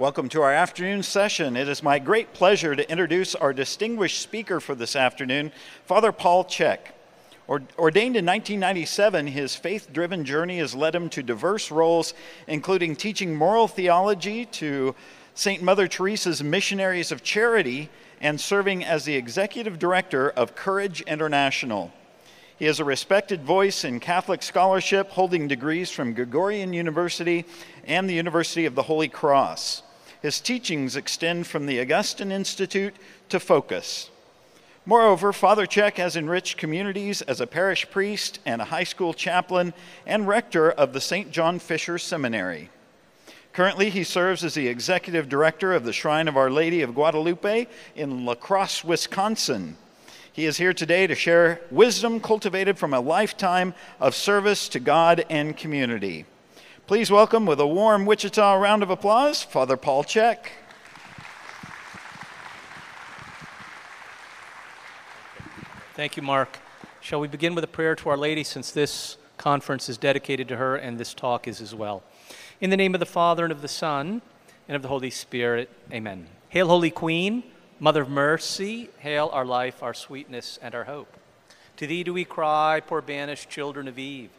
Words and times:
Welcome 0.00 0.30
to 0.30 0.40
our 0.40 0.50
afternoon 0.50 1.02
session. 1.02 1.58
It 1.58 1.68
is 1.68 1.82
my 1.82 1.98
great 1.98 2.32
pleasure 2.32 2.74
to 2.74 2.90
introduce 2.90 3.34
our 3.34 3.52
distinguished 3.52 4.22
speaker 4.22 4.58
for 4.58 4.74
this 4.74 4.96
afternoon, 4.96 5.52
Father 5.84 6.10
Paul 6.10 6.44
Check. 6.44 6.94
Ordained 7.46 8.16
in 8.16 8.24
1997, 8.24 9.26
his 9.26 9.56
faith 9.56 9.92
driven 9.92 10.24
journey 10.24 10.56
has 10.56 10.74
led 10.74 10.94
him 10.94 11.10
to 11.10 11.22
diverse 11.22 11.70
roles, 11.70 12.14
including 12.46 12.96
teaching 12.96 13.34
moral 13.34 13.68
theology 13.68 14.46
to 14.46 14.94
St. 15.34 15.62
Mother 15.62 15.86
Teresa's 15.86 16.42
Missionaries 16.42 17.12
of 17.12 17.22
Charity 17.22 17.90
and 18.22 18.40
serving 18.40 18.82
as 18.82 19.04
the 19.04 19.16
executive 19.16 19.78
director 19.78 20.30
of 20.30 20.54
Courage 20.54 21.02
International. 21.02 21.92
He 22.58 22.64
is 22.64 22.80
a 22.80 22.86
respected 22.86 23.42
voice 23.42 23.84
in 23.84 24.00
Catholic 24.00 24.42
scholarship, 24.42 25.10
holding 25.10 25.46
degrees 25.46 25.90
from 25.90 26.14
Gregorian 26.14 26.72
University 26.72 27.44
and 27.84 28.08
the 28.08 28.14
University 28.14 28.64
of 28.64 28.74
the 28.74 28.84
Holy 28.84 29.08
Cross. 29.08 29.82
His 30.22 30.40
teachings 30.40 30.96
extend 30.96 31.46
from 31.46 31.66
the 31.66 31.80
Augustine 31.80 32.30
Institute 32.30 32.94
to 33.30 33.40
Focus. 33.40 34.10
Moreover, 34.84 35.32
Father 35.32 35.66
Check 35.66 35.96
has 35.98 36.16
enriched 36.16 36.58
communities 36.58 37.22
as 37.22 37.40
a 37.40 37.46
parish 37.46 37.90
priest 37.90 38.38
and 38.44 38.60
a 38.60 38.66
high 38.66 38.84
school 38.84 39.14
chaplain 39.14 39.72
and 40.06 40.26
rector 40.26 40.70
of 40.70 40.92
the 40.92 41.00
St. 41.00 41.30
John 41.30 41.58
Fisher 41.58 41.98
Seminary. 41.98 42.70
Currently, 43.52 43.90
he 43.90 44.04
serves 44.04 44.44
as 44.44 44.54
the 44.54 44.68
executive 44.68 45.28
director 45.28 45.74
of 45.74 45.84
the 45.84 45.92
Shrine 45.92 46.28
of 46.28 46.36
Our 46.36 46.50
Lady 46.50 46.82
of 46.82 46.94
Guadalupe 46.94 47.66
in 47.96 48.24
La 48.24 48.34
Crosse, 48.34 48.84
Wisconsin. 48.84 49.76
He 50.32 50.46
is 50.46 50.58
here 50.58 50.72
today 50.72 51.06
to 51.06 51.14
share 51.14 51.60
wisdom 51.70 52.20
cultivated 52.20 52.78
from 52.78 52.94
a 52.94 53.00
lifetime 53.00 53.74
of 53.98 54.14
service 54.14 54.68
to 54.68 54.80
God 54.80 55.24
and 55.28 55.56
community. 55.56 56.26
Please 56.90 57.08
welcome 57.08 57.46
with 57.46 57.60
a 57.60 57.66
warm 57.68 58.04
Wichita 58.04 58.54
round 58.54 58.82
of 58.82 58.90
applause, 58.90 59.44
Father 59.44 59.76
Paul 59.76 60.02
Check. 60.02 60.50
Thank 65.94 66.16
you, 66.16 66.22
Mark. 66.24 66.58
Shall 67.00 67.20
we 67.20 67.28
begin 67.28 67.54
with 67.54 67.62
a 67.62 67.68
prayer 67.68 67.94
to 67.94 68.08
Our 68.08 68.16
Lady 68.16 68.42
since 68.42 68.72
this 68.72 69.18
conference 69.36 69.88
is 69.88 69.98
dedicated 69.98 70.48
to 70.48 70.56
her 70.56 70.74
and 70.74 70.98
this 70.98 71.14
talk 71.14 71.46
is 71.46 71.60
as 71.60 71.72
well? 71.72 72.02
In 72.60 72.70
the 72.70 72.76
name 72.76 72.92
of 72.94 72.98
the 72.98 73.06
Father 73.06 73.44
and 73.44 73.52
of 73.52 73.62
the 73.62 73.68
Son 73.68 74.20
and 74.66 74.74
of 74.74 74.82
the 74.82 74.88
Holy 74.88 75.10
Spirit, 75.10 75.70
amen. 75.92 76.26
Hail, 76.48 76.66
Holy 76.66 76.90
Queen 76.90 77.44
Mother 77.78 78.02
of 78.02 78.10
mercy, 78.10 78.90
hail 78.98 79.30
our 79.32 79.44
life, 79.44 79.80
our 79.80 79.94
sweetness, 79.94 80.58
and 80.60 80.74
our 80.74 80.84
hope. 80.84 81.16
To 81.76 81.86
thee 81.86 82.02
do 82.02 82.12
we 82.12 82.24
cry, 82.24 82.82
poor 82.84 83.00
banished 83.00 83.48
children 83.48 83.86
of 83.86 83.96
Eve. 83.96 84.30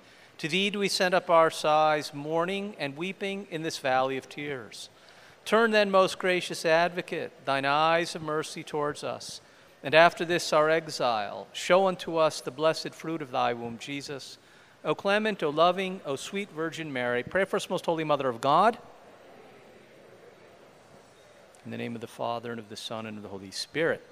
To 0.41 0.47
thee 0.47 0.71
do 0.71 0.79
we 0.79 0.87
send 0.87 1.13
up 1.13 1.29
our 1.29 1.51
sighs, 1.51 2.15
mourning 2.15 2.75
and 2.79 2.97
weeping 2.97 3.45
in 3.51 3.61
this 3.61 3.77
valley 3.77 4.17
of 4.17 4.27
tears. 4.27 4.89
Turn 5.45 5.69
then, 5.69 5.91
most 5.91 6.17
gracious 6.17 6.65
advocate, 6.65 7.31
thine 7.45 7.63
eyes 7.63 8.15
of 8.15 8.23
mercy 8.23 8.63
towards 8.63 9.03
us. 9.03 9.39
And 9.83 9.93
after 9.93 10.25
this 10.25 10.51
our 10.51 10.67
exile, 10.67 11.45
show 11.53 11.85
unto 11.85 12.17
us 12.17 12.41
the 12.41 12.49
blessed 12.49 12.95
fruit 12.95 13.21
of 13.21 13.29
thy 13.29 13.53
womb, 13.53 13.77
Jesus. 13.77 14.39
O 14.83 14.95
clement, 14.95 15.43
O 15.43 15.51
loving, 15.51 16.01
O 16.07 16.15
sweet 16.15 16.49
Virgin 16.49 16.91
Mary, 16.91 17.21
pray 17.21 17.45
for 17.45 17.57
us, 17.57 17.69
most 17.69 17.85
holy 17.85 18.03
Mother 18.03 18.27
of 18.27 18.41
God 18.41 18.79
in 21.63 21.69
the 21.69 21.77
name 21.77 21.93
of 21.93 22.01
the 22.01 22.07
Father, 22.07 22.49
and 22.49 22.59
of 22.59 22.69
the 22.69 22.75
Son, 22.75 23.05
and 23.05 23.17
of 23.17 23.21
the 23.21 23.29
Holy 23.29 23.51
Spirit. 23.51 24.03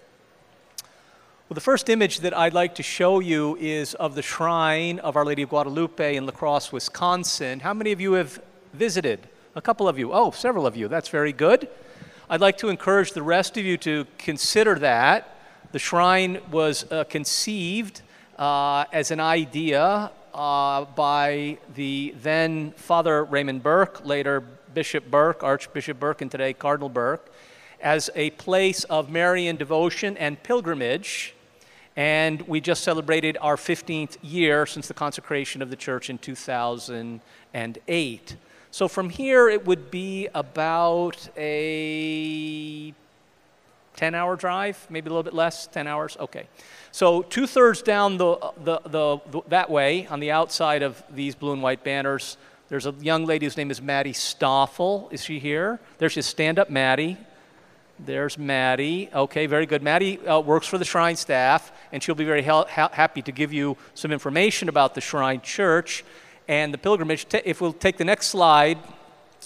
Well, 1.50 1.55
the 1.55 1.61
first 1.61 1.89
image 1.89 2.19
that 2.19 2.38
I'd 2.38 2.53
like 2.53 2.75
to 2.75 2.83
show 2.83 3.19
you 3.19 3.58
is 3.59 3.95
of 3.95 4.14
the 4.14 4.22
shrine 4.22 5.00
of 5.00 5.16
Our 5.16 5.25
Lady 5.25 5.42
of 5.42 5.50
Guadalupe 5.50 6.16
in 6.16 6.28
La 6.28 6.31
Crosse, 6.31 6.72
Wisconsin. 6.72 7.61
How 7.61 7.73
many 7.73 7.92
of 7.92 8.00
you 8.00 8.14
have 8.14 8.39
visited? 8.73 9.28
A 9.55 9.61
couple 9.61 9.88
of 9.88 9.97
you. 9.97 10.14
Oh, 10.14 10.30
several 10.30 10.67
of 10.67 10.77
you. 10.77 10.88
That's 10.88 11.09
very 11.09 11.33
good. 11.33 11.67
I'd 12.30 12.39
like 12.39 12.59
to 12.59 12.70
encourage 12.70 13.14
the 13.14 13.23
rest 13.23 13.58
of 13.58 13.66
you 13.66 13.77
to 13.77 14.05
consider 14.20 14.75
that. 14.75 15.38
The 15.72 15.80
shrine 15.80 16.39
was 16.52 16.86
uh, 16.92 17.05
conceived 17.05 18.03
uh, 18.38 18.86
as 18.93 19.09
an 19.09 19.20
idea 19.20 20.11
uh, 20.36 20.86
by 20.86 21.58
the 21.73 22.14
then 22.21 22.73
Father 22.73 23.23
Raymond 23.23 23.64
Burke, 23.64 24.05
later 24.05 24.42
Bishop 24.76 25.09
Burke, 25.09 25.42
Archbishop 25.42 25.99
Burke, 25.99 26.21
and 26.21 26.30
today 26.30 26.54
Cardinal 26.54 26.89
Burke 26.89 27.33
as 27.82 28.11
a 28.14 28.30
place 28.32 28.83
of 28.83 29.09
Marian 29.09 29.55
devotion 29.55 30.15
and 30.17 30.43
pilgrimage. 30.43 31.33
And 31.99 32.42
we 32.43 32.61
just 32.61 32.86
celebrated 32.86 33.37
our 33.42 33.58
15th 33.58 34.15
year 34.21 34.65
since 34.65 34.87
the 34.87 34.93
consecration 34.93 35.61
of 35.61 35.70
the 35.70 35.76
church 35.76 36.10
in 36.10 36.17
2008. 36.17 38.36
So 38.71 38.87
from 38.87 39.10
here, 39.10 39.49
it 39.49 39.65
would 39.65 39.92
be 39.92 40.30
about 40.33 41.27
a 41.36 42.93
10 43.98 44.15
hour 44.15 44.38
drive, 44.38 44.88
maybe 44.89 45.08
a 45.08 45.09
little 45.09 45.23
bit 45.23 45.33
less, 45.33 45.67
10 45.67 45.88
hours? 45.88 46.15
Okay. 46.21 46.48
So 46.93 47.23
two 47.23 47.45
thirds 47.45 47.82
down 47.82 48.15
the, 48.15 48.54
the, 48.64 48.80
the, 48.86 49.17
the, 49.30 49.42
that 49.49 49.70
way, 49.70 50.08
on 50.08 50.21
the 50.21 50.32
outside 50.32 50.83
of 50.83 51.04
these 51.14 51.36
blue 51.36 51.52
and 51.52 51.61
white 51.61 51.83
banners, 51.83 52.38
there's 52.70 52.86
a 52.86 52.95
young 53.02 53.26
lady 53.26 53.45
whose 53.45 53.58
name 53.58 53.71
is 53.71 53.82
Maddie 53.82 54.14
Stoffel. 54.14 55.09
Is 55.11 55.26
she 55.26 55.38
here? 55.38 55.82
There's 55.98 56.14
just 56.14 56.30
stand 56.30 56.59
up 56.59 56.70
Maddie. 56.70 57.17
There's 58.05 58.37
Maddie. 58.37 59.10
Okay, 59.14 59.45
very 59.45 59.65
good. 59.65 59.83
Maddie 59.83 60.26
uh, 60.26 60.39
works 60.39 60.67
for 60.67 60.77
the 60.77 60.86
Shrine 60.86 61.17
staff, 61.17 61.73
and 61.92 62.02
she'll 62.02 62.15
be 62.15 62.23
very 62.23 62.43
ha- 62.43 62.65
happy 62.65 63.21
to 63.21 63.32
give 63.32 63.52
you 63.52 63.76
some 63.93 64.14
information 64.14 64.70
about 64.70 64.95
the 64.95 65.02
Shrine 65.02 65.42
Church 65.42 66.05
and 66.48 66.73
the 66.73 66.77
pilgrimage. 66.77 67.26
if 67.43 67.59
we'll 67.59 67.73
take 67.73 67.98
the 67.98 68.05
next 68.05 68.27
slide, 68.27 68.77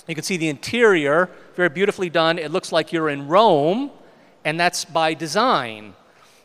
you 0.08 0.14
can 0.14 0.24
see 0.24 0.38
the 0.38 0.50
interior, 0.50 1.32
very 1.56 1.70
beautifully 1.70 2.12
done. 2.12 2.38
It 2.38 2.52
looks 2.52 2.72
like 2.72 2.94
you're 2.94 3.10
in 3.10 3.28
Rome, 3.28 3.90
and 4.46 4.60
that's 4.60 4.86
by 4.86 5.16
design. 5.16 5.96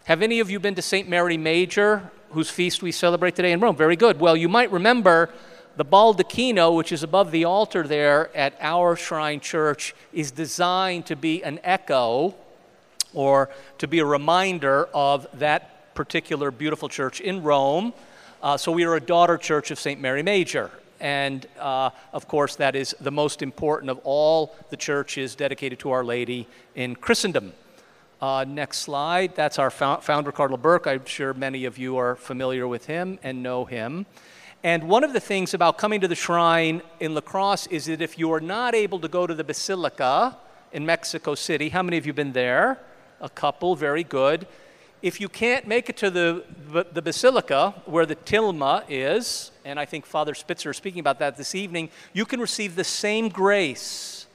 Have 0.05 0.23
any 0.23 0.41
of 0.41 0.51
you 0.51 0.59
been 0.59 0.75
to 0.77 0.83
St. 0.83 1.11
Mary 1.11 1.37
Major, 1.37 2.11
whose 2.31 2.49
feast 2.49 2.83
we 2.83 2.91
celebrate 2.91 3.37
today 3.37 3.53
in 3.53 3.61
Rome? 3.61 3.77
Very 3.77 3.97
good. 3.97 4.19
Well, 4.19 4.37
you 4.37 4.49
might 4.49 4.73
remember 4.73 5.29
the 5.79 5.85
baldacchino, 5.85 6.75
which 6.75 6.91
is 6.91 7.05
above 7.05 7.31
the 7.31 7.45
altar 7.45 7.85
there 7.85 8.37
at 8.37 8.53
our 8.61 8.97
shrine 8.97 9.39
church, 9.39 9.95
is 10.13 10.33
designed 10.33 11.07
to 11.07 11.15
be 11.15 11.41
an 11.45 11.61
echo 11.63 12.35
or 13.15 13.49
to 13.79 13.87
be 13.87 14.01
a 14.01 14.05
reminder 14.05 14.89
of 14.93 15.29
that 15.39 15.95
particular 15.95 16.51
beautiful 16.51 16.89
church 16.89 17.21
in 17.21 17.45
Rome. 17.45 17.93
Uh, 18.43 18.57
so 18.57 18.73
we 18.73 18.83
are 18.83 18.97
a 18.97 19.01
daughter 19.01 19.39
church 19.39 19.71
of 19.71 19.79
St. 19.79 20.01
Mary 20.01 20.21
Major. 20.21 20.69
And 20.99 21.47
uh, 21.61 21.91
of 22.13 22.27
course, 22.27 22.57
that 22.57 22.75
is 22.75 22.93
the 23.01 23.13
most 23.13 23.41
important 23.41 23.89
of 23.89 24.01
all 24.03 24.57
the 24.71 24.77
churches 24.77 25.37
dedicated 25.37 25.79
to 25.81 25.93
Our 25.93 26.05
Lady 26.05 26.49
in 26.75 26.97
Christendom. 26.97 27.53
Uh, 28.21 28.45
next 28.49 28.79
slide. 28.79 29.37
That's 29.37 29.61
our 29.61 29.71
founder, 29.71 30.33
Cardinal 30.33 30.59
Burke. 30.59 30.89
I'm 30.89 31.05
sure 31.05 31.33
many 31.35 31.67
of 31.67 31.79
you 31.79 31.99
are 31.99 32.17
familiar 32.17 32.67
with 32.67 32.87
him 32.87 33.21
and 33.23 33.45
know 33.45 33.65
him. 33.65 34.07
And 34.65 34.89
one 34.89 35.05
of 35.05 35.13
the 35.13 35.21
things 35.21 35.55
about 35.55 35.79
coming 35.79 36.01
to 36.01 36.09
the 36.09 36.17
shrine 36.17 36.83
in 36.99 37.15
La 37.15 37.21
Crosse 37.21 37.69
is 37.69 37.87
that 37.87 38.03
if 38.03 38.19
you 38.19 38.33
are 38.33 38.41
not 38.41 38.75
able 38.75 38.99
to 38.99 39.07
go 39.07 39.25
to 39.25 39.33
the 39.33 39.45
Basilica 39.45 40.37
in 40.73 40.85
Mexico 40.85 41.37
City, 41.37 41.69
how 41.69 41.83
many 41.83 41.97
of 41.97 42.07
you 42.07 42.13
been 42.13 42.33
there? 42.33 42.81
A 43.21 43.29
couple, 43.29 43.77
very 43.77 44.03
good. 44.03 44.49
If 45.01 45.21
you 45.21 45.29
can't 45.29 45.69
make 45.69 45.89
it 45.89 45.97
to 45.99 46.11
the, 46.11 46.43
the 46.93 47.01
Basilica, 47.01 47.73
where 47.87 48.05
the 48.05 48.17
tilma 48.17 48.83
is, 48.89 49.53
and 49.65 49.79
I 49.79 49.85
think 49.85 50.05
Father 50.05 50.35
Spitzer 50.35 50.71
is 50.71 50.77
speaking 50.77 50.99
about 50.99 51.21
that 51.21 51.37
this 51.37 51.55
evening, 51.55 51.89
you 52.13 52.25
can 52.25 52.41
receive 52.41 52.75
the 52.75 52.83
same 52.83 53.29
grace 53.29 54.27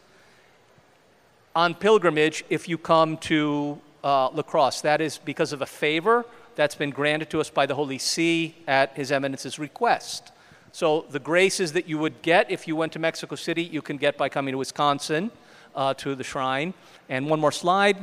on 1.53 1.75
pilgrimage 1.75 2.45
if 2.49 2.69
you 2.69 2.77
come 2.77 3.17
to 3.17 3.77
uh, 4.05 4.29
La 4.29 4.41
Crosse. 4.41 4.79
That 4.81 5.01
is 5.01 5.17
because 5.17 5.51
of 5.51 5.61
a 5.61 5.65
favor 5.65 6.25
that's 6.55 6.75
been 6.75 6.89
granted 6.89 7.29
to 7.31 7.39
us 7.39 7.49
by 7.49 7.65
the 7.65 7.75
Holy 7.75 7.97
See 7.97 8.55
at 8.67 8.95
His 8.95 9.11
Eminence's 9.11 9.59
request. 9.59 10.31
So 10.71 11.05
the 11.09 11.19
graces 11.19 11.73
that 11.73 11.87
you 11.87 11.97
would 11.99 12.21
get 12.21 12.49
if 12.49 12.67
you 12.67 12.75
went 12.75 12.93
to 12.93 12.99
Mexico 12.99 13.35
City, 13.35 13.63
you 13.63 13.81
can 13.81 13.97
get 13.97 14.17
by 14.17 14.29
coming 14.29 14.53
to 14.53 14.57
Wisconsin 14.57 15.31
uh, 15.75 15.93
to 15.95 16.15
the 16.15 16.23
shrine. 16.23 16.73
And 17.09 17.29
one 17.29 17.39
more 17.39 17.51
slide. 17.51 17.97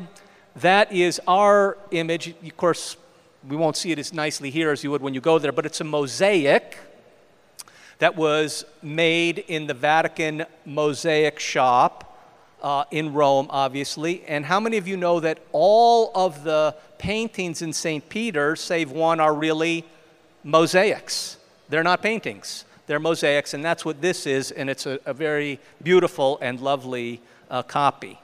That 0.57 0.93
is 0.93 1.21
our 1.27 1.79
image. 1.91 2.29
Of 2.29 2.57
course, 2.57 2.97
we 3.49 3.57
won't 3.57 3.77
see 3.77 3.93
it 3.93 3.99
as 3.99 4.13
nicely 4.13 4.51
here 4.51 4.71
as 4.71 4.85
you 4.85 4.91
would 4.91 5.03
when 5.03 5.15
you 5.15 5.21
go 5.21 5.39
there, 5.39 5.53
but 5.53 5.67
it's 5.67 5.81
a 5.81 5.85
mosaic 5.85 6.77
that 7.99 8.17
was 8.17 8.65
made 8.83 9.39
in 9.39 9.67
the 9.67 9.75
Vatican 9.75 10.47
Mosaic 10.65 11.39
Shop 11.39 12.10
uh, 12.63 12.85
in 12.91 13.13
Rome, 13.13 13.47
obviously. 13.51 14.23
And 14.27 14.45
how 14.45 14.61
many 14.61 14.77
of 14.77 14.87
you 14.87 14.97
know 14.97 15.21
that 15.21 15.39
all 15.53 16.11
of 16.15 16.45
the 16.45 16.75
paintings 16.99 17.63
in 17.63 17.73
St. 17.73 18.07
Peter, 18.09 18.57
save 18.57 18.91
one, 18.91 19.21
are 19.21 19.35
really 19.35 19.85
mosaics? 20.45 21.37
They're 21.69 21.85
not 21.85 22.03
paintings, 22.03 22.65
they're 22.87 22.99
mosaics, 22.99 23.55
and 23.55 23.65
that's 23.65 23.85
what 23.85 24.01
this 24.01 24.27
is, 24.27 24.51
and 24.51 24.69
it's 24.69 24.87
a, 24.87 24.99
a 25.07 25.15
very 25.15 25.61
beautiful 25.83 26.39
and 26.43 26.61
lovely 26.61 27.21
uh, 27.51 27.63
copy. 27.63 28.19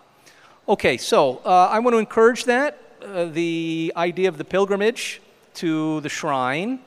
Okay, 0.68 0.96
so 0.96 1.40
uh, 1.44 1.68
I 1.70 1.78
want 1.78 1.94
to 1.94 1.98
encourage 1.98 2.44
that 2.44 2.78
uh, 3.02 3.26
the 3.26 3.92
idea 3.96 4.28
of 4.28 4.36
the 4.36 4.44
pilgrimage 4.44 5.20
to 5.54 6.00
the 6.00 6.08
shrine. 6.08 6.80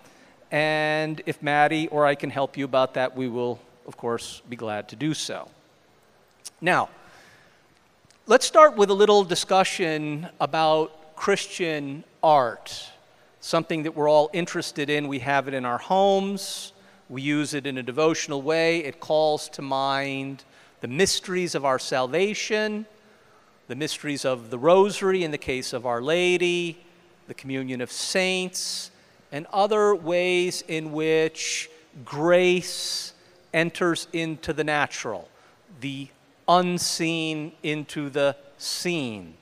And 0.51 1.21
if 1.25 1.41
Maddie 1.41 1.87
or 1.87 2.05
I 2.05 2.15
can 2.15 2.29
help 2.29 2.57
you 2.57 2.65
about 2.65 2.95
that, 2.95 3.15
we 3.15 3.29
will, 3.29 3.59
of 3.87 3.95
course, 3.95 4.41
be 4.49 4.55
glad 4.55 4.89
to 4.89 4.95
do 4.95 5.13
so. 5.13 5.47
Now, 6.59 6.89
let's 8.29 8.45
start 8.45 8.75
with 8.75 8.91
a 8.91 8.93
little 8.93 9.23
discussion 9.23 10.29
about 10.39 11.15
Christian 11.15 12.03
art, 12.21 12.87
something 13.39 13.81
that 13.81 13.95
we're 13.95 14.07
all 14.07 14.29
interested 14.33 14.87
in. 14.87 15.07
We 15.07 15.17
have 15.17 15.47
it 15.47 15.55
in 15.55 15.65
our 15.65 15.79
homes, 15.79 16.71
we 17.09 17.23
use 17.23 17.55
it 17.55 17.65
in 17.65 17.79
a 17.79 17.81
devotional 17.81 18.43
way. 18.43 18.83
It 18.83 18.99
calls 18.99 19.49
to 19.49 19.63
mind 19.63 20.43
the 20.81 20.87
mysteries 20.87 21.55
of 21.55 21.65
our 21.65 21.79
salvation, 21.79 22.85
the 23.67 23.73
mysteries 23.73 24.25
of 24.25 24.51
the 24.51 24.59
rosary 24.59 25.23
in 25.23 25.31
the 25.31 25.39
case 25.39 25.73
of 25.73 25.87
Our 25.87 25.99
Lady, 25.99 26.77
the 27.27 27.33
communion 27.33 27.81
of 27.81 27.91
saints, 27.91 28.91
and 29.31 29.47
other 29.51 29.95
ways 29.95 30.63
in 30.67 30.91
which 30.91 31.67
grace 32.05 33.11
enters 33.55 34.07
into 34.13 34.53
the 34.53 34.63
natural, 34.63 35.27
the 35.81 36.09
unseen 36.49 37.53
into 37.63 38.09
the 38.09 38.35
seen, 38.57 39.35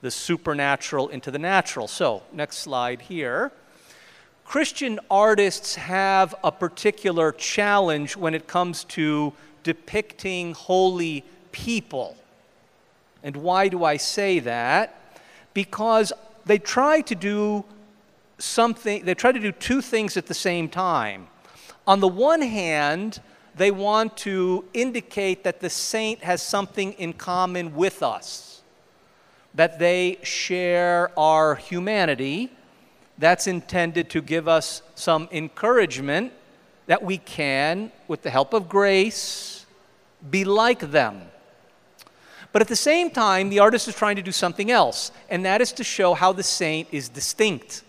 the 0.00 0.10
supernatural 0.10 1.08
into 1.08 1.30
the 1.30 1.38
natural. 1.38 1.86
So, 1.86 2.22
next 2.32 2.58
slide 2.58 3.02
here. 3.02 3.52
Christian 4.44 4.98
artists 5.10 5.74
have 5.74 6.34
a 6.42 6.50
particular 6.50 7.32
challenge 7.32 8.16
when 8.16 8.34
it 8.34 8.46
comes 8.46 8.82
to 8.84 9.34
depicting 9.62 10.54
holy 10.54 11.22
people. 11.52 12.16
And 13.22 13.36
why 13.36 13.68
do 13.68 13.84
I 13.84 13.98
say 13.98 14.38
that? 14.38 15.20
Because 15.52 16.14
they 16.46 16.58
try 16.58 17.02
to 17.02 17.14
do 17.14 17.64
something, 18.38 19.04
they 19.04 19.14
try 19.14 19.32
to 19.32 19.40
do 19.40 19.52
two 19.52 19.82
things 19.82 20.16
at 20.16 20.26
the 20.26 20.34
same 20.34 20.70
time. 20.70 21.28
On 21.86 22.00
the 22.00 22.08
one 22.08 22.40
hand, 22.40 23.20
they 23.58 23.70
want 23.70 24.16
to 24.18 24.64
indicate 24.72 25.44
that 25.44 25.60
the 25.60 25.70
saint 25.70 26.22
has 26.22 26.40
something 26.40 26.92
in 26.94 27.12
common 27.12 27.74
with 27.74 28.02
us, 28.02 28.62
that 29.54 29.78
they 29.78 30.18
share 30.22 31.10
our 31.18 31.56
humanity. 31.56 32.50
That's 33.18 33.46
intended 33.46 34.10
to 34.10 34.22
give 34.22 34.48
us 34.48 34.82
some 34.94 35.28
encouragement 35.32 36.32
that 36.86 37.02
we 37.02 37.18
can, 37.18 37.92
with 38.06 38.22
the 38.22 38.30
help 38.30 38.54
of 38.54 38.68
grace, 38.68 39.66
be 40.30 40.44
like 40.44 40.90
them. 40.90 41.22
But 42.52 42.62
at 42.62 42.68
the 42.68 42.76
same 42.76 43.10
time, 43.10 43.50
the 43.50 43.58
artist 43.58 43.88
is 43.88 43.94
trying 43.94 44.16
to 44.16 44.22
do 44.22 44.32
something 44.32 44.70
else, 44.70 45.12
and 45.28 45.44
that 45.44 45.60
is 45.60 45.72
to 45.72 45.84
show 45.84 46.14
how 46.14 46.32
the 46.32 46.42
saint 46.42 46.88
is 46.92 47.08
distinct, 47.08 47.82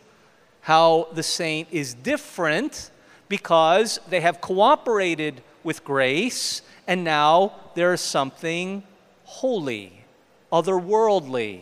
how 0.62 1.08
the 1.14 1.24
saint 1.24 1.70
is 1.72 1.94
different 1.94 2.92
because 3.30 4.00
they 4.10 4.20
have 4.20 4.42
cooperated 4.42 5.42
with 5.64 5.84
grace, 5.84 6.62
and 6.88 7.04
now 7.04 7.54
there 7.76 7.94
is 7.94 8.02
something 8.02 8.84
holy, 9.24 10.06
otherworldly 10.52 11.62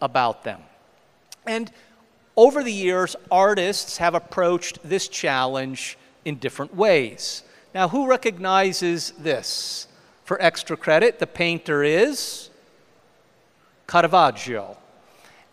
about 0.00 0.44
them. 0.44 0.60
And 1.46 1.70
over 2.36 2.62
the 2.62 2.72
years, 2.72 3.16
artists 3.30 3.96
have 3.96 4.14
approached 4.14 4.78
this 4.84 5.08
challenge 5.08 5.96
in 6.24 6.36
different 6.36 6.74
ways. 6.74 7.42
Now, 7.74 7.88
who 7.88 8.06
recognizes 8.06 9.12
this? 9.12 9.88
For 10.24 10.40
extra 10.42 10.76
credit, 10.76 11.18
the 11.18 11.26
painter 11.26 11.84
is 11.84 12.50
Caravaggio. 13.86 14.76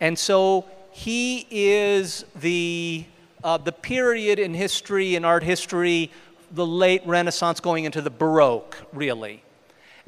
And 0.00 0.18
so 0.18 0.66
he 0.90 1.46
is 1.50 2.24
the, 2.34 3.04
uh, 3.42 3.58
the 3.58 3.72
period 3.72 4.38
in 4.38 4.52
history, 4.52 5.14
in 5.14 5.24
art 5.24 5.44
history, 5.44 6.10
the 6.54 6.66
late 6.66 7.02
Renaissance 7.04 7.60
going 7.60 7.84
into 7.84 8.00
the 8.00 8.10
Baroque, 8.10 8.76
really. 8.92 9.42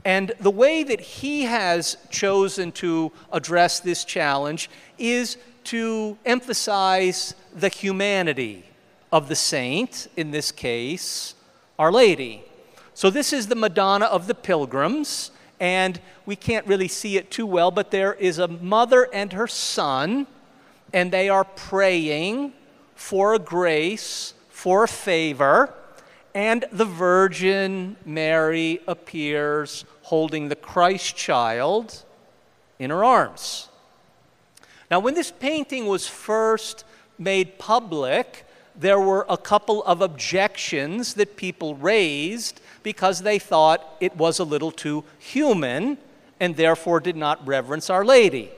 And 0.04 0.32
the 0.38 0.50
way 0.50 0.84
that 0.84 1.00
he 1.00 1.42
has 1.42 1.96
chosen 2.10 2.70
to 2.72 3.10
address 3.32 3.80
this 3.80 4.04
challenge 4.04 4.70
is 4.98 5.36
to 5.64 6.16
emphasize 6.24 7.34
the 7.52 7.68
humanity 7.68 8.64
of 9.10 9.28
the 9.28 9.34
saint, 9.34 10.06
in 10.16 10.30
this 10.30 10.52
case, 10.52 11.34
Our 11.78 11.90
Lady. 11.90 12.44
So, 12.94 13.10
this 13.10 13.32
is 13.32 13.48
the 13.48 13.56
Madonna 13.56 14.06
of 14.06 14.26
the 14.26 14.34
Pilgrims, 14.34 15.32
and 15.58 16.00
we 16.24 16.36
can't 16.36 16.66
really 16.66 16.88
see 16.88 17.16
it 17.16 17.30
too 17.30 17.46
well, 17.46 17.70
but 17.70 17.90
there 17.90 18.14
is 18.14 18.38
a 18.38 18.48
mother 18.48 19.08
and 19.12 19.32
her 19.32 19.48
son, 19.48 20.26
and 20.92 21.10
they 21.10 21.28
are 21.28 21.44
praying 21.44 22.52
for 22.94 23.34
a 23.34 23.38
grace, 23.38 24.34
for 24.48 24.84
a 24.84 24.88
favor 24.88 25.74
and 26.36 26.66
the 26.70 26.84
Virgin 26.84 27.96
Mary 28.04 28.78
appears 28.86 29.86
holding 30.02 30.50
the 30.50 30.54
Christ 30.54 31.16
child 31.16 32.04
in 32.78 32.90
her 32.90 33.02
arms. 33.02 33.70
Now, 34.90 35.00
when 35.00 35.14
this 35.14 35.30
painting 35.30 35.86
was 35.86 36.06
first 36.06 36.84
made 37.18 37.58
public, 37.58 38.44
there 38.78 39.00
were 39.00 39.24
a 39.30 39.38
couple 39.38 39.82
of 39.84 40.02
objections 40.02 41.14
that 41.14 41.36
people 41.36 41.74
raised 41.74 42.60
because 42.82 43.22
they 43.22 43.38
thought 43.38 43.96
it 43.98 44.14
was 44.14 44.38
a 44.38 44.44
little 44.44 44.70
too 44.70 45.04
human 45.18 45.96
and 46.38 46.54
therefore 46.54 47.00
did 47.00 47.16
not 47.16 47.44
reverence 47.46 47.88
Our 47.88 48.04
Lady. 48.04 48.50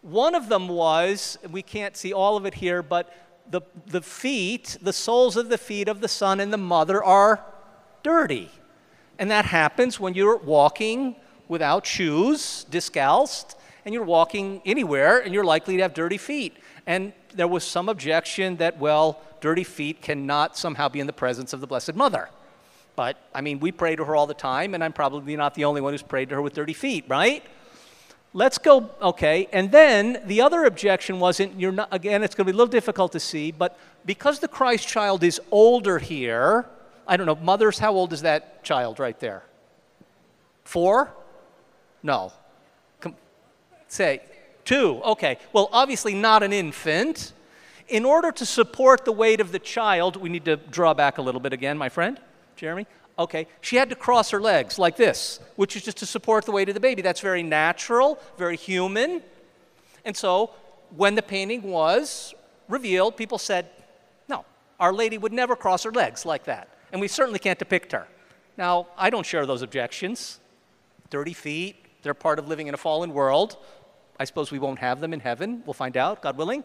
One 0.00 0.34
of 0.34 0.48
them 0.48 0.66
was, 0.66 1.36
we 1.50 1.60
can't 1.60 1.94
see 1.94 2.14
all 2.14 2.38
of 2.38 2.46
it 2.46 2.54
here, 2.54 2.82
but 2.82 3.14
the, 3.52 3.60
the 3.86 4.00
feet, 4.00 4.78
the 4.80 4.92
soles 4.92 5.36
of 5.36 5.50
the 5.50 5.58
feet 5.58 5.86
of 5.86 6.00
the 6.00 6.08
son 6.08 6.40
and 6.40 6.52
the 6.52 6.58
mother 6.58 7.04
are 7.04 7.44
dirty. 8.02 8.50
And 9.18 9.30
that 9.30 9.44
happens 9.44 10.00
when 10.00 10.14
you're 10.14 10.38
walking 10.38 11.16
without 11.48 11.86
shoes, 11.86 12.64
discalced, 12.70 13.56
and 13.84 13.92
you're 13.92 14.04
walking 14.04 14.62
anywhere 14.64 15.18
and 15.18 15.34
you're 15.34 15.44
likely 15.44 15.76
to 15.76 15.82
have 15.82 15.92
dirty 15.92 16.16
feet. 16.16 16.56
And 16.86 17.12
there 17.34 17.46
was 17.46 17.62
some 17.62 17.90
objection 17.90 18.56
that, 18.56 18.78
well, 18.78 19.20
dirty 19.42 19.64
feet 19.64 20.00
cannot 20.00 20.56
somehow 20.56 20.88
be 20.88 21.00
in 21.00 21.06
the 21.06 21.12
presence 21.12 21.52
of 21.52 21.60
the 21.60 21.66
Blessed 21.66 21.94
Mother. 21.94 22.30
But, 22.96 23.18
I 23.34 23.42
mean, 23.42 23.60
we 23.60 23.70
pray 23.70 23.96
to 23.96 24.04
her 24.06 24.16
all 24.16 24.26
the 24.26 24.34
time, 24.34 24.74
and 24.74 24.82
I'm 24.82 24.92
probably 24.94 25.36
not 25.36 25.54
the 25.54 25.64
only 25.64 25.82
one 25.82 25.92
who's 25.92 26.02
prayed 26.02 26.30
to 26.30 26.36
her 26.36 26.42
with 26.42 26.54
dirty 26.54 26.72
feet, 26.74 27.04
right? 27.06 27.44
Let's 28.34 28.56
go, 28.56 28.90
okay. 29.00 29.46
And 29.52 29.70
then 29.70 30.22
the 30.24 30.40
other 30.40 30.64
objection 30.64 31.20
wasn't, 31.20 31.60
you're 31.60 31.72
not, 31.72 31.88
again, 31.92 32.22
it's 32.22 32.34
going 32.34 32.46
to 32.46 32.52
be 32.52 32.56
a 32.56 32.58
little 32.58 32.70
difficult 32.70 33.12
to 33.12 33.20
see, 33.20 33.52
but 33.52 33.78
because 34.06 34.38
the 34.38 34.48
Christ 34.48 34.88
child 34.88 35.22
is 35.22 35.40
older 35.50 35.98
here, 35.98 36.66
I 37.06 37.16
don't 37.16 37.26
know, 37.26 37.34
mothers, 37.36 37.78
how 37.78 37.92
old 37.92 38.12
is 38.12 38.22
that 38.22 38.64
child 38.64 38.98
right 38.98 39.18
there? 39.20 39.42
Four? 40.64 41.12
No. 42.02 42.32
Say, 43.88 44.22
two, 44.64 45.02
okay. 45.04 45.36
Well, 45.52 45.68
obviously 45.70 46.14
not 46.14 46.42
an 46.42 46.54
infant. 46.54 47.34
In 47.88 48.06
order 48.06 48.32
to 48.32 48.46
support 48.46 49.04
the 49.04 49.12
weight 49.12 49.40
of 49.40 49.52
the 49.52 49.58
child, 49.58 50.16
we 50.16 50.30
need 50.30 50.46
to 50.46 50.56
draw 50.56 50.94
back 50.94 51.18
a 51.18 51.22
little 51.22 51.40
bit 51.40 51.52
again, 51.52 51.76
my 51.76 51.90
friend, 51.90 52.18
Jeremy. 52.56 52.86
Okay, 53.18 53.46
she 53.60 53.76
had 53.76 53.90
to 53.90 53.94
cross 53.94 54.30
her 54.30 54.40
legs 54.40 54.78
like 54.78 54.96
this, 54.96 55.38
which 55.56 55.76
is 55.76 55.82
just 55.82 55.98
to 55.98 56.06
support 56.06 56.46
the 56.46 56.52
weight 56.52 56.68
of 56.68 56.74
the 56.74 56.80
baby. 56.80 57.02
That's 57.02 57.20
very 57.20 57.42
natural, 57.42 58.18
very 58.38 58.56
human. 58.56 59.22
And 60.04 60.16
so, 60.16 60.50
when 60.96 61.14
the 61.14 61.22
painting 61.22 61.62
was 61.62 62.34
revealed, 62.68 63.16
people 63.16 63.38
said, 63.38 63.68
no, 64.28 64.44
Our 64.80 64.92
Lady 64.92 65.18
would 65.18 65.32
never 65.32 65.54
cross 65.56 65.82
her 65.84 65.92
legs 65.92 66.24
like 66.24 66.44
that. 66.44 66.68
And 66.90 67.00
we 67.00 67.08
certainly 67.08 67.38
can't 67.38 67.58
depict 67.58 67.92
her. 67.92 68.06
Now, 68.56 68.88
I 68.96 69.10
don't 69.10 69.24
share 69.26 69.46
those 69.46 69.62
objections. 69.62 70.40
Dirty 71.10 71.32
feet, 71.32 71.76
they're 72.02 72.14
part 72.14 72.38
of 72.38 72.48
living 72.48 72.66
in 72.66 72.74
a 72.74 72.78
fallen 72.78 73.12
world. 73.12 73.56
I 74.18 74.24
suppose 74.24 74.50
we 74.50 74.58
won't 74.58 74.78
have 74.78 75.00
them 75.00 75.12
in 75.12 75.20
heaven. 75.20 75.62
We'll 75.66 75.74
find 75.74 75.96
out, 75.96 76.22
God 76.22 76.36
willing. 76.36 76.64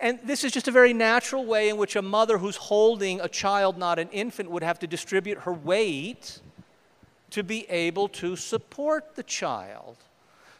And 0.00 0.18
this 0.22 0.44
is 0.44 0.52
just 0.52 0.68
a 0.68 0.70
very 0.70 0.92
natural 0.92 1.44
way 1.44 1.68
in 1.68 1.76
which 1.76 1.96
a 1.96 2.02
mother 2.02 2.38
who's 2.38 2.56
holding 2.56 3.20
a 3.20 3.28
child, 3.28 3.78
not 3.78 3.98
an 3.98 4.08
infant, 4.10 4.50
would 4.50 4.62
have 4.62 4.78
to 4.80 4.86
distribute 4.86 5.38
her 5.38 5.52
weight 5.52 6.40
to 7.30 7.42
be 7.42 7.68
able 7.68 8.08
to 8.08 8.36
support 8.36 9.16
the 9.16 9.22
child. 9.22 9.96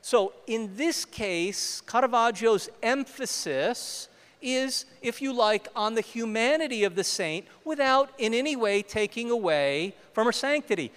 So, 0.03 0.33
in 0.47 0.77
this 0.77 1.05
case, 1.05 1.83
Caravaggio's 1.87 2.69
emphasis 2.83 4.09
is, 4.41 4.87
if 5.03 5.21
you 5.21 5.33
like, 5.33 5.69
on 5.75 5.95
the 5.95 6.01
humanity 6.01 6.85
of 6.85 6.95
the 6.95 7.05
saint 7.05 7.47
without 7.65 8.11
in 8.19 8.35
any 8.35 8.57
way 8.57 8.83
taking 8.83 9.31
away 9.31 9.95
from 10.13 10.27
her 10.27 10.33
sanctity. 10.33 10.93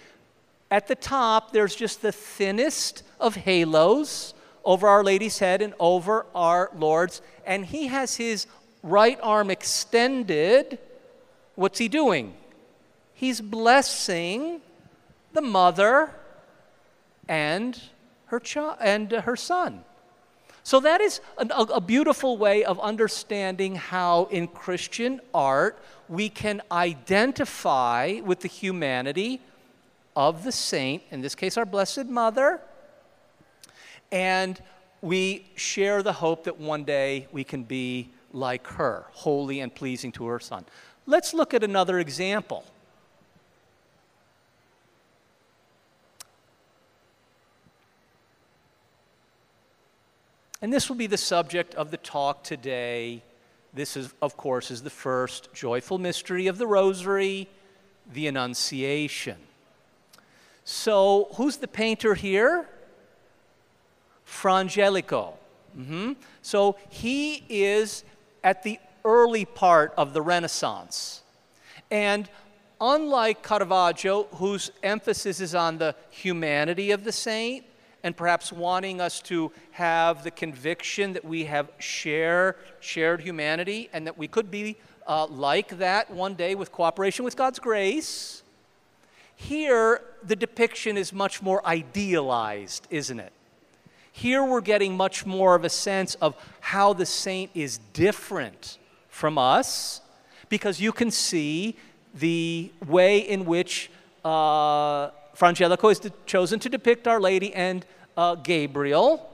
At 0.70 0.88
the 0.88 0.94
top, 0.94 1.52
there's 1.52 1.74
just 1.74 2.02
the 2.02 2.12
thinnest 2.12 3.02
of 3.20 3.36
halos 3.36 4.34
over 4.64 4.88
Our 4.88 5.04
Lady's 5.04 5.38
head 5.38 5.62
and 5.62 5.74
over 5.78 6.26
our 6.34 6.70
Lord's. 6.74 7.20
And 7.46 7.66
he 7.66 7.88
has 7.88 8.16
his 8.16 8.46
right 8.82 9.18
arm 9.22 9.50
extended. 9.50 10.78
What's 11.54 11.78
he 11.78 11.88
doing? 11.88 12.34
He's 13.14 13.40
blessing 13.40 14.60
the 15.32 15.42
mother 15.42 16.10
and 17.28 17.80
her, 18.26 18.40
child 18.40 18.76
and 18.80 19.10
her 19.12 19.36
son. 19.36 19.84
So, 20.64 20.78
that 20.80 21.00
is 21.00 21.20
a, 21.38 21.46
a, 21.46 21.80
beautiful 21.80 22.38
way 22.38 22.62
of 22.64 22.78
understanding 22.78 23.74
how 23.74 24.26
in 24.30 24.46
Christian 24.46 25.20
art 25.34 25.76
we 26.08 26.28
can 26.28 26.62
identify 26.70 28.20
with 28.24 28.40
the 28.40 28.48
humanity 28.48 29.40
of 30.14 30.44
the 30.44 30.52
saint, 30.52 31.02
in 31.10 31.20
this 31.20 31.34
case, 31.34 31.56
our 31.56 31.64
Blessed 31.64 32.06
Mother, 32.06 32.60
And 34.12 34.60
we 35.00 35.46
share 35.56 36.02
the 36.02 36.12
hope 36.12 36.44
that 36.44 36.60
one 36.60 36.84
day 36.84 37.26
we 37.32 37.42
can 37.42 37.64
be 37.64 38.10
like 38.32 38.66
her, 38.68 39.06
holy 39.12 39.60
and 39.60 39.74
pleasing 39.74 40.12
to 40.12 40.26
her 40.26 40.38
Son. 40.38 40.64
Let's 41.06 41.34
look 41.34 41.54
at 41.54 41.64
another 41.64 41.98
example. 41.98 42.64
And 50.60 50.72
this 50.72 50.88
will 50.88 50.96
be 50.96 51.08
the 51.08 51.16
subject 51.16 51.74
of 51.74 51.90
the 51.90 51.96
talk 51.96 52.44
today. 52.44 53.22
This 53.74 53.96
is, 53.96 54.14
of 54.22 54.36
course, 54.36 54.70
is 54.70 54.82
the 54.82 54.90
first 54.90 55.52
joyful 55.52 55.98
mystery 55.98 56.46
of 56.46 56.56
the 56.56 56.68
Rosary, 56.68 57.48
the 58.12 58.28
Annunciation. 58.28 59.38
So, 60.64 61.30
who's 61.34 61.56
the 61.56 61.66
painter 61.66 62.14
here? 62.14 62.68
Fra 64.32 64.54
Angelico. 64.54 65.34
Mm-hmm. 65.78 66.12
So, 66.40 66.76
he 66.88 67.44
is 67.48 68.04
at 68.42 68.62
the 68.62 68.78
early 69.04 69.44
part 69.44 69.92
of 69.96 70.14
the 70.14 70.22
Renaissance. 70.22 71.22
And 71.90 72.28
unlike 72.80 73.42
Caravaggio, 73.42 74.24
whose 74.34 74.70
emphasis 74.82 75.40
is 75.40 75.54
on 75.54 75.78
the 75.78 75.94
humanity 76.10 76.90
of 76.92 77.04
the 77.04 77.12
saint, 77.12 77.64
and 78.02 78.16
perhaps 78.16 78.50
wanting 78.52 79.00
us 79.00 79.20
to 79.22 79.52
have 79.72 80.24
the 80.24 80.30
conviction 80.30 81.12
that 81.12 81.24
we 81.24 81.44
have 81.44 81.70
share, 81.78 82.56
shared 82.80 83.20
humanity 83.20 83.88
and 83.92 84.06
that 84.06 84.18
we 84.18 84.26
could 84.26 84.50
be 84.50 84.76
uh, 85.06 85.26
like 85.26 85.78
that 85.78 86.10
one 86.10 86.34
day 86.34 86.54
with 86.54 86.72
cooperation 86.72 87.24
with 87.24 87.36
God's 87.36 87.58
grace. 87.60 88.42
Here, 89.36 90.00
the 90.24 90.34
depiction 90.34 90.96
is 90.96 91.12
much 91.12 91.42
more 91.42 91.64
idealized, 91.66 92.88
isn't 92.90 93.20
it? 93.20 93.32
Here, 94.12 94.44
we're 94.44 94.60
getting 94.60 94.96
much 94.96 95.24
more 95.24 95.54
of 95.54 95.64
a 95.64 95.70
sense 95.70 96.14
of 96.16 96.36
how 96.60 96.92
the 96.92 97.06
saint 97.06 97.50
is 97.54 97.78
different 97.94 98.78
from 99.08 99.38
us 99.38 100.02
because 100.50 100.80
you 100.80 100.92
can 100.92 101.10
see 101.10 101.76
the 102.14 102.70
way 102.86 103.18
in 103.18 103.46
which 103.46 103.90
uh, 104.22 105.10
Fra 105.34 105.48
Angelico 105.48 105.88
is 105.88 106.00
chosen 106.26 106.60
to 106.60 106.68
depict 106.68 107.08
Our 107.08 107.20
Lady 107.20 107.54
and 107.54 107.86
uh, 108.16 108.34
Gabriel. 108.34 109.28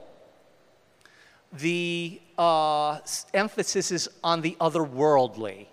The 1.51 2.21
uh, 2.37 2.99
emphasis 3.33 3.91
is 3.91 4.09
on 4.23 4.41
the 4.41 4.55
otherworldly 4.61 5.67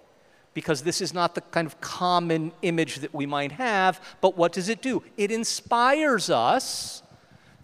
because 0.52 0.82
this 0.82 1.00
is 1.00 1.14
not 1.14 1.34
the 1.34 1.42
kind 1.42 1.66
of 1.66 1.80
common 1.80 2.50
image 2.62 2.96
that 2.96 3.14
we 3.14 3.26
might 3.26 3.52
have, 3.52 4.00
but 4.20 4.36
what 4.36 4.52
does 4.52 4.68
it 4.68 4.82
do? 4.82 5.02
It 5.16 5.30
inspires 5.30 6.28
us 6.30 7.02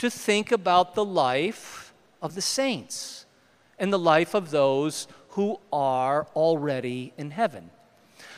to 0.03 0.11
think 0.11 0.51
about 0.51 0.97
the 0.97 1.05
life 1.05 1.95
of 2.21 2.35
the 2.35 2.43
saints 2.43 3.25
and 3.79 3.93
the 3.93 3.99
life 4.01 4.35
of 4.35 4.51
those 4.51 5.07
who 5.29 5.61
are 5.73 6.27
already 6.35 7.13
in 7.17 7.31
heaven. 7.31 7.71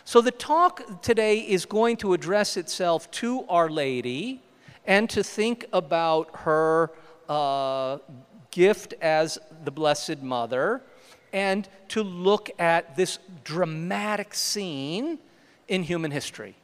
So, 0.04 0.20
the 0.20 0.30
talk 0.30 1.00
today 1.00 1.38
is 1.38 1.64
going 1.64 1.96
to 1.98 2.12
address 2.12 2.58
itself 2.58 3.10
to 3.12 3.46
Our 3.48 3.70
Lady 3.70 4.42
and 4.84 5.08
to 5.08 5.22
think 5.22 5.64
about 5.72 6.28
her 6.40 6.90
uh, 7.30 7.96
gift 8.50 8.92
as 9.00 9.38
the 9.64 9.70
Blessed 9.70 10.20
Mother 10.20 10.82
and 11.32 11.66
to 11.88 12.02
look 12.02 12.50
at 12.58 12.94
this 12.94 13.18
dramatic 13.42 14.34
scene 14.34 15.18
in 15.68 15.82
human 15.82 16.10
history. 16.10 16.56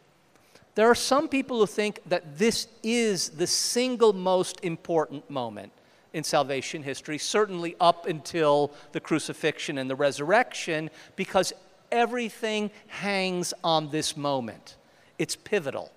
There 0.80 0.88
are 0.88 0.94
some 0.94 1.28
people 1.28 1.58
who 1.58 1.66
think 1.66 2.00
that 2.06 2.38
this 2.38 2.66
is 2.82 3.28
the 3.28 3.46
single 3.46 4.14
most 4.14 4.60
important 4.62 5.28
moment 5.28 5.72
in 6.14 6.24
salvation 6.24 6.82
history, 6.82 7.18
certainly 7.18 7.76
up 7.78 8.06
until 8.06 8.72
the 8.92 9.00
crucifixion 9.00 9.76
and 9.76 9.90
the 9.90 9.94
resurrection, 9.94 10.88
because 11.16 11.52
everything 11.92 12.70
hangs 12.86 13.52
on 13.62 13.90
this 13.90 14.16
moment. 14.16 14.76
It's 15.18 15.36
pivotal. 15.36 15.92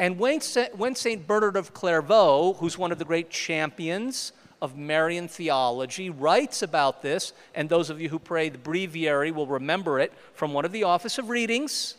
And 0.00 0.18
when 0.18 0.40
St. 0.40 1.24
Bernard 1.28 1.54
of 1.54 1.72
Clairvaux, 1.72 2.54
who's 2.54 2.76
one 2.76 2.90
of 2.90 2.98
the 2.98 3.04
great 3.04 3.30
champions 3.30 4.32
of 4.60 4.76
Marian 4.76 5.28
theology, 5.28 6.10
writes 6.10 6.60
about 6.60 7.02
this, 7.02 7.32
and 7.54 7.68
those 7.68 7.88
of 7.88 8.00
you 8.00 8.08
who 8.08 8.18
pray 8.18 8.48
the 8.48 8.58
breviary 8.58 9.30
will 9.30 9.46
remember 9.46 10.00
it 10.00 10.12
from 10.34 10.52
one 10.52 10.64
of 10.64 10.72
the 10.72 10.82
office 10.82 11.18
of 11.18 11.28
readings. 11.28 11.94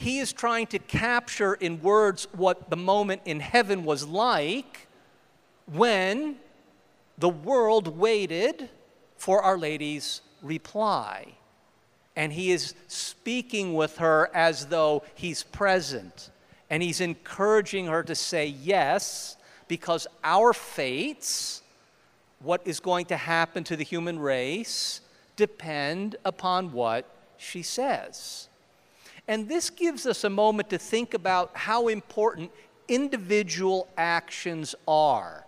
He 0.00 0.20
is 0.20 0.32
trying 0.32 0.68
to 0.68 0.78
capture 0.78 1.54
in 1.54 1.82
words 1.82 2.28
what 2.30 2.70
the 2.70 2.76
moment 2.76 3.22
in 3.24 3.40
heaven 3.40 3.84
was 3.84 4.06
like 4.06 4.86
when 5.66 6.36
the 7.18 7.28
world 7.28 7.98
waited 7.98 8.70
for 9.16 9.42
Our 9.42 9.58
Lady's 9.58 10.20
reply. 10.40 11.34
And 12.14 12.32
he 12.32 12.52
is 12.52 12.74
speaking 12.86 13.74
with 13.74 13.98
her 13.98 14.30
as 14.34 14.66
though 14.66 15.02
he's 15.16 15.42
present. 15.42 16.30
And 16.70 16.80
he's 16.80 17.00
encouraging 17.00 17.86
her 17.86 18.04
to 18.04 18.14
say 18.14 18.46
yes, 18.46 19.36
because 19.66 20.06
our 20.22 20.52
fates, 20.52 21.62
what 22.38 22.60
is 22.64 22.78
going 22.78 23.06
to 23.06 23.16
happen 23.16 23.64
to 23.64 23.74
the 23.74 23.82
human 23.82 24.20
race, 24.20 25.00
depend 25.34 26.14
upon 26.24 26.70
what 26.70 27.04
she 27.36 27.62
says. 27.62 28.47
And 29.28 29.48
this 29.48 29.68
gives 29.68 30.06
us 30.06 30.24
a 30.24 30.30
moment 30.30 30.70
to 30.70 30.78
think 30.78 31.12
about 31.12 31.50
how 31.54 31.88
important 31.88 32.50
individual 32.88 33.86
actions 33.98 34.74
are 34.88 35.44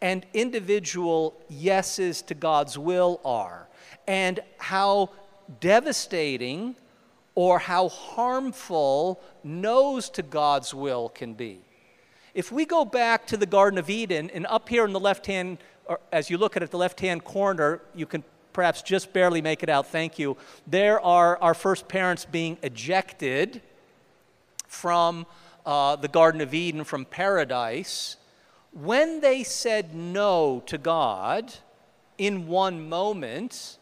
and 0.00 0.24
individual 0.32 1.34
yeses 1.48 2.22
to 2.22 2.34
God's 2.34 2.78
will 2.78 3.20
are, 3.24 3.68
and 4.06 4.40
how 4.58 5.10
devastating 5.60 6.76
or 7.34 7.58
how 7.58 7.88
harmful 7.88 9.20
no's 9.42 10.10
to 10.10 10.22
God's 10.22 10.74
will 10.74 11.08
can 11.08 11.32
be. 11.34 11.60
If 12.34 12.52
we 12.52 12.66
go 12.66 12.84
back 12.84 13.26
to 13.28 13.36
the 13.36 13.46
Garden 13.46 13.78
of 13.78 13.88
Eden, 13.88 14.30
and 14.34 14.46
up 14.46 14.68
here 14.68 14.84
in 14.84 14.92
the 14.92 15.00
left 15.00 15.26
hand, 15.26 15.58
as 16.12 16.28
you 16.28 16.36
look 16.36 16.56
at 16.56 16.62
it, 16.62 16.70
the 16.70 16.76
left 16.76 17.00
hand 17.00 17.24
corner, 17.24 17.80
you 17.94 18.06
can 18.06 18.24
perhaps 18.54 18.80
just 18.80 19.12
barely 19.12 19.42
make 19.42 19.62
it 19.62 19.68
out, 19.68 19.88
thank 19.88 20.18
you. 20.18 20.38
There 20.66 20.98
are 21.00 21.36
our 21.42 21.52
first 21.52 21.88
parents 21.88 22.24
being 22.24 22.56
ejected 22.62 23.60
from 24.66 25.26
uh, 25.66 25.96
the 25.96 26.08
Garden 26.08 26.40
of 26.40 26.54
Eden, 26.54 26.84
from 26.84 27.04
paradise. 27.04 28.16
When 28.72 29.20
they 29.20 29.42
said 29.42 29.94
no 29.94 30.62
to 30.66 30.78
God 30.78 31.52
in 32.16 32.46
one 32.46 32.88
moment, 32.88 33.78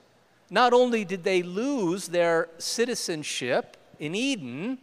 not 0.50 0.72
only 0.72 1.04
did 1.04 1.22
they 1.22 1.42
lose 1.42 2.08
their 2.08 2.48
citizenship 2.58 3.76
in 3.98 4.14
Eden, 4.14 4.78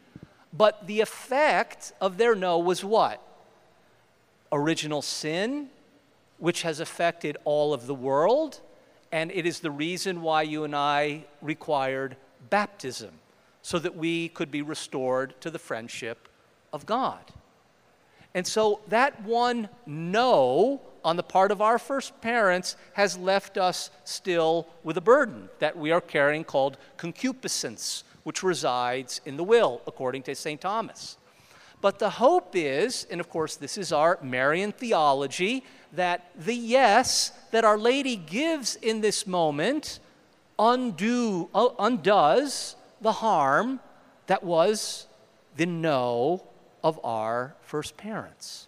but 0.54 0.88
the 0.88 1.02
effect 1.02 1.94
of 2.00 2.18
their 2.18 2.36
no 2.36 2.58
was 2.58 2.84
what? 2.84 3.22
Original 4.52 5.02
sin, 5.02 5.70
which 6.38 6.62
has 6.62 6.80
affected 6.80 7.38
all 7.44 7.74
of 7.74 7.86
the 7.86 7.94
world, 7.94 8.62
and 9.12 9.32
it 9.32 9.46
is 9.46 9.60
the 9.60 9.72
reason 9.72 10.22
why 10.22 10.44
you 10.44 10.64
and 10.64 10.76
I 10.76 11.26
required 11.42 12.16
baptism, 12.50 13.12
so 13.62 13.80
that 13.80 13.96
we 13.96 14.30
could 14.30 14.52
be 14.52 14.62
restored 14.62 15.40
to 15.42 15.50
the 15.50 15.60
friendship 15.60 16.28
of 16.72 16.86
God. 16.86 17.20
And 18.34 18.46
so 18.46 18.82
that 18.88 19.24
one 19.24 19.70
no 19.86 20.82
on 21.04 21.16
the 21.16 21.24
part 21.24 21.52
of 21.52 21.62
our 21.62 21.80
first 21.80 22.20
parents 22.22 22.76
has 22.94 23.18
left 23.18 23.58
us 23.58 23.90
still 24.04 24.68
with 24.84 24.98
a 24.98 25.02
burden 25.02 25.50
that 25.60 25.78
we 25.78 25.92
are 25.92 26.02
carrying 26.02 26.44
called 26.44 26.78
concupiscence, 26.98 28.04
which 28.24 28.44
resides 28.44 29.22
in 29.26 29.38
the 29.38 29.44
will, 29.44 29.82
according 29.88 30.24
to 30.24 30.36
St. 30.36 30.62
Thomas. 30.62 31.18
But 31.82 32.00
the 32.00 32.10
hope 32.10 32.56
is, 32.56 33.08
and 33.10 33.20
of 33.20 33.30
course, 33.30 33.56
this 33.56 33.78
is 33.78 33.92
our 33.92 34.20
Marian 34.22 34.74
theology, 34.74 35.64
that 35.94 36.32
the 36.38 36.54
yes 36.54 37.32
that 37.52 37.66
Our 37.66 37.78
Lady 37.78 38.16
gives 38.16 38.76
in 38.76 39.02
this 39.02 39.26
moment 39.26 40.00
undo, 40.58 41.50
uh, 41.54 41.70
undoes 41.80 42.76
the 43.02 43.14
harm 43.14 43.80
that 44.28 44.44
was 44.44 45.08
the 45.56 45.66
no 45.66 46.44
of 46.84 47.00
our 47.04 47.56
first 47.62 47.98
parents. 47.98 48.68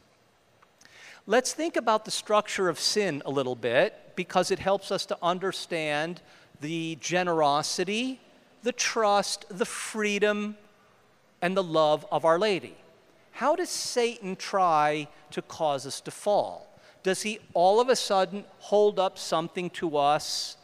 Let's 1.27 1.53
think 1.53 1.75
about 1.75 2.05
the 2.05 2.11
structure 2.11 2.67
of 2.67 2.79
sin 2.79 3.21
a 3.25 3.31
little 3.31 3.55
bit 3.55 4.15
because 4.15 4.51
it 4.51 4.59
helps 4.59 4.91
us 4.91 5.05
to 5.07 5.17
understand 5.21 6.21
the 6.61 6.97
generosity, 6.99 8.19
the 8.63 8.71
trust, 8.71 9.45
the 9.49 9.65
freedom, 9.65 10.57
and 11.41 11.55
the 11.55 11.63
love 11.63 12.05
of 12.11 12.25
Our 12.25 12.39
Lady. 12.39 12.75
How 13.31 13.55
does 13.55 13.69
Satan 13.69 14.35
try 14.35 15.07
to 15.31 15.41
cause 15.41 15.85
us 15.87 16.01
to 16.01 16.11
fall? 16.11 16.70
Does 17.03 17.23
he 17.23 17.39
all 17.53 17.79
of 17.79 17.89
a 17.89 17.95
sudden 17.95 18.45
hold 18.59 18.99
up 18.99 19.17
something 19.17 19.69
to 19.71 19.97
us 19.97 20.57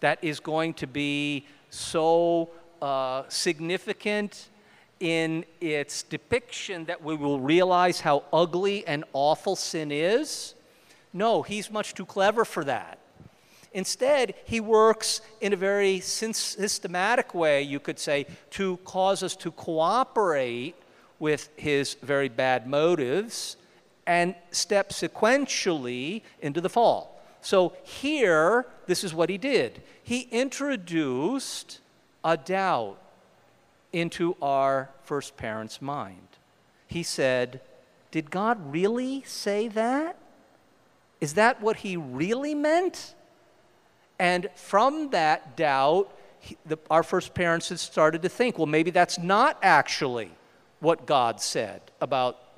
that 0.00 0.18
is 0.22 0.40
going 0.40 0.74
to 0.74 0.86
be 0.86 1.46
so 1.70 2.50
uh, 2.80 3.24
significant 3.28 4.48
in 5.00 5.44
its 5.60 6.02
depiction 6.02 6.84
that 6.86 7.02
we 7.02 7.16
will 7.16 7.40
realize 7.40 8.00
how 8.00 8.24
ugly 8.32 8.86
and 8.86 9.04
awful 9.12 9.56
sin 9.56 9.90
is? 9.92 10.54
No, 11.12 11.42
he's 11.42 11.70
much 11.70 11.94
too 11.94 12.06
clever 12.06 12.44
for 12.44 12.64
that. 12.64 12.98
Instead, 13.74 14.34
he 14.44 14.60
works 14.60 15.20
in 15.40 15.52
a 15.52 15.56
very 15.56 16.00
systematic 16.00 17.34
way, 17.34 17.62
you 17.62 17.80
could 17.80 17.98
say, 17.98 18.26
to 18.50 18.76
cause 18.78 19.22
us 19.22 19.34
to 19.36 19.50
cooperate 19.50 20.74
with 21.18 21.48
his 21.56 21.94
very 22.02 22.28
bad 22.28 22.66
motives 22.66 23.56
and 24.06 24.34
step 24.50 24.90
sequentially 24.90 26.22
into 26.40 26.60
the 26.60 26.68
fall. 26.68 27.20
So 27.40 27.74
here, 27.82 28.66
this 28.86 29.04
is 29.04 29.14
what 29.14 29.28
he 29.28 29.38
did 29.38 29.82
he 30.04 30.22
introduced 30.30 31.80
a 32.24 32.36
doubt 32.36 32.98
into 33.92 34.36
our 34.40 34.90
first 35.04 35.36
parent's 35.36 35.82
mind. 35.82 36.28
He 36.86 37.02
said, 37.02 37.60
Did 38.10 38.30
God 38.30 38.72
really 38.72 39.22
say 39.26 39.68
that? 39.68 40.16
Is 41.20 41.34
that 41.34 41.60
what 41.60 41.78
he 41.78 41.96
really 41.96 42.54
meant? 42.54 43.14
And 44.18 44.48
from 44.54 45.10
that 45.10 45.56
doubt, 45.56 46.12
he, 46.38 46.56
the, 46.66 46.78
our 46.90 47.02
first 47.02 47.34
parents 47.34 47.68
had 47.68 47.78
started 47.78 48.22
to 48.22 48.28
think, 48.28 48.58
well, 48.58 48.66
maybe 48.66 48.90
that's 48.90 49.18
not 49.18 49.58
actually 49.62 50.30
what 50.80 51.06
God 51.06 51.40
said 51.40 51.80
about 52.00 52.51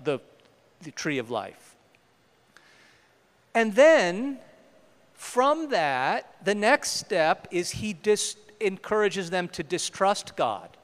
the, 0.84 0.90
tree 0.90 1.18
of 1.18 1.30
life. 1.30 1.74
And 3.54 3.74
then 3.74 4.38
from 5.14 5.70
that, 5.70 6.34
the 6.44 6.54
next 6.54 6.92
step 6.92 7.48
is 7.50 7.70
he 7.72 7.92
dis- 7.92 8.36
encourages 8.60 9.30
them 9.30 9.48
to 9.48 9.62
distrust 9.62 10.36
God. 10.36 10.76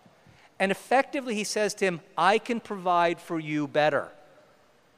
And 0.59 0.71
effectively, 0.71 1.35
he 1.35 1.45
says 1.45 1.75
to 1.75 1.85
him, 1.87 2.00
I 2.16 2.38
can 2.38 2.61
provide 2.61 3.21
for 3.21 3.38
you 3.38 3.66
better. 3.66 4.09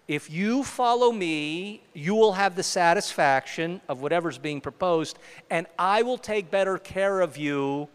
If 0.09 0.31
you 0.31 0.65
follow 0.65 1.13
me, 1.13 1.83
you 1.95 2.15
will 2.15 2.33
have 2.33 2.57
the 2.57 2.63
satisfaction 2.63 3.81
of 3.89 4.03
whatever's 4.03 4.39
being 4.39 4.61
proposed, 4.61 5.19
and 5.49 5.67
I 5.79 6.03
will 6.03 6.19
take 6.19 6.51
better 6.51 6.77
care 6.79 7.21
of 7.21 7.37
you 7.37 7.89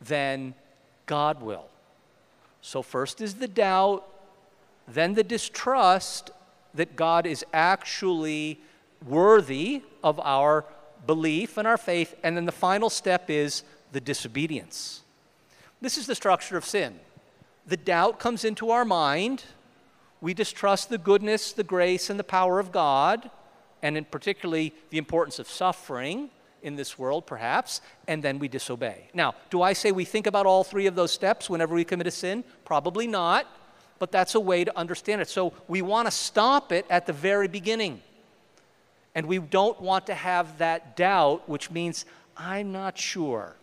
than 0.00 0.54
God 1.06 1.40
will. 1.40 1.68
So, 2.62 2.82
first 2.82 3.20
is 3.20 3.34
the 3.34 3.48
doubt, 3.48 4.06
then 4.94 5.14
the 5.14 5.24
distrust 5.24 6.30
that 6.74 6.96
God 6.96 7.26
is 7.26 7.44
actually 7.52 8.60
worthy 9.06 9.82
of 10.04 10.20
our 10.20 10.64
belief 11.06 11.56
and 11.56 11.66
our 11.66 11.78
faith, 11.78 12.14
and 12.22 12.36
then 12.36 12.44
the 12.44 12.52
final 12.52 12.90
step 12.90 13.30
is 13.30 13.64
the 13.92 14.00
disobedience. 14.00 15.02
This 15.80 15.96
is 15.96 16.06
the 16.06 16.14
structure 16.14 16.56
of 16.56 16.64
sin. 16.64 17.00
The 17.66 17.76
doubt 17.76 18.18
comes 18.18 18.44
into 18.44 18.70
our 18.70 18.84
mind 18.84 19.44
we 20.20 20.34
distrust 20.34 20.90
the 20.90 20.98
goodness, 20.98 21.52
the 21.52 21.64
grace, 21.64 22.10
and 22.10 22.20
the 22.20 22.24
power 22.24 22.58
of 22.58 22.72
God, 22.72 23.30
and 23.82 23.96
in 23.96 24.04
particularly 24.04 24.74
the 24.90 24.98
importance 24.98 25.38
of 25.38 25.48
suffering 25.48 26.30
in 26.62 26.76
this 26.76 26.98
world, 26.98 27.26
perhaps, 27.26 27.80
and 28.06 28.22
then 28.22 28.38
we 28.38 28.46
disobey. 28.46 29.08
Now, 29.14 29.34
do 29.48 29.62
I 29.62 29.72
say 29.72 29.92
we 29.92 30.04
think 30.04 30.26
about 30.26 30.44
all 30.44 30.62
three 30.62 30.86
of 30.86 30.94
those 30.94 31.10
steps 31.10 31.48
whenever 31.48 31.74
we 31.74 31.84
commit 31.84 32.06
a 32.06 32.10
sin? 32.10 32.44
Probably 32.66 33.06
not, 33.06 33.46
but 34.00 34.10
that's 34.10 34.34
a 34.34 34.40
way 34.40 34.64
to 34.64 34.76
understand 34.76 35.20
it. 35.20 35.28
So 35.28 35.52
we 35.68 35.82
want 35.82 36.08
to 36.08 36.10
stop 36.10 36.72
it 36.72 36.86
at 36.90 37.06
the 37.06 37.12
very 37.12 37.46
beginning. 37.46 38.02
And 39.14 39.26
we 39.26 39.38
don't 39.38 39.80
want 39.80 40.06
to 40.06 40.14
have 40.14 40.58
that 40.58 40.96
doubt, 40.96 41.48
which 41.48 41.70
means 41.70 42.06
I'm 42.36 42.72
not 42.72 42.96
sure. 42.96 43.54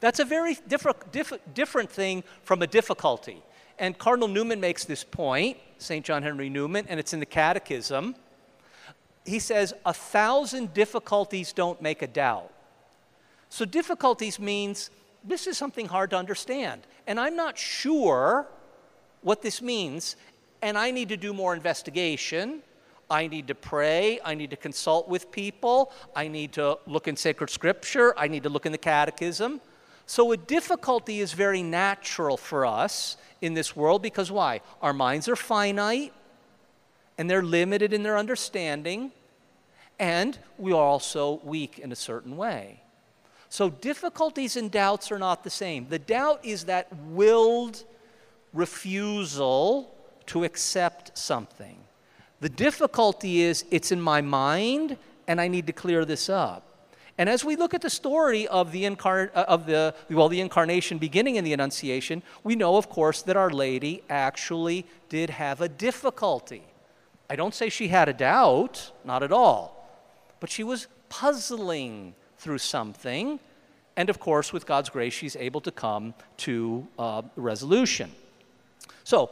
That's 0.00 0.18
a 0.18 0.24
very 0.24 0.56
different, 0.66 1.12
diff- 1.12 1.38
different 1.52 1.90
thing 1.90 2.24
from 2.42 2.62
a 2.62 2.66
difficulty. 2.66 3.42
And 3.78 3.96
Cardinal 3.98 4.28
Newman 4.28 4.60
makes 4.60 4.84
this 4.84 5.04
point, 5.04 5.58
St. 5.78 6.04
John 6.04 6.22
Henry 6.22 6.48
Newman, 6.48 6.86
and 6.88 6.98
it's 6.98 7.12
in 7.12 7.20
the 7.20 7.26
Catechism. 7.26 8.14
He 9.26 9.38
says, 9.38 9.74
A 9.84 9.92
thousand 9.92 10.72
difficulties 10.72 11.52
don't 11.52 11.82
make 11.82 12.00
a 12.00 12.06
doubt. 12.06 12.50
So, 13.50 13.64
difficulties 13.64 14.38
means 14.38 14.90
this 15.22 15.46
is 15.46 15.58
something 15.58 15.86
hard 15.86 16.10
to 16.10 16.16
understand. 16.16 16.82
And 17.06 17.20
I'm 17.20 17.36
not 17.36 17.58
sure 17.58 18.46
what 19.24 19.42
this 19.42 19.60
means, 19.60 20.16
and 20.62 20.78
I 20.78 20.92
need 20.92 21.08
to 21.08 21.16
do 21.16 21.32
more 21.32 21.54
investigation. 21.54 22.60
I 23.10 23.26
need 23.26 23.48
to 23.48 23.54
pray. 23.54 24.20
I 24.24 24.34
need 24.34 24.50
to 24.50 24.56
consult 24.56 25.08
with 25.08 25.30
people. 25.32 25.92
I 26.14 26.28
need 26.28 26.52
to 26.52 26.78
look 26.86 27.08
in 27.08 27.16
sacred 27.16 27.50
scripture. 27.50 28.14
I 28.16 28.28
need 28.28 28.44
to 28.44 28.48
look 28.48 28.66
in 28.66 28.72
the 28.72 28.78
catechism. 28.78 29.60
So, 30.06 30.32
a 30.32 30.36
difficulty 30.36 31.20
is 31.20 31.32
very 31.32 31.62
natural 31.62 32.36
for 32.36 32.66
us 32.66 33.16
in 33.40 33.54
this 33.54 33.74
world 33.74 34.02
because 34.02 34.30
why? 34.30 34.60
Our 34.82 34.92
minds 34.92 35.28
are 35.28 35.36
finite 35.36 36.12
and 37.16 37.30
they're 37.30 37.42
limited 37.42 37.92
in 37.92 38.02
their 38.02 38.18
understanding, 38.18 39.12
and 39.98 40.38
we 40.58 40.72
are 40.72 40.82
also 40.82 41.40
weak 41.44 41.78
in 41.78 41.92
a 41.92 41.96
certain 41.96 42.36
way. 42.36 42.80
So, 43.48 43.70
difficulties 43.70 44.56
and 44.56 44.70
doubts 44.70 45.10
are 45.10 45.18
not 45.18 45.44
the 45.44 45.50
same. 45.50 45.86
The 45.88 45.98
doubt 45.98 46.44
is 46.44 46.64
that 46.64 46.94
willed 47.06 47.84
refusal 48.54 49.94
to 50.26 50.44
accept 50.44 51.16
something. 51.18 51.76
The 52.40 52.48
difficulty 52.48 53.42
is 53.42 53.64
it's 53.70 53.92
in 53.92 54.00
my 54.00 54.20
mind 54.20 54.96
and 55.26 55.40
I 55.40 55.48
need 55.48 55.66
to 55.66 55.72
clear 55.72 56.04
this 56.04 56.28
up. 56.28 56.74
And 57.16 57.28
as 57.28 57.44
we 57.44 57.54
look 57.54 57.74
at 57.74 57.80
the 57.80 57.90
story 57.90 58.48
of 58.48 58.72
the, 58.72 58.84
incar- 58.84 59.30
uh, 59.34 59.44
of 59.46 59.66
the, 59.66 59.94
well, 60.10 60.28
the 60.28 60.40
incarnation 60.40 60.98
beginning 60.98 61.36
in 61.36 61.44
the 61.44 61.52
Annunciation, 61.52 62.22
we 62.42 62.56
know, 62.56 62.76
of 62.76 62.88
course, 62.88 63.22
that 63.22 63.36
Our 63.36 63.50
Lady 63.50 64.02
actually 64.10 64.84
did 65.08 65.30
have 65.30 65.60
a 65.60 65.68
difficulty. 65.68 66.64
I 67.30 67.36
don't 67.36 67.54
say 67.54 67.68
she 67.68 67.88
had 67.88 68.08
a 68.08 68.12
doubt, 68.12 68.90
not 69.04 69.22
at 69.22 69.32
all, 69.32 69.88
but 70.40 70.50
she 70.50 70.64
was 70.64 70.88
puzzling 71.08 72.14
through 72.38 72.58
something. 72.58 73.38
And 73.96 74.10
of 74.10 74.18
course, 74.18 74.52
with 74.52 74.66
God's 74.66 74.88
grace, 74.88 75.12
she's 75.12 75.36
able 75.36 75.60
to 75.62 75.70
come 75.70 76.14
to 76.38 76.86
uh, 76.98 77.22
resolution. 77.36 78.10
So, 79.04 79.30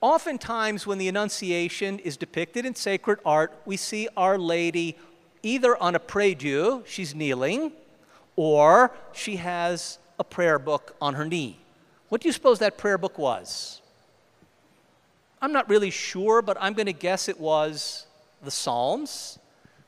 oftentimes 0.00 0.86
when 0.86 0.98
the 0.98 1.08
Annunciation 1.08 1.98
is 2.00 2.16
depicted 2.16 2.66
in 2.66 2.74
sacred 2.74 3.20
art, 3.24 3.56
we 3.64 3.76
see 3.76 4.08
Our 4.16 4.36
Lady 4.36 4.96
either 5.42 5.76
on 5.80 5.94
a 5.94 6.00
prie 6.00 6.34
dieu, 6.34 6.82
she's 6.86 7.14
kneeling, 7.14 7.72
or 8.36 8.90
she 9.12 9.36
has 9.36 9.98
a 10.18 10.24
prayer 10.24 10.58
book 10.58 10.96
on 11.00 11.14
her 11.14 11.24
knee. 11.24 11.58
What 12.08 12.20
do 12.20 12.28
you 12.28 12.32
suppose 12.32 12.58
that 12.58 12.76
prayer 12.76 12.98
book 12.98 13.18
was? 13.18 13.80
I'm 15.40 15.52
not 15.52 15.68
really 15.68 15.90
sure, 15.90 16.42
but 16.42 16.56
I'm 16.60 16.72
going 16.72 16.86
to 16.86 16.92
guess 16.92 17.28
it 17.28 17.38
was 17.38 18.06
the 18.42 18.50
Psalms, 18.50 19.38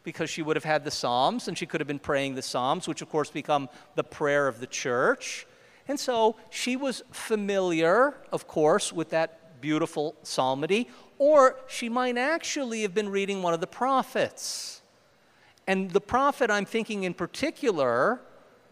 because 0.06 0.30
she 0.30 0.40
would 0.40 0.54
have 0.56 0.64
had 0.64 0.84
the 0.84 0.90
Psalms 0.90 1.48
and 1.48 1.58
she 1.58 1.66
could 1.66 1.80
have 1.80 1.88
been 1.88 1.98
praying 1.98 2.36
the 2.36 2.42
Psalms, 2.42 2.86
which 2.86 3.02
of 3.02 3.10
course 3.10 3.28
become 3.28 3.68
the 3.96 4.04
prayer 4.04 4.46
of 4.46 4.60
the 4.60 4.66
church. 4.66 5.46
And 5.88 5.98
so 5.98 6.36
she 6.50 6.76
was 6.76 7.02
familiar, 7.10 8.14
of 8.32 8.48
course, 8.48 8.92
with 8.92 9.10
that 9.10 9.60
beautiful 9.60 10.16
psalmody, 10.22 10.88
or 11.18 11.56
she 11.68 11.88
might 11.88 12.18
actually 12.18 12.82
have 12.82 12.94
been 12.94 13.08
reading 13.08 13.42
one 13.42 13.54
of 13.54 13.60
the 13.60 13.66
prophets. 13.66 14.82
And 15.66 15.90
the 15.90 16.00
prophet 16.00 16.50
I'm 16.50 16.64
thinking 16.64 17.04
in 17.04 17.14
particular 17.14 18.20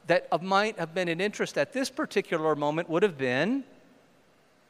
that 0.07 0.43
might 0.43 0.79
have 0.79 0.95
been 0.95 1.09
an 1.09 1.21
interest 1.21 1.57
at 1.57 1.73
this 1.73 1.89
particular 1.89 2.55
moment 2.55 2.91
would 2.91 3.03
have 3.03 3.17
been 3.17 3.65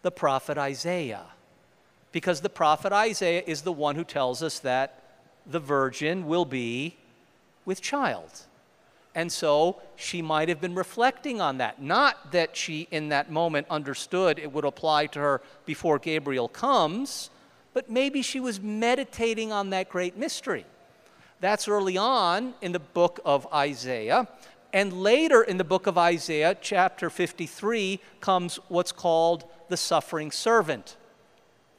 the 0.03 0.11
prophet 0.11 0.57
Isaiah. 0.57 1.27
Because 2.13 2.41
the 2.41 2.49
prophet 2.49 2.93
Isaiah 2.93 3.43
is 3.47 3.63
the 3.63 3.73
one 3.73 3.97
who 3.97 4.05
tells 4.05 4.43
us 4.43 4.61
that 4.61 5.03
the 5.45 5.59
virgin 5.59 6.27
will 6.27 6.45
be 6.45 6.97
with 7.65 7.83
child. 7.83 8.31
And 9.15 9.31
so 9.31 9.81
she 9.97 10.23
might 10.23 10.49
have 10.49 10.61
been 10.61 10.75
reflecting 10.75 11.41
on 11.41 11.59
that. 11.59 11.81
Not 11.81 12.33
that 12.33 12.57
she, 12.57 12.89
in 12.91 13.11
that 13.11 13.31
moment, 13.31 13.67
understood 13.71 14.39
it 14.39 14.53
would 14.53 14.65
apply 14.65 15.07
to 15.09 15.21
her 15.21 15.41
before 15.67 15.99
Gabriel 15.99 16.49
comes, 16.49 17.31
but 17.73 17.89
maybe 17.89 18.23
she 18.23 18.41
was 18.41 18.61
meditating 18.61 19.53
on 19.53 19.71
that 19.71 19.89
great 19.89 20.17
mystery. 20.17 20.65
That's 21.41 21.69
early 21.69 21.97
on 21.97 22.55
in 22.61 22.73
the 22.73 22.81
book 22.81 23.21
of 23.25 23.47
Isaiah. 23.53 24.27
And 24.73 24.93
later 24.93 25.43
in 25.43 25.59
the 25.59 25.65
book 25.65 25.87
of 25.87 25.97
Isaiah, 25.97 26.57
chapter 26.61 27.09
53, 27.09 28.01
comes 28.21 28.59
what's 28.69 28.91
called 28.91 29.45
the 29.69 29.77
suffering 29.77 30.33
servant. 30.33 30.97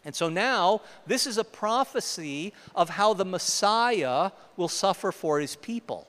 And 0.05 0.15
so 0.15 0.29
now, 0.29 0.81
this 1.05 1.27
is 1.27 1.37
a 1.37 1.43
prophecy 1.43 2.53
of 2.75 2.89
how 2.89 3.13
the 3.13 3.25
Messiah 3.25 4.31
will 4.55 4.69
suffer 4.69 5.11
for 5.11 5.39
his 5.39 5.57
people. 5.57 6.07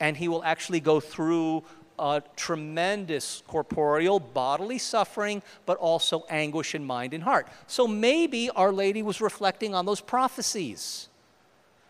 And 0.00 0.16
he 0.16 0.28
will 0.28 0.42
actually 0.42 0.80
go 0.80 0.98
through 0.98 1.62
a 2.00 2.22
tremendous 2.34 3.42
corporeal, 3.46 4.18
bodily 4.18 4.78
suffering, 4.78 5.42
but 5.66 5.76
also 5.76 6.24
anguish 6.30 6.74
in 6.74 6.84
mind 6.84 7.12
and 7.12 7.22
heart. 7.22 7.46
So 7.66 7.86
maybe 7.86 8.48
Our 8.50 8.72
Lady 8.72 9.02
was 9.02 9.20
reflecting 9.20 9.74
on 9.74 9.84
those 9.84 10.00
prophecies. 10.00 11.08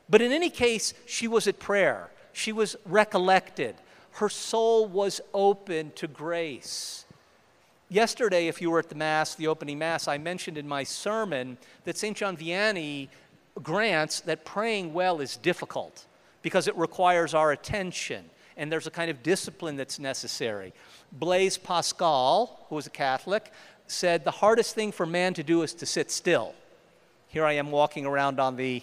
But 0.09 0.20
in 0.20 0.33
any 0.33 0.51
case, 0.51 0.92
she 1.07 1.29
was 1.29 1.46
at 1.46 1.61
prayer, 1.61 2.11
she 2.33 2.51
was 2.53 2.75
recollected, 2.85 3.77
her 4.12 4.29
soul 4.29 4.88
was 4.88 5.20
open 5.33 5.92
to 5.92 6.09
grace. 6.09 7.05
Yesterday, 7.88 8.49
if 8.49 8.61
you 8.61 8.70
were 8.70 8.81
at 8.81 8.88
the 8.88 8.94
Mass, 8.94 9.37
the 9.37 9.46
opening 9.46 9.79
Mass, 9.79 10.09
I 10.09 10.18
mentioned 10.18 10.59
in 10.59 10.66
my 10.66 10.83
sermon 10.83 11.59
that 11.85 11.96
St. 11.96 12.16
John 12.16 12.37
Vianney 12.37 13.09
grants 13.62 14.20
that 14.20 14.44
praying 14.44 14.92
well 14.92 15.20
is 15.20 15.37
difficult 15.37 16.07
because 16.42 16.68
it 16.68 16.76
requires 16.76 17.35
our 17.35 17.53
attention 17.53 18.24
and 18.57 18.70
there's 18.70 18.87
a 18.87 18.90
kind 18.90 19.11
of 19.11 19.22
discipline 19.22 19.76
that's 19.76 19.98
necessary. 19.98 20.74
Blaise 21.12 21.57
Pascal, 21.57 22.66
who 22.68 22.74
was 22.74 22.87
a 22.87 22.90
Catholic, 22.90 23.53
said 23.87 24.22
the 24.22 24.31
hardest 24.31 24.74
thing 24.74 24.92
for 24.92 25.07
man 25.07 25.33
to 25.35 25.42
do 25.42 25.62
is 25.62 25.72
to 25.74 25.87
sit 25.87 26.11
still. 26.11 26.55
Here 27.29 27.44
I 27.44 27.53
am 27.53 27.70
walking 27.70 28.05
around 28.05 28.38
on 28.38 28.57
the 28.57 28.83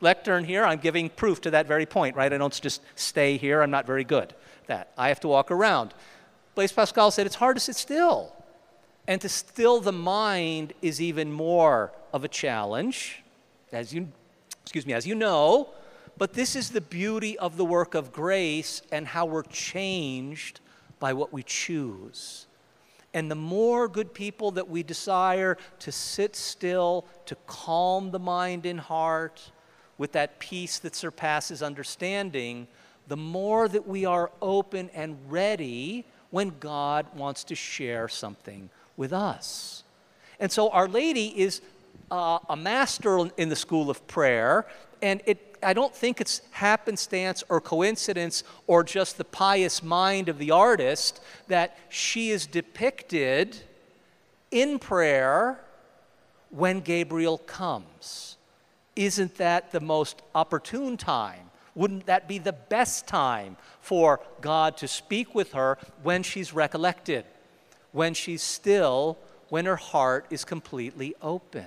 lectern 0.00 0.44
here. 0.44 0.64
I'm 0.64 0.80
giving 0.80 1.08
proof 1.08 1.40
to 1.42 1.52
that 1.52 1.66
very 1.66 1.86
point, 1.86 2.16
right? 2.16 2.32
I 2.32 2.38
don't 2.38 2.60
just 2.60 2.82
stay 2.96 3.36
here. 3.36 3.62
I'm 3.62 3.70
not 3.70 3.86
very 3.86 4.02
good 4.02 4.34
at 4.62 4.66
that. 4.66 4.92
I 4.98 5.08
have 5.08 5.20
to 5.20 5.28
walk 5.28 5.50
around. 5.50 5.94
Blaise 6.54 6.72
Pascal 6.72 7.10
said 7.10 7.26
it's 7.26 7.36
hard 7.36 7.56
to 7.56 7.60
sit 7.60 7.76
still. 7.76 8.34
And 9.06 9.20
to 9.20 9.28
still 9.28 9.80
the 9.80 9.92
mind 9.92 10.72
is 10.82 11.00
even 11.00 11.32
more 11.32 11.92
of 12.12 12.24
a 12.24 12.28
challenge, 12.28 13.22
as 13.72 13.94
you, 13.94 14.08
excuse 14.62 14.86
me, 14.86 14.94
as 14.94 15.06
you 15.06 15.14
know. 15.14 15.68
But 16.20 16.34
this 16.34 16.54
is 16.54 16.68
the 16.68 16.82
beauty 16.82 17.38
of 17.38 17.56
the 17.56 17.64
work 17.64 17.94
of 17.94 18.12
grace 18.12 18.82
and 18.92 19.06
how 19.06 19.24
we're 19.24 19.42
changed 19.42 20.60
by 20.98 21.14
what 21.14 21.32
we 21.32 21.42
choose. 21.42 22.46
And 23.14 23.30
the 23.30 23.34
more 23.36 23.88
good 23.88 24.12
people 24.12 24.50
that 24.50 24.68
we 24.68 24.82
desire 24.82 25.56
to 25.78 25.90
sit 25.90 26.36
still, 26.36 27.06
to 27.24 27.36
calm 27.46 28.10
the 28.10 28.18
mind 28.18 28.66
and 28.66 28.78
heart 28.78 29.50
with 29.96 30.12
that 30.12 30.38
peace 30.38 30.78
that 30.80 30.94
surpasses 30.94 31.62
understanding, 31.62 32.68
the 33.08 33.16
more 33.16 33.66
that 33.66 33.88
we 33.88 34.04
are 34.04 34.30
open 34.42 34.90
and 34.92 35.16
ready 35.26 36.04
when 36.28 36.52
God 36.60 37.06
wants 37.16 37.44
to 37.44 37.54
share 37.54 38.08
something 38.08 38.68
with 38.98 39.14
us. 39.14 39.84
And 40.38 40.52
so 40.52 40.68
Our 40.68 40.86
Lady 40.86 41.28
is 41.40 41.62
uh, 42.10 42.40
a 42.46 42.56
master 42.56 43.30
in 43.38 43.48
the 43.48 43.56
school 43.56 43.88
of 43.88 44.06
prayer, 44.06 44.66
and 45.00 45.22
it 45.24 45.49
I 45.62 45.72
don't 45.72 45.94
think 45.94 46.20
it's 46.20 46.42
happenstance 46.50 47.42
or 47.48 47.60
coincidence 47.60 48.44
or 48.66 48.82
just 48.82 49.18
the 49.18 49.24
pious 49.24 49.82
mind 49.82 50.28
of 50.28 50.38
the 50.38 50.50
artist 50.50 51.20
that 51.48 51.76
she 51.88 52.30
is 52.30 52.46
depicted 52.46 53.56
in 54.50 54.78
prayer 54.78 55.60
when 56.50 56.80
Gabriel 56.80 57.38
comes. 57.38 58.36
Isn't 58.96 59.36
that 59.36 59.72
the 59.72 59.80
most 59.80 60.22
opportune 60.34 60.96
time? 60.96 61.50
Wouldn't 61.74 62.06
that 62.06 62.26
be 62.26 62.38
the 62.38 62.52
best 62.52 63.06
time 63.06 63.56
for 63.80 64.20
God 64.40 64.76
to 64.78 64.88
speak 64.88 65.34
with 65.34 65.52
her 65.52 65.78
when 66.02 66.22
she's 66.22 66.52
recollected, 66.52 67.24
when 67.92 68.14
she's 68.14 68.42
still, 68.42 69.16
when 69.48 69.66
her 69.66 69.76
heart 69.76 70.26
is 70.30 70.44
completely 70.44 71.14
open? 71.22 71.66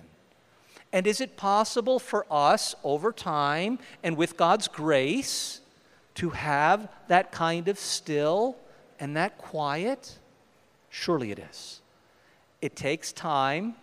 And 0.93 1.07
is 1.07 1.19
it 1.19 1.35
possible 1.35 1.97
for 1.97 2.27
us 2.31 2.75
over 2.83 3.11
time 3.11 3.79
and 4.03 4.15
with 4.15 4.37
God's 4.37 4.67
grace 4.67 5.59
to 6.15 6.29
have 6.29 6.87
that 7.07 7.31
kind 7.31 7.67
of 7.67 7.79
still 7.79 8.55
and 8.99 9.17
that 9.17 9.39
quiet? 9.39 10.19
Surely 10.91 11.31
it 11.31 11.39
is. 11.39 11.81
It 12.61 12.75
takes 12.75 13.11
time, 13.11 13.73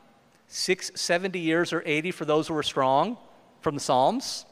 six, 0.46 0.92
70 0.94 1.40
years 1.40 1.72
or 1.72 1.82
80 1.84 2.12
for 2.12 2.24
those 2.24 2.46
who 2.46 2.56
are 2.56 2.62
strong 2.62 3.18
from 3.60 3.74
the 3.74 3.80
Psalms. 3.80 4.46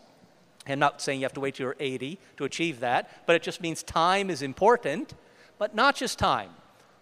I'm 0.66 0.80
not 0.80 1.00
saying 1.00 1.20
you 1.20 1.24
have 1.24 1.32
to 1.34 1.40
wait 1.40 1.54
till 1.54 1.66
you're 1.66 1.76
80 1.78 2.18
to 2.38 2.44
achieve 2.44 2.80
that, 2.80 3.24
but 3.24 3.36
it 3.36 3.42
just 3.42 3.60
means 3.60 3.84
time 3.84 4.30
is 4.30 4.42
important, 4.42 5.14
but 5.58 5.76
not 5.76 5.94
just 5.94 6.18
time. 6.18 6.50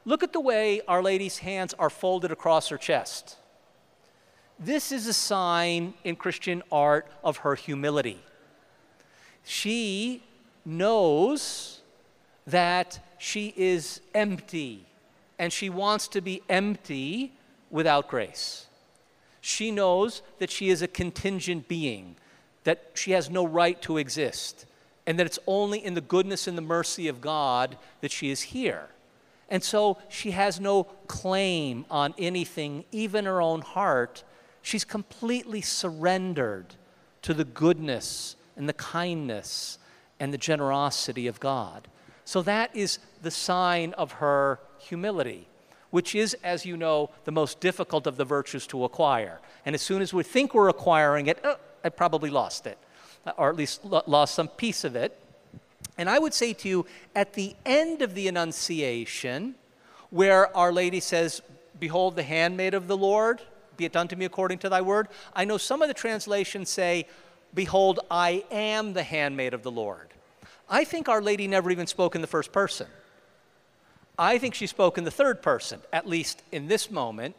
Look 0.04 0.22
at 0.22 0.34
the 0.34 0.40
way 0.40 0.82
Our 0.86 1.02
Lady's 1.02 1.38
hands 1.38 1.74
are 1.78 1.90
folded 1.90 2.30
across 2.30 2.68
her 2.68 2.78
chest. 2.78 3.38
This 4.58 4.90
is 4.90 5.06
a 5.06 5.12
sign 5.12 5.94
in 6.02 6.16
Christian 6.16 6.62
art 6.72 7.06
of 7.22 7.38
her 7.38 7.54
humility. 7.54 8.20
She 9.44 10.22
knows 10.64 11.82
that 12.46 13.00
she 13.18 13.52
is 13.56 14.00
empty 14.14 14.86
and 15.38 15.52
she 15.52 15.68
wants 15.68 16.08
to 16.08 16.20
be 16.20 16.42
empty 16.48 17.32
without 17.70 18.08
grace. 18.08 18.66
She 19.40 19.70
knows 19.70 20.22
that 20.38 20.50
she 20.50 20.70
is 20.70 20.80
a 20.82 20.88
contingent 20.88 21.68
being, 21.68 22.16
that 22.64 22.92
she 22.94 23.12
has 23.12 23.28
no 23.28 23.46
right 23.46 23.80
to 23.82 23.98
exist, 23.98 24.64
and 25.06 25.18
that 25.18 25.26
it's 25.26 25.38
only 25.46 25.84
in 25.84 25.94
the 25.94 26.00
goodness 26.00 26.48
and 26.48 26.56
the 26.56 26.62
mercy 26.62 27.06
of 27.06 27.20
God 27.20 27.76
that 28.00 28.10
she 28.10 28.30
is 28.30 28.40
here. 28.40 28.88
And 29.48 29.62
so 29.62 29.98
she 30.08 30.32
has 30.32 30.58
no 30.58 30.84
claim 31.06 31.84
on 31.90 32.14
anything, 32.18 32.84
even 32.90 33.26
her 33.26 33.40
own 33.40 33.60
heart, 33.60 34.24
She's 34.66 34.82
completely 34.82 35.60
surrendered 35.60 36.74
to 37.22 37.32
the 37.32 37.44
goodness 37.44 38.34
and 38.56 38.68
the 38.68 38.72
kindness 38.72 39.78
and 40.18 40.34
the 40.34 40.38
generosity 40.38 41.28
of 41.28 41.38
God. 41.38 41.86
So 42.24 42.42
that 42.42 42.74
is 42.74 42.98
the 43.22 43.30
sign 43.30 43.92
of 43.92 44.14
her 44.14 44.58
humility, 44.80 45.46
which 45.90 46.16
is, 46.16 46.34
as 46.42 46.66
you 46.66 46.76
know, 46.76 47.10
the 47.26 47.30
most 47.30 47.60
difficult 47.60 48.08
of 48.08 48.16
the 48.16 48.24
virtues 48.24 48.66
to 48.66 48.82
acquire. 48.82 49.38
And 49.64 49.76
as 49.76 49.82
soon 49.82 50.02
as 50.02 50.12
we 50.12 50.24
think 50.24 50.52
we're 50.52 50.68
acquiring 50.68 51.28
it, 51.28 51.38
oh, 51.44 51.58
I 51.84 51.88
probably 51.88 52.28
lost 52.28 52.66
it, 52.66 52.76
uh, 53.24 53.34
or 53.36 53.50
at 53.50 53.54
least 53.54 53.84
lost 53.84 54.34
some 54.34 54.48
piece 54.48 54.82
of 54.82 54.96
it. 54.96 55.16
And 55.96 56.10
I 56.10 56.18
would 56.18 56.34
say 56.34 56.52
to 56.54 56.68
you, 56.68 56.86
at 57.14 57.34
the 57.34 57.54
end 57.64 58.02
of 58.02 58.14
the 58.14 58.26
Annunciation, 58.26 59.54
where 60.10 60.54
Our 60.56 60.72
Lady 60.72 60.98
says, 60.98 61.40
Behold 61.78 62.16
the 62.16 62.24
handmaid 62.24 62.74
of 62.74 62.88
the 62.88 62.96
Lord, 62.96 63.42
be 63.76 63.84
it 63.84 63.92
done 63.92 64.08
to 64.08 64.16
me 64.16 64.24
according 64.24 64.58
to 64.58 64.68
thy 64.68 64.80
word. 64.80 65.08
I 65.34 65.44
know 65.44 65.58
some 65.58 65.82
of 65.82 65.88
the 65.88 65.94
translations 65.94 66.70
say, 66.70 67.06
Behold, 67.54 68.00
I 68.10 68.44
am 68.50 68.92
the 68.92 69.02
handmaid 69.02 69.54
of 69.54 69.62
the 69.62 69.70
Lord. 69.70 70.08
I 70.68 70.84
think 70.84 71.08
Our 71.08 71.22
Lady 71.22 71.46
never 71.46 71.70
even 71.70 71.86
spoke 71.86 72.14
in 72.14 72.20
the 72.20 72.26
first 72.26 72.52
person. 72.52 72.86
I 74.18 74.38
think 74.38 74.54
she 74.54 74.66
spoke 74.66 74.98
in 74.98 75.04
the 75.04 75.10
third 75.10 75.42
person, 75.42 75.80
at 75.92 76.06
least 76.06 76.42
in 76.50 76.68
this 76.68 76.90
moment, 76.90 77.36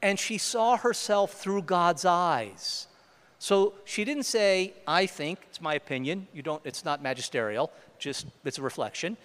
and 0.00 0.18
she 0.18 0.38
saw 0.38 0.76
herself 0.76 1.32
through 1.32 1.62
God's 1.62 2.04
eyes. 2.04 2.86
So 3.38 3.74
she 3.84 4.04
didn't 4.04 4.24
say, 4.24 4.74
I 4.86 5.06
think, 5.06 5.40
it's 5.48 5.60
my 5.60 5.74
opinion, 5.74 6.28
you 6.32 6.42
don't, 6.42 6.60
it's 6.64 6.84
not 6.84 7.02
magisterial, 7.02 7.72
just 7.98 8.26
it's 8.44 8.58
a 8.58 8.62
reflection. 8.62 9.16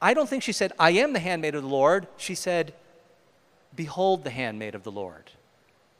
I 0.00 0.14
don't 0.14 0.28
think 0.28 0.42
she 0.42 0.52
said, 0.52 0.72
I 0.78 0.90
am 0.90 1.12
the 1.12 1.18
handmaid 1.18 1.54
of 1.54 1.62
the 1.62 1.68
Lord. 1.68 2.06
She 2.16 2.34
said, 2.34 2.74
Behold 3.74 4.24
the 4.24 4.30
handmaid 4.30 4.74
of 4.74 4.82
the 4.82 4.92
Lord. 4.92 5.30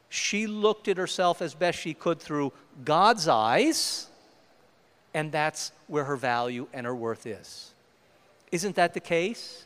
She 0.09 0.47
looked 0.47 0.87
at 0.87 0.97
herself 0.97 1.41
as 1.41 1.53
best 1.53 1.79
she 1.79 1.93
could 1.93 2.19
through 2.19 2.53
God's 2.85 3.27
eyes, 3.27 4.07
and 5.13 5.31
that's 5.31 5.71
where 5.87 6.05
her 6.05 6.15
value 6.15 6.67
and 6.73 6.85
her 6.85 6.95
worth 6.95 7.25
is. 7.25 7.71
Isn't 8.51 8.75
that 8.75 8.93
the 8.93 8.99
case? 8.99 9.65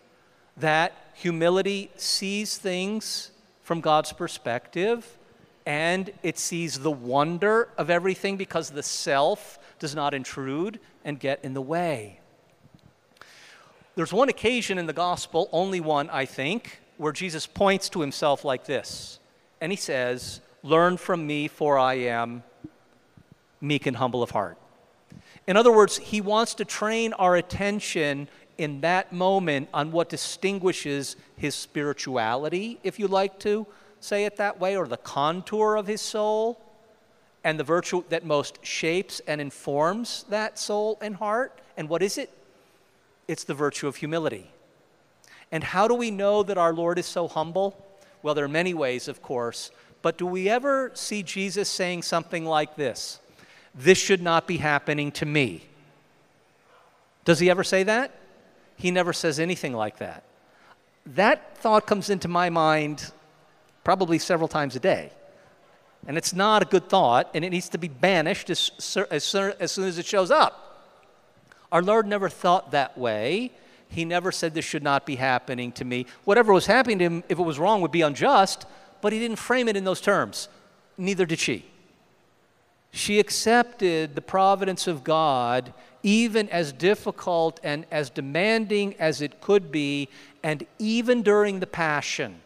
That 0.58 0.94
humility 1.14 1.92
sees 1.96 2.58
things 2.58 3.32
from 3.64 3.82
God's 3.82 4.12
perspective 4.12 5.18
and 5.66 6.12
it 6.24 6.40
sees 6.40 6.80
the 6.80 6.92
wonder 6.92 7.70
of 7.78 7.90
everything 7.90 8.38
because 8.38 8.72
the 8.72 8.84
self 8.84 9.60
does 9.80 9.96
not 9.96 10.14
intrude 10.14 10.80
and 11.06 11.20
get 11.20 11.44
in 11.44 11.54
the 11.54 11.62
way. 11.62 12.20
There's 13.96 14.14
one 14.14 14.30
occasion 14.30 14.78
in 14.78 14.86
the 14.86 14.94
gospel, 14.94 15.50
only 15.52 15.80
one, 15.80 16.10
I 16.10 16.26
think, 16.26 16.80
where 16.98 17.12
Jesus 17.12 17.46
points 17.46 17.90
to 17.90 18.02
himself 18.02 18.44
like 18.44 18.66
this 18.66 19.20
and 19.62 19.71
he 19.71 19.76
says, 19.76 20.41
Learn 20.63 20.97
from 20.97 21.26
me, 21.26 21.47
for 21.47 21.78
I 21.78 21.93
am 21.93 22.43
meek 23.62 23.86
and 23.86 23.95
humble 23.95 24.21
of 24.21 24.32
heart. 24.32 24.58
In 25.47 25.56
other 25.56 25.71
words, 25.71 25.97
he 25.97 26.21
wants 26.21 26.56
to 26.56 26.65
train 26.65 27.13
our 27.13 27.36
attention 27.36 28.28
in 28.58 28.82
that 28.82 29.12
moment 29.12 29.69
on 29.74 29.91
what 29.91 30.10
distinguishes 30.10 31.15
his 31.36 31.56
spirituality, 31.56 32.80
if 32.84 33.00
you 33.00 33.08
like 33.08 33.39
to 33.39 33.65
say 34.00 34.26
it 34.26 34.38
that 34.38 34.60
way, 34.60 34.76
or 34.76 34.88
the 34.88 34.97
contour 34.97 35.76
of 35.76 35.88
his 35.88 36.02
soul, 36.02 36.60
and 37.43 37.60
the 37.60 37.63
virtue 37.63 38.04
that 38.10 38.24
most 38.24 38.63
shapes 38.63 39.19
and 39.28 39.41
informs 39.41 40.26
that 40.30 40.60
soul 40.60 40.97
and 41.02 41.15
heart. 41.15 41.60
And 41.76 41.89
what 41.89 42.04
is 42.04 42.17
it? 42.17 42.32
It's 43.28 43.43
the 43.43 43.54
virtue 43.56 43.88
of 43.88 43.95
humility. 43.95 44.52
And 45.52 45.63
how 45.63 45.88
do 45.88 45.95
we 45.95 46.12
know 46.12 46.43
that 46.43 46.58
our 46.58 46.74
Lord 46.74 47.00
is 47.00 47.08
so 47.08 47.28
humble? 47.28 47.76
Well, 48.24 48.34
there 48.36 48.46
are 48.46 48.50
many 48.50 48.74
ways, 48.74 49.08
of 49.08 49.22
course, 49.22 49.72
but 50.02 50.18
do 50.18 50.26
we 50.26 50.50
ever 50.50 50.92
see 50.94 51.24
Jesus 51.24 51.70
saying 51.70 52.04
something 52.04 52.46
like 52.46 52.76
this? 52.76 53.20
This 53.74 53.98
should 53.98 54.22
not 54.22 54.48
be 54.48 54.58
happening 54.58 55.12
to 55.14 55.26
me. 55.26 55.64
Does 57.26 57.40
he 57.40 57.50
ever 57.50 57.64
say 57.64 57.84
that? 57.84 58.12
He 58.76 58.92
never 58.92 59.14
says 59.14 59.40
anything 59.40 59.74
like 59.74 60.00
that. 60.00 60.24
That 61.06 61.58
thought 61.58 61.88
comes 61.88 62.10
into 62.10 62.28
my 62.28 62.50
mind 62.50 63.12
probably 63.84 64.20
several 64.20 64.48
times 64.48 64.76
a 64.76 64.80
day. 64.80 65.12
And 66.08 66.18
it's 66.18 66.34
not 66.34 66.64
a 66.64 66.66
good 66.66 66.90
thought, 66.90 67.30
and 67.34 67.46
it 67.46 67.52
needs 67.52 67.70
to 67.70 67.78
be 67.78 67.88
banished 67.88 68.50
as, 68.50 68.72
as, 69.12 69.36
as 69.36 69.72
soon 69.72 69.88
as 69.88 69.98
it 70.00 70.06
shows 70.06 70.32
up. 70.32 70.84
Our 71.72 71.82
Lord 71.82 72.08
never 72.08 72.28
thought 72.28 72.72
that 72.72 72.98
way. 72.98 73.52
He 73.92 74.06
never 74.06 74.32
said 74.32 74.54
this 74.54 74.64
should 74.64 74.84
not 74.84 75.06
be 75.06 75.18
happening 75.18 75.74
to 75.74 75.84
me. 75.84 76.06
Whatever 76.24 76.54
was 76.54 76.66
happening 76.66 76.98
to 77.00 77.04
him, 77.04 77.24
if 77.28 77.38
it 77.38 77.44
was 77.44 77.60
wrong, 77.60 77.82
would 77.82 77.92
be 77.92 78.02
unjust, 78.02 78.66
but 79.02 79.12
he 79.12 79.20
didn't 79.20 79.38
frame 79.38 79.68
it 79.68 79.76
in 79.76 79.84
those 79.84 80.00
terms. 80.00 80.48
Neither 80.98 81.26
did 81.26 81.40
she. 81.40 81.66
She 82.92 83.20
accepted 83.20 84.16
the 84.16 84.22
providence 84.22 84.88
of 84.88 85.04
God, 85.04 85.74
even 86.04 86.48
as 86.50 86.72
difficult 86.72 87.60
and 87.64 87.86
as 87.92 88.10
demanding 88.10 88.96
as 88.98 89.22
it 89.22 89.42
could 89.42 89.72
be, 89.74 90.08
and 90.42 90.66
even 90.80 91.22
during 91.22 91.60
the 91.60 91.68
Passion, 91.68 92.40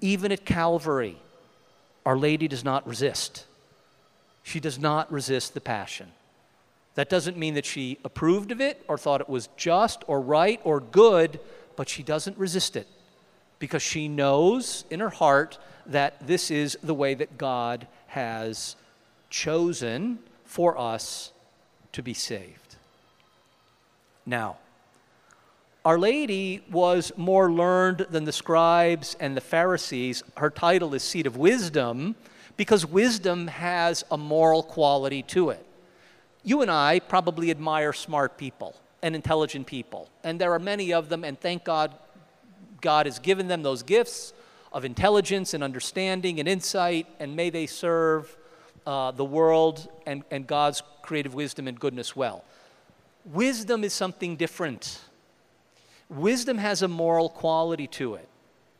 even 0.00 0.32
at 0.32 0.44
Calvary, 0.44 1.18
Our 2.04 2.16
Lady 2.16 2.48
does 2.48 2.64
not 2.64 2.86
resist. 2.86 3.46
She 4.42 4.58
does 4.58 4.78
not 4.78 5.10
resist 5.12 5.54
the 5.54 5.60
Passion. 5.60 6.08
That 6.98 7.08
doesn't 7.08 7.36
mean 7.36 7.54
that 7.54 7.64
she 7.64 7.96
approved 8.04 8.50
of 8.50 8.60
it 8.60 8.84
or 8.88 8.98
thought 8.98 9.20
it 9.20 9.28
was 9.28 9.48
just 9.56 10.02
or 10.08 10.20
right 10.20 10.60
or 10.64 10.80
good, 10.80 11.38
but 11.76 11.88
she 11.88 12.02
doesn't 12.02 12.36
resist 12.36 12.74
it 12.74 12.88
because 13.60 13.82
she 13.82 14.08
knows 14.08 14.84
in 14.90 14.98
her 14.98 15.08
heart 15.08 15.58
that 15.86 16.26
this 16.26 16.50
is 16.50 16.76
the 16.82 16.94
way 16.94 17.14
that 17.14 17.38
God 17.38 17.86
has 18.08 18.74
chosen 19.30 20.18
for 20.44 20.76
us 20.76 21.30
to 21.92 22.02
be 22.02 22.14
saved. 22.14 22.74
Now, 24.26 24.56
Our 25.84 26.00
Lady 26.00 26.64
was 26.68 27.12
more 27.16 27.48
learned 27.48 28.08
than 28.10 28.24
the 28.24 28.32
scribes 28.32 29.16
and 29.20 29.36
the 29.36 29.40
Pharisees. 29.40 30.24
Her 30.36 30.50
title 30.50 30.92
is 30.94 31.04
Seat 31.04 31.28
of 31.28 31.36
Wisdom 31.36 32.16
because 32.56 32.84
wisdom 32.84 33.46
has 33.46 34.04
a 34.10 34.18
moral 34.18 34.64
quality 34.64 35.22
to 35.22 35.50
it. 35.50 35.64
You 36.42 36.62
and 36.62 36.70
I 36.70 37.00
probably 37.00 37.50
admire 37.50 37.92
smart 37.92 38.38
people 38.38 38.74
and 39.02 39.14
intelligent 39.14 39.66
people, 39.66 40.08
and 40.24 40.40
there 40.40 40.52
are 40.52 40.58
many 40.58 40.92
of 40.92 41.08
them, 41.08 41.24
and 41.24 41.38
thank 41.38 41.64
God 41.64 41.94
God 42.80 43.06
has 43.06 43.18
given 43.18 43.48
them 43.48 43.62
those 43.62 43.82
gifts 43.82 44.32
of 44.72 44.84
intelligence 44.84 45.54
and 45.54 45.64
understanding 45.64 46.40
and 46.40 46.48
insight, 46.48 47.06
and 47.18 47.34
may 47.34 47.50
they 47.50 47.66
serve 47.66 48.36
uh, 48.86 49.10
the 49.10 49.24
world 49.24 49.88
and, 50.06 50.24
and 50.30 50.46
God's 50.46 50.82
creative 51.02 51.34
wisdom 51.34 51.68
and 51.68 51.78
goodness 51.78 52.14
well. 52.16 52.44
Wisdom 53.24 53.84
is 53.84 53.92
something 53.92 54.36
different. 54.36 55.00
Wisdom 56.08 56.58
has 56.58 56.82
a 56.82 56.88
moral 56.88 57.28
quality 57.28 57.86
to 57.86 58.14
it. 58.14 58.28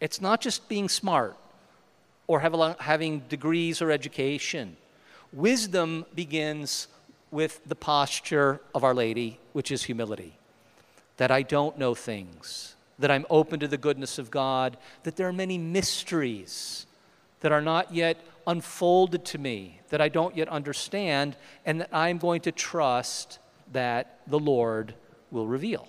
It's 0.01 0.21
not 0.21 0.41
just 0.41 0.69
being 0.69 0.89
smart 0.89 1.37
or 2.27 2.41
a, 2.41 2.77
having 2.81 3.21
degrees 3.29 3.83
or 3.83 3.91
education. 3.91 4.77
Wisdom 5.33 6.07
begins 6.15 6.89
with 7.31 7.61
the 7.67 7.75
posture 7.75 8.61
of 8.75 8.85
Our 8.85 8.95
Lady, 8.95 9.39
which 9.53 9.71
is 9.71 9.85
humility. 9.85 10.35
That 11.17 11.31
I 11.31 11.43
don't 11.43 11.79
know 11.79 11.95
things, 11.95 12.75
that 12.99 13.11
I'm 13.11 13.27
open 13.29 13.61
to 13.61 13.69
the 13.69 13.77
goodness 13.77 14.19
of 14.19 14.31
God, 14.31 14.77
that 15.03 15.17
there 15.17 15.29
are 15.29 15.33
many 15.33 15.59
mysteries 15.59 16.87
that 17.41 17.53
are 17.53 17.61
not 17.61 17.95
yet 17.95 18.19
unfolded 18.47 19.25
to 19.27 19.39
me, 19.39 19.81
that 19.91 20.01
I 20.01 20.09
don't 20.09 20.37
yet 20.37 20.49
understand, 20.49 21.37
and 21.65 21.81
that 21.81 21.91
I'm 21.93 22.19
going 22.19 22.41
to 22.43 22.53
trust 22.53 23.39
that 23.73 24.21
the 24.27 24.39
Lord 24.39 24.95
will 25.31 25.47
reveal. 25.47 25.89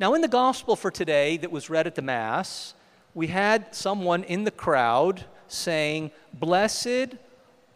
Now, 0.00 0.14
in 0.14 0.20
the 0.20 0.28
gospel 0.28 0.76
for 0.76 0.90
today 0.90 1.36
that 1.38 1.50
was 1.50 1.70
read 1.70 1.86
at 1.86 1.94
the 1.94 2.02
Mass, 2.02 2.74
we 3.14 3.28
had 3.28 3.74
someone 3.74 4.22
in 4.24 4.44
the 4.44 4.50
crowd 4.50 5.24
saying, 5.48 6.10
Blessed 6.32 7.16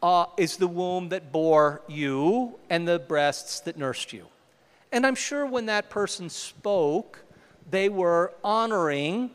uh, 0.03 0.27
is 0.37 0.57
the 0.57 0.67
womb 0.67 1.11
that 1.11 1.31
bore 1.31 1.83
you 1.89 2.59
and 2.69 2.87
the 2.87 2.99
breasts 2.99 3.61
that 3.61 3.77
nursed 3.79 4.13
you. 4.13 4.27
And 4.91 5.07
I'm 5.07 5.15
sure 5.15 5.47
when 5.47 5.67
that 5.67 5.91
person 5.91 6.29
spoke, 6.29 7.25
they 7.71 7.89
were 7.89 8.35
honoring 8.43 9.31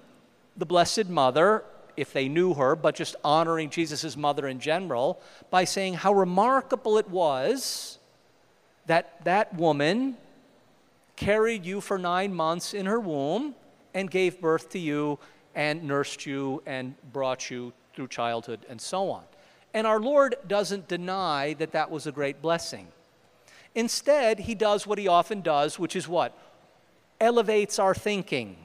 the 0.58 0.66
Blessed 0.66 1.08
Mother, 1.10 1.64
if 1.96 2.14
they 2.14 2.28
knew 2.28 2.54
her, 2.54 2.76
but 2.76 2.96
just 2.96 3.16
honoring 3.24 3.70
Jesus' 3.70 4.16
mother 4.16 4.48
in 4.48 4.60
general 4.60 5.20
by 5.50 5.64
saying 5.64 5.96
how 5.96 6.14
remarkable 6.14 6.98
it 6.98 7.10
was 7.10 7.98
that 8.86 9.24
that 9.26 9.54
woman 9.56 10.16
carried 11.16 11.66
you 11.66 11.82
for 11.82 11.98
nine 11.98 12.34
months 12.34 12.74
in 12.74 12.86
her 12.86 13.00
womb 13.00 13.56
and 13.94 14.12
gave 14.12 14.40
birth 14.40 14.70
to 14.70 14.80
you 14.80 15.18
and 15.56 15.84
nursed 15.84 16.26
you 16.26 16.62
and 16.68 16.94
brought 17.12 17.50
you 17.50 17.74
through 17.96 18.08
childhood 18.08 18.60
and 18.70 18.80
so 18.80 19.10
on. 19.10 19.24
And 19.74 19.86
our 19.86 20.00
Lord 20.00 20.36
doesn't 20.48 20.88
deny 20.88 21.54
that 21.56 21.72
that 21.74 21.92
was 21.92 22.08
a 22.08 22.12
great 22.12 22.42
blessing. 22.42 22.88
Instead, 23.76 24.40
he 24.40 24.56
does 24.56 24.88
what 24.88 24.98
he 24.98 25.08
often 25.08 25.42
does, 25.42 25.78
which 25.78 25.96
is 25.96 26.08
what? 26.08 26.36
Elevates 27.20 27.78
our 27.78 27.94
thinking. 27.94 28.58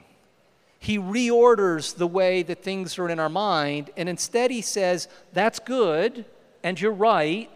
He 0.79 0.97
reorders 0.97 1.95
the 1.95 2.07
way 2.07 2.43
that 2.43 2.63
things 2.63 2.97
are 2.97 3.09
in 3.09 3.19
our 3.19 3.29
mind, 3.29 3.89
and 3.95 4.09
instead 4.09 4.51
he 4.51 4.61
says, 4.61 5.07
That's 5.31 5.59
good, 5.59 6.25
and 6.63 6.79
you're 6.79 6.91
right 6.91 7.49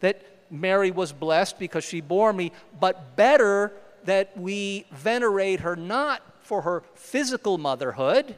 that 0.00 0.22
Mary 0.50 0.90
was 0.90 1.12
blessed 1.12 1.58
because 1.58 1.84
she 1.84 2.00
bore 2.00 2.32
me, 2.32 2.52
but 2.78 3.16
better 3.16 3.72
that 4.04 4.36
we 4.36 4.86
venerate 4.92 5.60
her 5.60 5.76
not 5.76 6.22
for 6.40 6.62
her 6.62 6.82
physical 6.94 7.58
motherhood, 7.58 8.36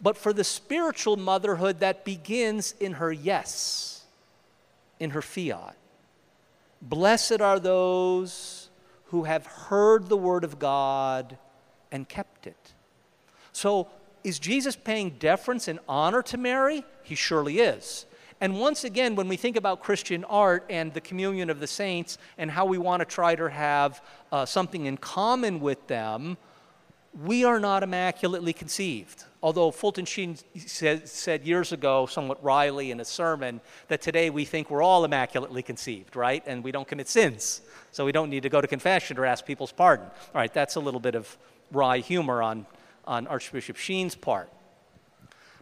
but 0.00 0.16
for 0.16 0.32
the 0.32 0.44
spiritual 0.44 1.16
motherhood 1.16 1.80
that 1.80 2.04
begins 2.04 2.74
in 2.80 2.94
her 2.94 3.12
yes, 3.12 4.04
in 5.00 5.10
her 5.10 5.22
fiat. 5.22 5.76
Blessed 6.82 7.40
are 7.40 7.58
those 7.58 8.68
who 9.06 9.24
have 9.24 9.46
heard 9.46 10.08
the 10.08 10.16
word 10.16 10.44
of 10.44 10.58
God 10.58 11.38
and 11.90 12.08
kept 12.08 12.46
it. 12.46 12.72
So, 13.52 13.88
is 14.24 14.38
Jesus 14.38 14.74
paying 14.74 15.10
deference 15.10 15.68
and 15.68 15.78
honor 15.88 16.22
to 16.22 16.36
Mary? 16.36 16.84
He 17.02 17.14
surely 17.14 17.60
is. 17.60 18.06
And 18.40 18.58
once 18.58 18.84
again, 18.84 19.14
when 19.14 19.28
we 19.28 19.36
think 19.36 19.56
about 19.56 19.82
Christian 19.82 20.24
art 20.24 20.66
and 20.68 20.92
the 20.92 21.00
communion 21.00 21.50
of 21.50 21.60
the 21.60 21.66
saints 21.66 22.18
and 22.36 22.50
how 22.50 22.66
we 22.66 22.78
want 22.78 23.00
to 23.00 23.04
try 23.06 23.34
to 23.34 23.48
have 23.48 24.02
uh, 24.32 24.44
something 24.44 24.86
in 24.86 24.96
common 24.96 25.60
with 25.60 25.86
them, 25.86 26.36
we 27.22 27.44
are 27.44 27.60
not 27.60 27.82
immaculately 27.82 28.52
conceived. 28.52 29.24
Although 29.42 29.70
Fulton 29.70 30.06
Sheen 30.06 30.38
said, 30.56 31.08
said, 31.08 31.44
years 31.44 31.70
ago, 31.72 32.06
somewhat 32.06 32.42
wryly 32.42 32.90
in 32.90 32.98
a 33.00 33.04
sermon, 33.04 33.60
that 33.88 34.00
today 34.00 34.30
we 34.30 34.44
think 34.44 34.70
we're 34.70 34.82
all 34.82 35.04
immaculately 35.04 35.62
conceived, 35.62 36.16
right? 36.16 36.42
And 36.46 36.64
we 36.64 36.72
don't 36.72 36.88
commit 36.88 37.08
sins. 37.08 37.60
So 37.92 38.04
we 38.04 38.12
don't 38.12 38.30
need 38.30 38.42
to 38.44 38.48
go 38.48 38.60
to 38.60 38.66
confession 38.66 39.18
or 39.18 39.26
ask 39.26 39.44
people's 39.44 39.70
pardon. 39.70 40.06
All 40.06 40.40
right, 40.40 40.52
that's 40.52 40.76
a 40.76 40.80
little 40.80 41.00
bit 41.00 41.14
of 41.14 41.36
wry 41.70 41.98
humor 41.98 42.42
on, 42.42 42.66
on 43.06 43.26
Archbishop 43.26 43.76
Sheen's 43.76 44.14
part. 44.14 44.50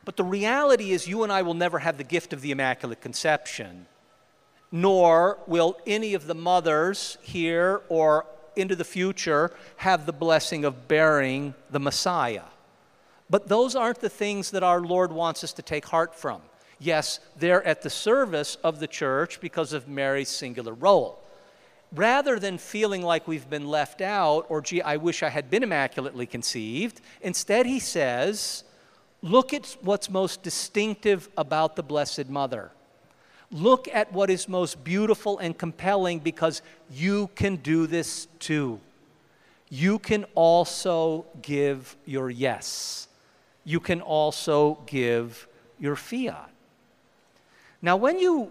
But 0.05 0.17
the 0.17 0.25
reality 0.25 0.93
is, 0.93 1.07
you 1.07 1.23
and 1.23 1.33
I 1.33 1.43
will 1.43 1.55
never 1.55 1.81
have 1.81 1.99
the 1.99 2.05
gift 2.05 2.33
of 2.33 2.41
the 2.41 2.51
Immaculate 2.51 3.01
Conception, 3.01 3.87
nor 4.71 5.39
will 5.47 5.77
any 5.87 6.15
of 6.15 6.27
the 6.27 6.35
mothers 6.35 7.19
here 7.21 7.83
or 7.89 8.27
into 8.57 8.77
the 8.77 8.85
future 8.85 9.51
have 9.77 10.07
the 10.07 10.13
blessing 10.13 10.65
of 10.65 10.89
bearing 10.89 11.55
the 11.71 11.81
Messiah. 11.81 12.45
But 13.31 13.49
those 13.49 13.75
aren't 13.75 14.01
the 14.01 14.09
things 14.09 14.51
that 14.51 14.63
our 14.63 14.81
Lord 14.81 15.13
wants 15.13 15.43
us 15.43 15.53
to 15.55 15.63
take 15.63 15.87
heart 15.87 16.15
from. 16.15 16.43
Yes, 16.79 17.21
they're 17.37 17.65
at 17.65 17.83
the 17.83 17.91
service 17.91 18.57
of 18.65 18.81
the 18.81 18.87
church 18.87 19.41
because 19.41 19.73
of 19.73 19.89
Mary's 19.89 20.29
singular 20.29 20.75
role. 20.75 21.19
Rather 21.95 22.39
than 22.39 22.59
feeling 22.59 23.03
like 23.03 23.29
we've 23.29 23.49
been 23.49 23.69
left 23.69 24.01
out 24.01 24.47
or, 24.49 24.61
gee, 24.61 24.83
I 24.83 24.97
wish 24.97 25.23
I 25.23 25.29
had 25.29 25.51
been 25.51 25.63
immaculately 25.63 26.27
conceived, 26.27 27.01
instead 27.21 27.67
he 27.67 27.79
says, 27.79 28.65
look 29.23 29.55
at 29.55 29.77
what's 29.83 30.11
most 30.11 30.43
distinctive 30.43 31.29
about 31.37 31.77
the 31.77 31.83
Blessed 31.83 32.29
Mother. 32.29 32.73
Look 33.53 33.87
at 33.93 34.11
what 34.13 34.31
is 34.31 34.49
most 34.49 34.83
beautiful 34.83 35.39
and 35.39 35.57
compelling 35.57 36.21
because 36.21 36.63
you 36.91 37.29
can 37.35 37.57
do 37.57 37.87
this 37.87 38.27
too. 38.39 38.81
You 39.69 39.99
can 39.99 40.25
also 40.35 41.27
give 41.43 41.97
your 42.07 42.31
yes. 42.31 43.09
You 43.65 43.79
can 43.79 44.01
also 44.01 44.79
give 44.87 45.47
your 45.79 45.97
fiat. 45.97 46.51
Now, 47.83 47.97
when 47.97 48.19
you 48.19 48.51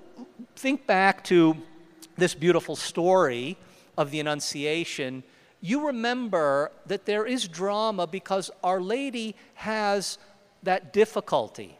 think 0.55 0.85
back 0.85 1.23
to 1.25 1.57
this 2.17 2.35
beautiful 2.35 2.75
story 2.75 3.57
of 3.97 4.11
the 4.11 4.19
Annunciation, 4.19 5.23
you 5.61 5.87
remember 5.87 6.71
that 6.85 7.05
there 7.05 7.25
is 7.25 7.47
drama 7.47 8.05
because 8.05 8.51
Our 8.63 8.81
Lady 8.81 9.35
has 9.55 10.19
that 10.61 10.93
difficulty 10.93 11.77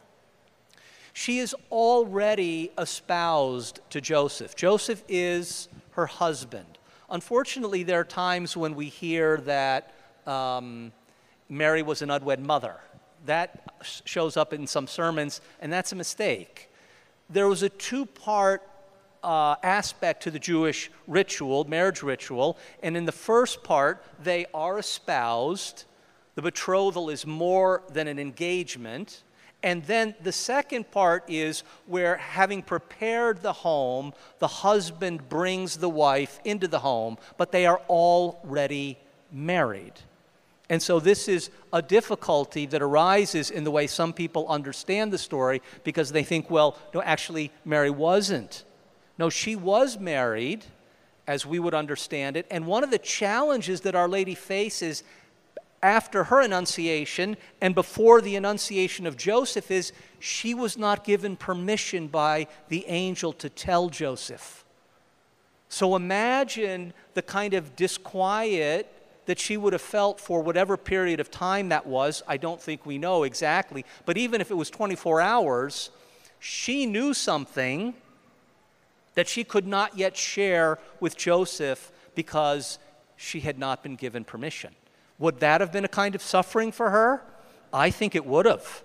she 1.14 1.40
is 1.40 1.56
already 1.72 2.72
espoused 2.78 3.80
to 3.90 4.02
Joseph. 4.02 4.56
Joseph 4.56 5.04
is 5.08 5.68
her 5.92 6.06
husband. 6.06 6.78
Unfortunately, 7.10 7.84
there 7.84 8.00
are 8.00 8.06
times 8.06 8.56
when 8.56 8.76
we 8.76 8.88
hear 8.88 9.38
that 9.38 9.94
um, 10.26 10.92
Mary 11.50 11.82
was 11.82 12.02
an 12.02 12.10
unwed 12.10 12.40
mother. 12.40 12.76
That 13.26 13.74
shows 14.06 14.38
up 14.38 14.54
in 14.54 14.66
some 14.66 14.88
sermons, 14.88 15.42
and 15.60 15.72
that's 15.72 15.92
a 15.92 15.96
mistake. 15.96 16.70
There 17.30 17.48
was 17.48 17.64
a 17.64 17.70
two 17.70 18.06
part 18.06 18.68
uh, 19.24 19.56
aspect 19.62 20.24
to 20.24 20.32
the 20.32 20.40
Jewish 20.40 20.90
ritual, 21.08 21.66
marriage 21.66 22.02
ritual, 22.02 22.58
and 22.82 22.96
in 22.96 23.06
the 23.06 23.12
first 23.12 23.64
part, 23.64 24.04
they 24.24 24.46
are 24.54 24.80
espoused. 24.80 25.84
The 26.36 26.42
betrothal 26.42 27.10
is 27.10 27.28
more 27.28 27.84
than 27.92 28.08
an 28.08 28.18
engagement 28.18 29.24
And 29.64 29.84
then 29.84 30.16
the 30.22 30.32
second 30.32 30.90
part 30.92 31.24
is 31.28 31.64
where, 31.86 32.18
having 32.18 32.64
prepared 32.64 33.42
the 33.42 33.54
home, 33.54 34.14
the 34.40 34.48
husband 34.48 35.30
brings 35.30 35.78
the 35.78 35.90
wife 35.90 36.40
into 36.44 36.68
the 36.68 36.80
home, 36.80 37.18
but 37.38 37.52
they 37.52 37.66
are 37.68 37.82
already 37.88 38.98
married. 39.32 39.94
And 40.70 40.82
so, 40.82 41.00
this 41.00 41.28
is 41.28 41.52
a 41.74 41.82
difficulty 41.82 42.66
that 42.68 42.82
arises 42.82 43.52
in 43.52 43.64
the 43.64 43.72
way 43.72 43.88
some 43.88 44.14
people 44.14 44.48
understand 44.48 45.12
the 45.12 45.18
story 45.18 45.62
because 45.84 46.12
they 46.12 46.24
think, 46.24 46.50
well, 46.50 46.78
no, 46.94 47.02
actually, 47.02 47.52
Mary 47.66 47.90
wasn't. 47.90 48.64
No, 49.18 49.30
she 49.30 49.56
was 49.56 50.00
married, 50.00 50.64
as 51.28 51.46
we 51.46 51.60
would 51.60 51.74
understand 51.74 52.36
it. 52.36 52.48
And 52.50 52.66
one 52.66 52.84
of 52.84 52.90
the 52.90 52.98
challenges 52.98 53.82
that 53.82 53.96
Our 53.96 54.08
Lady 54.08 54.34
faces 54.34 55.04
after 55.84 56.26
her 56.26 56.42
Annunciation 56.42 57.38
and 57.60 57.74
before 57.74 58.22
the 58.22 58.36
Annunciation 58.36 59.08
of 59.08 59.18
Joseph 59.18 59.72
is 59.72 59.94
she 60.20 60.54
was 60.54 60.78
not 60.78 61.04
given 61.04 61.36
permission 61.36 62.08
by 62.08 62.48
the 62.70 62.86
angel 62.88 63.34
to 63.34 63.50
tell 63.50 63.90
Joseph. 63.90 64.64
So 65.70 65.96
imagine 65.96 66.94
the 67.14 67.22
kind 67.22 67.54
of 67.54 67.76
disquiet 67.76 68.92
that 69.26 69.40
she 69.40 69.56
would 69.58 69.74
have 69.74 69.82
felt 69.82 70.20
for 70.20 70.42
whatever 70.42 70.78
period 70.78 71.20
of 71.20 71.32
time 71.32 71.70
that 71.70 71.88
was. 71.88 72.22
I 72.28 72.38
don't 72.38 72.62
think 72.62 72.86
we 72.86 72.98
know 72.98 73.24
exactly. 73.24 73.86
But 74.06 74.18
even 74.18 74.42
if 74.42 74.52
it 74.52 74.56
was 74.56 74.70
24 74.70 75.22
hours, 75.22 75.90
she 76.40 76.86
knew 76.86 77.14
something 77.14 77.94
that 79.14 79.28
she 79.28 79.44
could 79.44 79.68
not 79.68 79.98
yet 79.98 80.18
share 80.18 80.80
with 81.00 81.16
Joseph 81.18 81.92
because 82.16 82.80
she 83.16 83.42
had 83.42 83.58
not 83.58 83.84
been 83.84 83.96
given 83.96 84.24
permission. 84.24 84.76
Would 85.22 85.40
that 85.40 85.62
have 85.62 85.72
been 85.72 85.86
a 85.86 85.88
kind 85.88 86.16
of 86.16 86.22
suffering 86.24 86.72
for 86.72 86.90
her? 86.90 87.22
I 87.72 87.92
think 87.92 88.16
it 88.16 88.26
would 88.26 88.48
have. 88.48 88.84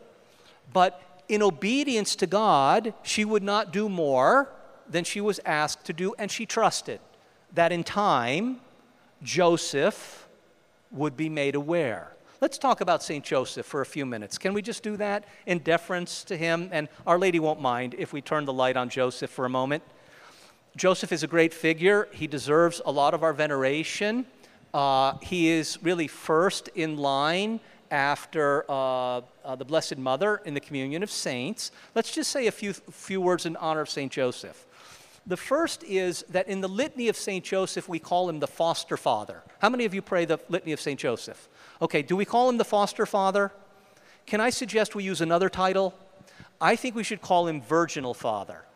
But 0.70 1.00
in 1.30 1.42
obedience 1.42 2.14
to 2.16 2.26
God, 2.26 2.92
she 3.02 3.24
would 3.24 3.42
not 3.42 3.72
do 3.72 3.88
more 3.88 4.52
than 4.86 5.02
she 5.02 5.18
was 5.20 5.40
asked 5.46 5.86
to 5.86 5.94
do, 5.94 6.14
and 6.18 6.30
she 6.30 6.44
trusted 6.44 7.00
that 7.54 7.72
in 7.72 7.82
time, 7.82 8.60
Joseph 9.22 10.28
would 10.90 11.16
be 11.16 11.30
made 11.30 11.54
aware. 11.54 12.12
Let's 12.42 12.58
talk 12.58 12.82
about 12.82 13.02
St. 13.02 13.24
Joseph 13.24 13.64
for 13.64 13.80
a 13.80 13.86
few 13.86 14.04
minutes. 14.04 14.36
Can 14.36 14.52
we 14.52 14.60
just 14.60 14.82
do 14.82 14.98
that 14.98 15.24
in 15.46 15.60
deference 15.60 16.22
to 16.24 16.36
him? 16.36 16.68
And 16.70 16.88
Our 17.06 17.18
Lady 17.18 17.40
won't 17.40 17.62
mind 17.62 17.94
if 17.96 18.12
we 18.12 18.20
turn 18.20 18.44
the 18.44 18.52
light 18.52 18.76
on 18.76 18.90
Joseph 18.90 19.30
for 19.30 19.46
a 19.46 19.48
moment. 19.48 19.82
Joseph 20.76 21.12
is 21.12 21.22
a 21.22 21.26
great 21.26 21.54
figure. 21.54 22.08
He 22.12 22.26
deserves 22.26 22.82
a 22.84 22.92
lot 22.92 23.14
of 23.14 23.22
our 23.22 23.32
veneration. 23.32 24.26
Uh, 24.76 25.16
he 25.22 25.48
is 25.48 25.82
really 25.82 26.06
first 26.06 26.68
in 26.74 26.98
line 26.98 27.60
after 27.90 28.70
uh, 28.70 29.22
uh, 29.42 29.56
the 29.56 29.64
Blessed 29.64 29.96
Mother 29.96 30.42
in 30.44 30.52
the 30.52 30.60
communion 30.60 31.02
of 31.02 31.10
saints. 31.10 31.70
Let's 31.94 32.14
just 32.14 32.30
say 32.30 32.46
a 32.46 32.52
few, 32.52 32.74
few 32.74 33.22
words 33.22 33.46
in 33.46 33.56
honor 33.56 33.80
of 33.80 33.88
St. 33.88 34.12
Joseph. 34.12 34.66
The 35.26 35.36
first 35.38 35.82
is 35.84 36.26
that 36.28 36.46
in 36.46 36.60
the 36.60 36.68
litany 36.68 37.08
of 37.08 37.16
St. 37.16 37.42
Joseph, 37.42 37.88
we 37.88 37.98
call 37.98 38.28
him 38.28 38.38
the 38.38 38.46
foster 38.46 38.98
father. 38.98 39.42
How 39.60 39.70
many 39.70 39.86
of 39.86 39.94
you 39.94 40.02
pray 40.02 40.26
the 40.26 40.38
litany 40.50 40.72
of 40.72 40.80
St. 40.80 41.00
Joseph? 41.00 41.48
Okay, 41.80 42.02
do 42.02 42.14
we 42.14 42.26
call 42.26 42.50
him 42.50 42.58
the 42.58 42.64
foster 42.64 43.06
father? 43.06 43.52
Can 44.26 44.42
I 44.42 44.50
suggest 44.50 44.94
we 44.94 45.04
use 45.04 45.22
another 45.22 45.48
title? 45.48 45.94
I 46.60 46.76
think 46.76 46.94
we 46.94 47.02
should 47.02 47.22
call 47.22 47.46
him 47.46 47.62
virginal 47.62 48.12
father. 48.12 48.66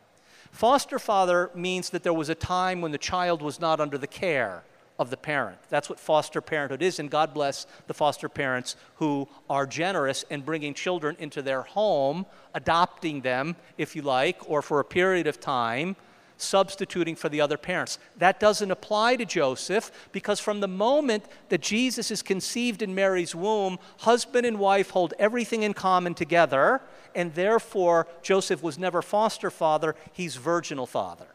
Foster 0.51 0.99
father 0.99 1.51
means 1.55 1.91
that 1.91 2.05
there 2.05 2.15
was 2.15 2.31
a 2.31 2.35
time 2.35 2.81
when 2.81 2.91
the 2.91 2.97
child 2.97 3.43
was 3.43 3.61
not 3.61 3.81
under 3.81 3.99
the 3.99 4.07
care 4.07 4.65
of 5.01 5.09
the 5.09 5.17
parent. 5.17 5.57
That's 5.71 5.89
what 5.89 5.99
foster 5.99 6.43
parenthood 6.43 6.83
is, 6.83 6.99
and 6.99 7.11
God 7.11 7.33
bless 7.33 7.67
the 7.87 7.95
foster 7.95 8.29
parents 8.29 8.77
who 8.97 9.27
are 9.49 9.67
generous 9.67 10.27
in 10.29 10.43
bringing 10.43 10.75
children 10.75 11.17
into 11.19 11.41
their 11.41 11.63
home, 11.63 12.27
adopting 12.55 13.23
them, 13.23 13.57
if 13.79 13.97
you 13.97 14.03
like, 14.03 14.49
or 14.49 14.61
for 14.61 14.79
a 14.79 14.85
period 14.85 15.27
of 15.27 15.41
time, 15.41 15.97
substituting 16.37 17.17
for 17.17 17.31
the 17.31 17.41
other 17.41 17.57
parents. 17.57 17.99
That 18.19 18.39
doesn't 18.39 18.71
apply 18.71 19.17
to 19.17 19.25
Joseph 19.25 19.91
because 20.13 20.39
from 20.39 20.61
the 20.61 20.69
moment 20.69 21.25
that 21.49 21.63
Jesus 21.63 22.11
is 22.11 22.21
conceived 22.21 22.83
in 22.83 22.95
Mary's 22.95 23.35
womb, 23.35 23.79
husband 24.01 24.47
and 24.47 24.59
wife 24.59 24.91
hold 24.91 25.15
everything 25.19 25.63
in 25.63 25.73
common 25.73 26.13
together, 26.13 26.83
and 27.15 27.33
therefore 27.35 28.07
Joseph 28.21 28.63
was 28.63 28.79
never 28.79 29.01
foster 29.01 29.51
father, 29.51 29.97
he's 30.13 30.37
virginal 30.37 30.87
father. 30.87 31.27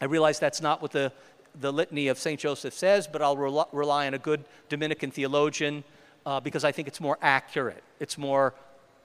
I 0.00 0.06
realize 0.06 0.40
that's 0.40 0.60
not 0.60 0.82
what 0.82 0.90
the 0.90 1.12
the 1.60 1.72
litany 1.72 2.08
of 2.08 2.18
St. 2.18 2.38
Joseph 2.38 2.74
says, 2.74 3.06
but 3.06 3.22
I'll 3.22 3.36
rely, 3.36 3.66
rely 3.72 4.06
on 4.06 4.14
a 4.14 4.18
good 4.18 4.44
Dominican 4.68 5.10
theologian 5.10 5.84
uh, 6.26 6.40
because 6.40 6.64
I 6.64 6.72
think 6.72 6.88
it's 6.88 7.00
more 7.00 7.18
accurate. 7.22 7.82
It's 8.00 8.18
more 8.18 8.54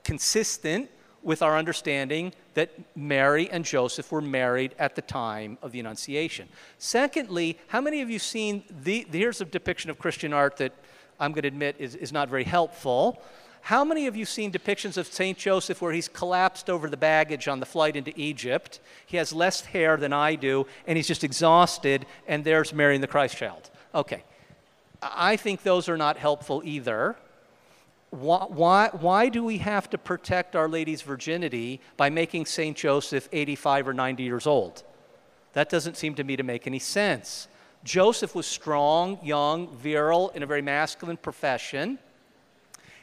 consistent 0.03 0.89
with 1.21 1.41
our 1.41 1.57
understanding 1.57 2.33
that 2.53 2.71
Mary 2.95 3.49
and 3.49 3.65
Joseph 3.65 4.11
were 4.11 4.21
married 4.21 4.73
at 4.79 4.95
the 4.95 5.01
time 5.01 5.57
of 5.61 5.71
the 5.71 5.79
Annunciation. 5.79 6.47
Secondly, 6.77 7.57
how 7.67 7.81
many 7.81 8.01
of 8.01 8.09
you 8.09 8.19
seen 8.19 8.63
the, 8.69 9.05
here's 9.11 9.41
a 9.41 9.45
depiction 9.45 9.89
of 9.89 9.99
Christian 9.99 10.33
art 10.33 10.57
that 10.57 10.73
I'm 11.19 11.31
going 11.33 11.41
to 11.41 11.49
admit 11.49 11.75
is, 11.77 11.95
is 11.95 12.13
not 12.13 12.29
very 12.29 12.45
helpful. 12.45 13.21
How 13.61 13.83
many 13.83 14.07
of 14.07 14.15
you 14.15 14.25
seen 14.25 14.51
depictions 14.51 14.97
of 14.97 15.07
St. 15.07 15.37
Joseph 15.37 15.81
where 15.81 15.91
he's 15.91 16.07
collapsed 16.07 16.69
over 16.69 16.89
the 16.89 16.97
baggage 16.97 17.47
on 17.47 17.59
the 17.59 17.65
flight 17.65 17.95
into 17.95 18.11
Egypt? 18.15 18.79
He 19.05 19.17
has 19.17 19.33
less 19.33 19.61
hair 19.61 19.97
than 19.97 20.13
I 20.13 20.35
do, 20.35 20.65
and 20.87 20.97
he's 20.97 21.07
just 21.07 21.23
exhausted, 21.23 22.05
and 22.27 22.43
there's 22.43 22.73
Mary 22.73 22.95
and 22.95 23.03
the 23.03 23.07
Christ 23.07 23.37
child. 23.37 23.69
Okay. 23.93 24.23
I 25.01 25.35
think 25.35 25.63
those 25.63 25.87
are 25.87 25.97
not 25.97 26.17
helpful 26.17 26.61
either. 26.65 27.15
Why, 28.09 28.45
why, 28.47 28.89
why 28.93 29.29
do 29.29 29.43
we 29.43 29.59
have 29.59 29.89
to 29.91 29.97
protect 29.97 30.55
Our 30.55 30.67
Lady's 30.67 31.01
virginity 31.01 31.79
by 31.95 32.09
making 32.09 32.47
St. 32.47 32.75
Joseph 32.75 33.29
85 33.31 33.89
or 33.89 33.93
90 33.93 34.23
years 34.23 34.47
old? 34.47 34.83
That 35.53 35.69
doesn't 35.69 35.95
seem 35.97 36.15
to 36.15 36.23
me 36.23 36.35
to 36.35 36.43
make 36.43 36.65
any 36.65 36.79
sense. 36.79 37.47
Joseph 37.83 38.35
was 38.35 38.45
strong, 38.45 39.19
young, 39.23 39.69
virile, 39.75 40.29
in 40.29 40.43
a 40.43 40.45
very 40.45 40.61
masculine 40.61 41.17
profession 41.17 41.99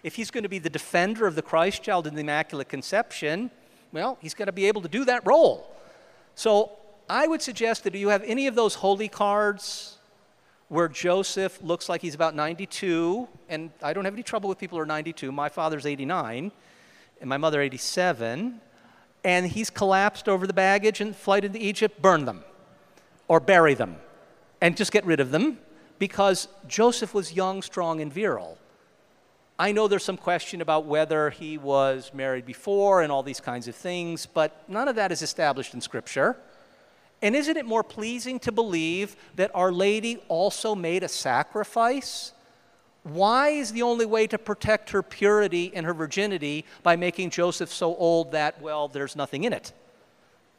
if 0.06 0.14
he's 0.14 0.30
going 0.30 0.44
to 0.44 0.48
be 0.48 0.60
the 0.60 0.70
defender 0.70 1.26
of 1.26 1.34
the 1.34 1.42
Christ 1.42 1.82
child 1.82 2.06
in 2.06 2.14
the 2.14 2.20
Immaculate 2.20 2.68
Conception, 2.68 3.50
well, 3.90 4.16
he's 4.20 4.34
got 4.34 4.44
to 4.44 4.52
be 4.52 4.66
able 4.66 4.80
to 4.82 4.88
do 4.88 5.04
that 5.04 5.26
role. 5.26 5.68
So 6.36 6.70
I 7.10 7.26
would 7.26 7.42
suggest 7.42 7.82
that 7.82 7.92
if 7.92 8.00
you 8.00 8.10
have 8.10 8.22
any 8.22 8.46
of 8.46 8.54
those 8.54 8.76
holy 8.76 9.08
cards 9.08 9.98
where 10.68 10.86
Joseph 10.86 11.60
looks 11.60 11.88
like 11.88 12.02
he's 12.02 12.14
about 12.14 12.36
92, 12.36 13.26
and 13.48 13.72
I 13.82 13.92
don't 13.92 14.04
have 14.04 14.14
any 14.14 14.22
trouble 14.22 14.48
with 14.48 14.58
people 14.58 14.78
who 14.78 14.82
are 14.82 14.86
92. 14.86 15.32
My 15.32 15.48
father's 15.48 15.84
89, 15.84 16.52
and 17.20 17.28
my 17.28 17.36
mother 17.36 17.60
87, 17.60 18.60
and 19.24 19.46
he's 19.48 19.70
collapsed 19.70 20.28
over 20.28 20.46
the 20.46 20.54
baggage 20.54 21.00
and 21.00 21.16
flight 21.16 21.44
into 21.44 21.58
Egypt, 21.60 22.00
burn 22.00 22.26
them 22.26 22.44
or 23.26 23.40
bury 23.40 23.74
them 23.74 23.96
and 24.60 24.76
just 24.76 24.92
get 24.92 25.04
rid 25.04 25.18
of 25.18 25.32
them 25.32 25.58
because 25.98 26.46
Joseph 26.68 27.12
was 27.12 27.32
young, 27.32 27.60
strong, 27.60 28.00
and 28.00 28.12
virile. 28.12 28.56
I 29.58 29.72
know 29.72 29.88
there's 29.88 30.04
some 30.04 30.18
question 30.18 30.60
about 30.60 30.84
whether 30.84 31.30
he 31.30 31.56
was 31.56 32.10
married 32.12 32.44
before 32.44 33.00
and 33.00 33.10
all 33.10 33.22
these 33.22 33.40
kinds 33.40 33.68
of 33.68 33.74
things, 33.74 34.26
but 34.26 34.62
none 34.68 34.86
of 34.86 34.96
that 34.96 35.12
is 35.12 35.22
established 35.22 35.72
in 35.72 35.80
Scripture. 35.80 36.36
And 37.22 37.34
isn't 37.34 37.56
it 37.56 37.64
more 37.64 37.82
pleasing 37.82 38.38
to 38.40 38.52
believe 38.52 39.16
that 39.36 39.50
Our 39.54 39.72
Lady 39.72 40.18
also 40.28 40.74
made 40.74 41.02
a 41.02 41.08
sacrifice? 41.08 42.32
Why 43.02 43.48
is 43.48 43.72
the 43.72 43.82
only 43.82 44.04
way 44.04 44.26
to 44.26 44.36
protect 44.36 44.90
her 44.90 45.02
purity 45.02 45.72
and 45.74 45.86
her 45.86 45.94
virginity 45.94 46.66
by 46.82 46.96
making 46.96 47.30
Joseph 47.30 47.72
so 47.72 47.96
old 47.96 48.32
that, 48.32 48.60
well, 48.60 48.88
there's 48.88 49.16
nothing 49.16 49.44
in 49.44 49.54
it? 49.54 49.72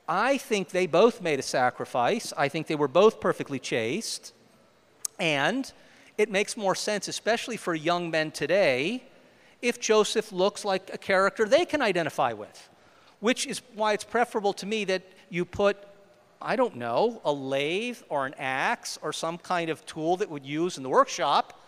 I 0.10 0.38
think 0.38 0.70
they 0.70 0.88
both 0.88 1.22
made 1.22 1.38
a 1.38 1.44
sacrifice. 1.44 2.34
I 2.36 2.48
think 2.48 2.66
they 2.66 2.76
were 2.76 2.88
both 2.88 3.20
perfectly 3.20 3.60
chaste. 3.60 4.34
And 5.20 5.72
it 6.18 6.32
makes 6.32 6.58
more 6.58 6.76
sense, 6.76 7.08
especially 7.08 7.58
for 7.58 7.76
young 7.76 8.10
men 8.10 8.32
today, 8.32 9.04
if 9.62 9.80
Joseph 9.80 10.32
looks 10.32 10.66
like 10.66 10.90
a 10.94 10.98
character 10.98 11.46
they 11.46 11.66
can 11.66 11.82
identify 11.82 12.34
with, 12.34 12.70
which 13.20 13.46
is 13.46 13.62
why 13.76 13.94
it's 13.94 14.04
preferable 14.04 14.54
to 14.54 14.66
me 14.66 14.84
that 14.86 15.04
you 15.30 15.46
put, 15.46 15.78
I 16.42 16.56
don't 16.56 16.76
know, 16.76 17.22
a 17.24 17.32
lathe 17.32 18.00
or 18.10 18.26
an 18.26 18.36
axe 18.38 18.98
or 19.02 19.14
some 19.14 19.38
kind 19.38 19.70
of 19.70 19.86
tool 19.86 20.18
that 20.18 20.30
would 20.30 20.46
use 20.46 20.78
in 20.78 20.84
the 20.84 20.90
workshop. 20.90 21.60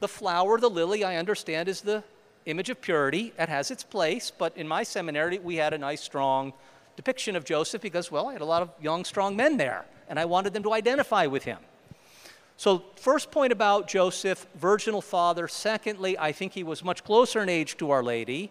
The 0.00 0.08
flower, 0.08 0.58
the 0.58 0.70
lily, 0.70 1.04
I 1.04 1.16
understand, 1.16 1.68
is 1.68 1.80
the 1.82 2.02
image 2.46 2.70
of 2.70 2.80
purity. 2.80 3.32
It 3.38 3.48
has 3.48 3.70
its 3.70 3.82
place, 3.82 4.30
but 4.30 4.56
in 4.56 4.66
my 4.66 4.82
seminary, 4.82 5.38
we 5.38 5.56
had 5.56 5.74
a 5.74 5.78
nice, 5.78 6.00
strong 6.00 6.52
depiction 6.96 7.36
of 7.36 7.44
Joseph 7.44 7.82
because, 7.82 8.10
well, 8.10 8.28
I 8.28 8.32
had 8.32 8.42
a 8.42 8.46
lot 8.46 8.62
of 8.62 8.70
young, 8.80 9.04
strong 9.04 9.36
men 9.36 9.56
there, 9.56 9.84
and 10.08 10.18
I 10.18 10.24
wanted 10.24 10.52
them 10.54 10.62
to 10.64 10.72
identify 10.72 11.26
with 11.26 11.44
him. 11.44 11.58
So, 12.60 12.84
first 12.96 13.30
point 13.30 13.54
about 13.54 13.88
Joseph, 13.88 14.46
virginal 14.54 15.00
father. 15.00 15.48
Secondly, 15.48 16.18
I 16.18 16.30
think 16.30 16.52
he 16.52 16.62
was 16.62 16.84
much 16.84 17.02
closer 17.04 17.42
in 17.42 17.48
age 17.48 17.78
to 17.78 17.90
Our 17.90 18.02
Lady. 18.02 18.50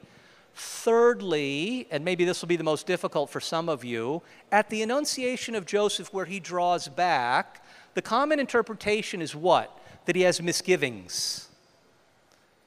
Thirdly, 0.56 1.86
and 1.92 2.04
maybe 2.04 2.26
this 2.26 2.42
will 2.42 2.48
be 2.48 2.56
the 2.56 2.64
most 2.64 2.88
difficult 2.88 3.30
for 3.30 3.40
some 3.40 3.70
of 3.70 3.86
you, 3.86 4.24
at 4.52 4.68
the 4.72 4.82
Annunciation 4.82 5.54
of 5.54 5.68
Joseph, 5.68 6.12
where 6.12 6.26
he 6.26 6.40
draws 6.40 6.88
back, 6.88 7.64
the 7.94 8.02
common 8.02 8.40
interpretation 8.40 9.22
is 9.22 9.36
what? 9.36 9.80
That 10.06 10.16
he 10.16 10.24
has 10.24 10.42
misgivings, 10.42 11.48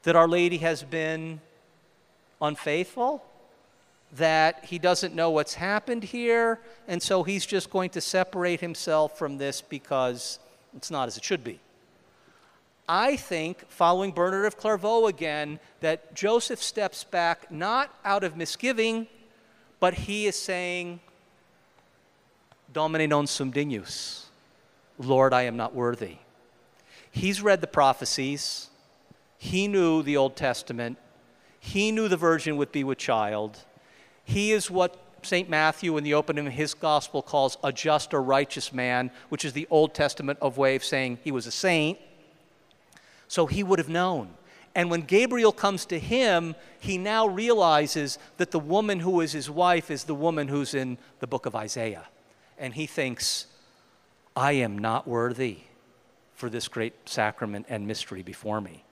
that 0.05 0.15
Our 0.15 0.29
Lady 0.29 0.59
has 0.59 0.85
been 0.85 1.41
unfaithful, 2.41 3.21
that 4.13 4.67
he 4.67 4.79
doesn't 4.79 5.13
know 5.13 5.31
what's 5.31 5.55
happened 5.55 6.05
here, 6.05 6.61
and 6.87 7.03
so 7.03 7.25
he's 7.25 7.45
just 7.45 7.69
going 7.69 7.91
to 7.91 8.01
separate 8.01 8.61
himself 8.61 9.19
from 9.19 9.39
this 9.39 9.61
because 9.61 10.39
it's 10.77 10.91
not 10.91 11.09
as 11.09 11.17
it 11.17 11.25
should 11.25 11.45
be. 11.45 11.61
I 12.89 13.17
think, 13.17 13.65
following 13.69 14.11
Bernard 14.11 14.45
of 14.45 14.57
Clairvaux 14.57 15.07
again, 15.07 15.61
that 15.81 16.15
Joseph 16.15 16.63
steps 16.63 17.05
back 17.05 17.51
not 17.51 17.95
out 18.05 18.25
of 18.25 18.37
misgiving, 18.37 19.07
but 19.81 19.95
he 19.95 20.27
is 20.27 20.37
saying, 20.37 21.01
Domine 22.73 23.09
non 23.09 23.27
sum 23.27 23.51
dignus. 23.51 24.27
Lord, 24.99 25.33
I 25.33 25.43
am 25.43 25.57
not 25.57 25.75
worthy. 25.75 26.19
He's 27.11 27.43
read 27.43 27.61
the 27.61 27.67
prophecies. 27.67 28.71
He 29.39 29.69
knew 29.69 30.03
the 30.03 30.17
Old 30.17 30.37
Testament. 30.37 30.99
He 31.61 31.93
knew 31.93 32.09
the 32.09 32.17
virgin 32.17 32.57
would 32.57 32.73
be 32.73 32.85
with 32.85 32.99
child. 32.99 33.59
He 34.25 34.53
is 34.53 34.71
what 34.71 35.02
St. 35.23 35.49
Matthew 35.49 35.97
in 35.97 36.05
the 36.05 36.15
opening 36.15 36.47
of 36.47 36.53
his 36.53 36.75
gospel 36.75 37.23
calls 37.23 37.57
a 37.63 37.73
just 37.73 38.13
or 38.13 38.23
righteous 38.23 38.73
man, 38.73 39.11
which 39.29 39.45
is 39.45 39.53
the 39.53 39.67
Old 39.71 39.95
Testament 39.95 40.39
of 40.43 40.59
way 40.59 40.77
of 40.77 40.85
saying 40.85 41.19
he 41.23 41.33
was 41.33 41.47
a 41.47 41.51
saint. 41.51 41.99
So 43.29 43.47
he 43.47 43.63
would 43.63 43.79
have 43.79 43.89
known. 43.89 44.31
And 44.75 44.91
when 44.91 45.03
Gabriel 45.03 45.53
comes 45.53 45.85
to 45.87 45.99
him, 45.99 46.55
he 46.81 46.99
now 46.99 47.27
realizes 47.27 48.19
that 48.39 48.51
the 48.51 48.59
woman 48.59 49.01
who 49.01 49.21
is 49.21 49.33
his 49.33 49.51
wife 49.51 49.91
is 49.91 50.05
the 50.05 50.15
woman 50.15 50.49
who's 50.49 50.75
in 50.75 50.99
the 51.21 51.27
book 51.27 51.47
of 51.47 51.55
Isaiah. 51.55 52.09
And 52.59 52.75
he 52.75 52.87
thinks, 52.87 53.47
I 54.35 54.53
am 54.53 54.79
not 54.79 55.07
worthy 55.07 55.59
for 56.35 56.49
this 56.49 56.69
great 56.69 56.95
sacrament 57.05 57.67
and 57.69 57.87
mystery 57.87 58.23
before 58.23 58.61
me. 58.61 58.85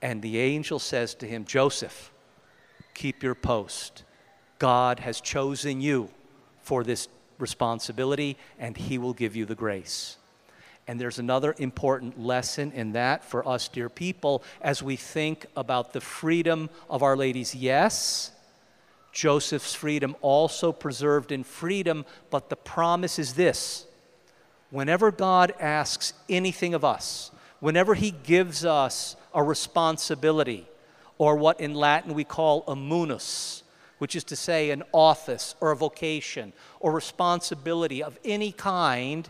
And 0.00 0.22
the 0.22 0.38
angel 0.38 0.78
says 0.78 1.14
to 1.16 1.26
him, 1.26 1.44
Joseph, 1.44 2.12
keep 2.94 3.22
your 3.22 3.34
post. 3.34 4.04
God 4.62 5.00
has 5.00 5.20
chosen 5.20 5.80
you 5.80 6.08
for 6.60 6.84
this 6.84 7.08
responsibility, 7.40 8.36
and 8.60 8.76
he 8.76 8.96
will 8.96 9.12
give 9.12 9.34
you 9.34 9.44
the 9.44 9.56
grace. 9.56 10.18
And 10.86 11.00
there's 11.00 11.18
another 11.18 11.56
important 11.58 12.20
lesson 12.20 12.70
in 12.70 12.92
that 12.92 13.24
for 13.24 13.46
us, 13.48 13.66
dear 13.66 13.88
people, 13.88 14.44
as 14.60 14.80
we 14.80 14.94
think 14.94 15.46
about 15.56 15.92
the 15.92 16.00
freedom 16.00 16.70
of 16.88 17.02
Our 17.02 17.16
Lady's 17.16 17.56
yes, 17.56 18.30
Joseph's 19.10 19.74
freedom 19.74 20.14
also 20.20 20.70
preserved 20.70 21.32
in 21.32 21.42
freedom, 21.42 22.06
but 22.30 22.48
the 22.48 22.54
promise 22.54 23.18
is 23.18 23.34
this 23.34 23.84
whenever 24.70 25.10
God 25.10 25.52
asks 25.58 26.12
anything 26.28 26.72
of 26.72 26.84
us, 26.84 27.32
whenever 27.58 27.96
He 27.96 28.12
gives 28.12 28.64
us 28.64 29.16
a 29.34 29.42
responsibility, 29.42 30.68
or 31.18 31.34
what 31.34 31.60
in 31.60 31.74
Latin 31.74 32.14
we 32.14 32.22
call 32.22 32.62
a 32.68 32.76
munus, 32.76 33.61
which 34.02 34.16
is 34.16 34.24
to 34.24 34.34
say 34.34 34.70
an 34.70 34.82
office 34.90 35.54
or 35.60 35.70
a 35.70 35.76
vocation 35.76 36.52
or 36.80 36.90
responsibility 36.90 38.02
of 38.02 38.18
any 38.24 38.50
kind, 38.50 39.28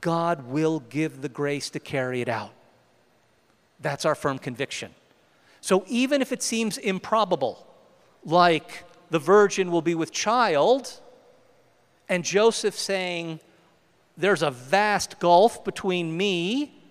God 0.00 0.48
will 0.48 0.80
give 0.80 1.22
the 1.22 1.28
grace 1.28 1.70
to 1.70 1.78
carry 1.78 2.20
it 2.20 2.28
out. 2.28 2.50
That's 3.78 4.04
our 4.04 4.16
firm 4.16 4.40
conviction. 4.40 4.96
So 5.60 5.84
even 5.86 6.22
if 6.22 6.32
it 6.32 6.42
seems 6.42 6.76
improbable, 6.76 7.64
like 8.24 8.82
the 9.10 9.20
virgin 9.20 9.70
will 9.70 9.80
be 9.80 9.94
with 9.94 10.10
child, 10.10 10.92
and 12.08 12.24
Joseph 12.24 12.76
saying, 12.76 13.38
There's 14.16 14.42
a 14.42 14.50
vast 14.50 15.20
gulf 15.20 15.64
between 15.64 16.16
me 16.16 16.82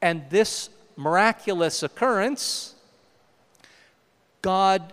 and 0.00 0.22
this 0.30 0.70
miraculous 0.94 1.82
occurrence, 1.82 2.76
God 4.40 4.92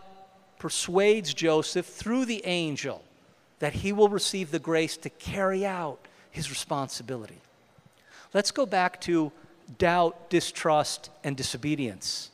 persuades 0.59 1.33
Joseph 1.33 1.87
through 1.87 2.25
the 2.25 2.45
angel 2.45 3.03
that 3.59 3.73
he 3.73 3.91
will 3.91 4.09
receive 4.09 4.51
the 4.51 4.59
grace 4.59 4.95
to 4.97 5.09
carry 5.09 5.65
out 5.65 5.99
his 6.29 6.49
responsibility. 6.49 7.41
Let's 8.33 8.51
go 8.51 8.65
back 8.65 9.01
to 9.01 9.31
doubt, 9.77 10.29
distrust, 10.29 11.09
and 11.23 11.35
disobedience. 11.35 12.29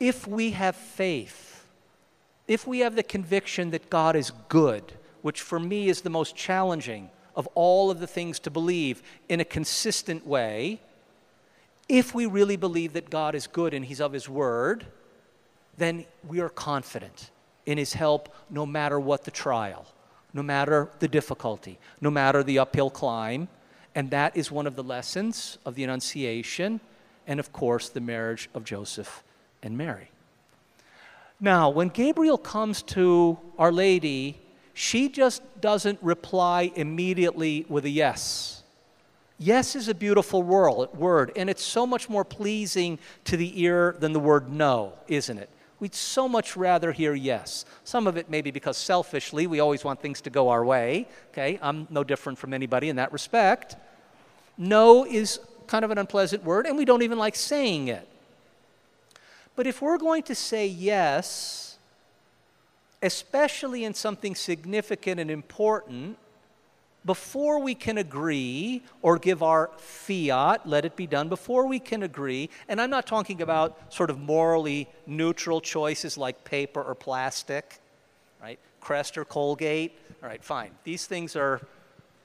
If 0.00 0.26
we 0.26 0.52
have 0.52 0.76
faith, 0.76 1.66
if 2.46 2.66
we 2.66 2.80
have 2.80 2.94
the 2.94 3.02
conviction 3.02 3.70
that 3.70 3.90
God 3.90 4.16
is 4.16 4.32
good, 4.48 4.92
which 5.22 5.42
for 5.42 5.58
me 5.58 5.88
is 5.88 6.02
the 6.02 6.10
most 6.10 6.36
challenging 6.36 7.10
of 7.34 7.46
all 7.54 7.90
of 7.90 8.00
the 8.00 8.06
things 8.06 8.38
to 8.40 8.50
believe 8.50 9.02
in 9.28 9.40
a 9.40 9.44
consistent 9.44 10.26
way, 10.26 10.80
if 11.88 12.14
we 12.14 12.26
really 12.26 12.56
believe 12.56 12.92
that 12.92 13.10
God 13.10 13.34
is 13.34 13.46
good 13.46 13.74
and 13.74 13.84
He's 13.84 14.00
of 14.00 14.12
His 14.12 14.28
Word, 14.28 14.86
then 15.78 16.04
we 16.26 16.40
are 16.40 16.50
confident 16.50 17.30
in 17.64 17.78
His 17.78 17.94
help 17.94 18.34
no 18.50 18.66
matter 18.66 19.00
what 19.00 19.24
the 19.24 19.30
trial 19.30 19.86
no 20.32 20.42
matter 20.42 20.88
the 20.98 21.08
difficulty, 21.08 21.78
no 22.00 22.10
matter 22.10 22.42
the 22.42 22.58
uphill 22.58 22.90
climb. 22.90 23.48
And 23.94 24.10
that 24.10 24.36
is 24.36 24.50
one 24.50 24.66
of 24.66 24.76
the 24.76 24.82
lessons 24.82 25.58
of 25.64 25.74
the 25.74 25.84
Annunciation 25.84 26.80
and, 27.26 27.40
of 27.40 27.52
course, 27.52 27.88
the 27.88 28.00
marriage 28.00 28.48
of 28.54 28.64
Joseph 28.64 29.24
and 29.62 29.76
Mary. 29.76 30.10
Now, 31.40 31.70
when 31.70 31.88
Gabriel 31.88 32.38
comes 32.38 32.82
to 32.82 33.38
Our 33.58 33.72
Lady, 33.72 34.40
she 34.74 35.08
just 35.08 35.42
doesn't 35.60 35.98
reply 36.02 36.72
immediately 36.74 37.66
with 37.68 37.84
a 37.84 37.90
yes. 37.90 38.62
Yes 39.38 39.76
is 39.76 39.88
a 39.88 39.94
beautiful 39.94 40.42
word, 40.42 41.32
and 41.36 41.48
it's 41.48 41.62
so 41.62 41.86
much 41.86 42.08
more 42.08 42.24
pleasing 42.24 42.98
to 43.24 43.36
the 43.36 43.60
ear 43.62 43.96
than 43.98 44.12
the 44.12 44.20
word 44.20 44.50
no, 44.50 44.92
isn't 45.06 45.38
it? 45.38 45.48
We'd 45.80 45.94
so 45.94 46.28
much 46.28 46.56
rather 46.56 46.90
hear 46.92 47.14
yes. 47.14 47.64
Some 47.84 48.06
of 48.06 48.16
it 48.16 48.28
maybe 48.28 48.50
because 48.50 48.76
selfishly 48.76 49.46
we 49.46 49.60
always 49.60 49.84
want 49.84 50.00
things 50.00 50.20
to 50.22 50.30
go 50.30 50.48
our 50.48 50.64
way. 50.64 51.06
Okay, 51.32 51.58
I'm 51.62 51.86
no 51.90 52.02
different 52.02 52.38
from 52.38 52.52
anybody 52.52 52.88
in 52.88 52.96
that 52.96 53.12
respect. 53.12 53.76
No 54.56 55.04
is 55.06 55.38
kind 55.68 55.84
of 55.84 55.90
an 55.90 55.98
unpleasant 55.98 56.42
word, 56.42 56.66
and 56.66 56.76
we 56.76 56.84
don't 56.84 57.02
even 57.02 57.18
like 57.18 57.36
saying 57.36 57.88
it. 57.88 58.08
But 59.54 59.66
if 59.66 59.80
we're 59.80 59.98
going 59.98 60.24
to 60.24 60.34
say 60.34 60.66
yes, 60.66 61.78
especially 63.02 63.84
in 63.84 63.94
something 63.94 64.34
significant 64.34 65.20
and 65.20 65.30
important, 65.30 66.16
before 67.04 67.60
we 67.60 67.74
can 67.74 67.98
agree 67.98 68.82
or 69.02 69.18
give 69.18 69.42
our 69.42 69.70
fiat, 69.78 70.66
let 70.66 70.84
it 70.84 70.96
be 70.96 71.06
done, 71.06 71.28
before 71.28 71.66
we 71.66 71.78
can 71.78 72.02
agree, 72.02 72.50
and 72.68 72.80
I'm 72.80 72.90
not 72.90 73.06
talking 73.06 73.40
about 73.40 73.92
sort 73.92 74.10
of 74.10 74.18
morally 74.18 74.88
neutral 75.06 75.60
choices 75.60 76.18
like 76.18 76.44
paper 76.44 76.82
or 76.82 76.94
plastic, 76.94 77.80
right? 78.42 78.58
Crest 78.80 79.16
or 79.16 79.24
Colgate, 79.24 79.92
all 80.22 80.28
right, 80.28 80.42
fine. 80.42 80.70
These 80.84 81.06
things 81.06 81.36
are 81.36 81.60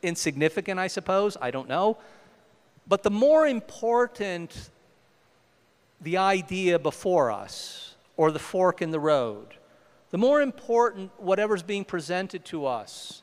insignificant, 0.01 0.80
I 0.80 0.88
suppose, 0.88 1.38
I 1.41 1.51
don't 1.51 1.69
know. 1.69 1.97
But 2.88 3.03
the 3.03 3.11
more 3.11 3.47
important 3.47 4.69
the 6.01 6.17
idea 6.17 6.78
before 6.78 7.32
us 7.32 7.95
or 8.17 8.32
the 8.32 8.39
fork 8.39 8.82
in 8.82 8.91
the 8.91 8.99
road, 8.99 9.47
the 10.11 10.17
more 10.17 10.41
important 10.41 11.11
whatever's 11.17 11.63
being 11.63 11.86
presented 11.86 12.45
to 12.45 12.65
us 12.65 13.22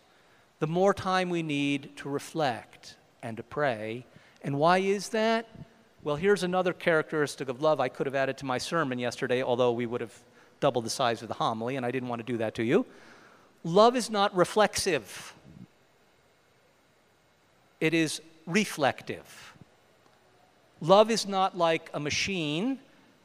the 0.61 0.67
more 0.67 0.95
time 0.95 1.31
we 1.31 1.43
need 1.43 1.97
to 1.97 2.09
reflect 2.09 2.97
and 3.23 3.37
to 3.39 3.43
pray. 3.43 4.07
And 4.43 4.57
why 4.57 4.79
is 4.79 5.09
that? 5.09 5.49
Well, 6.03 6.17
here's 6.17 6.43
another 6.43 6.73
characteristic 6.73 7.49
of 7.49 7.61
love 7.61 7.81
I 7.81 7.89
could 7.89 8.07
have 8.07 8.15
added 8.15 8.39
to 8.39 8.47
my 8.47 8.59
sermon 8.59 8.99
yesterday, 8.99 9.43
although 9.43 9.73
we 9.73 9.87
would 9.87 10.01
have 10.01 10.15
doubled 10.61 10.85
the 10.85 10.91
size 10.91 11.23
of 11.23 11.29
the 11.29 11.35
homily, 11.35 11.77
and 11.77 11.85
I 11.85 11.91
didn't 11.91 12.09
want 12.09 12.25
to 12.25 12.33
do 12.33 12.39
that 12.39 12.55
to 12.57 12.63
you. 12.63 12.87
Love 13.65 13.97
is 13.97 14.09
not 14.11 14.35
reflexive, 14.37 15.35
it 17.81 17.95
is 17.95 18.21
reflective. 18.47 19.55
Love 20.83 21.11
is 21.11 21.27
not 21.27 21.59
like 21.59 21.91
a 21.93 22.01
machine 22.01 22.79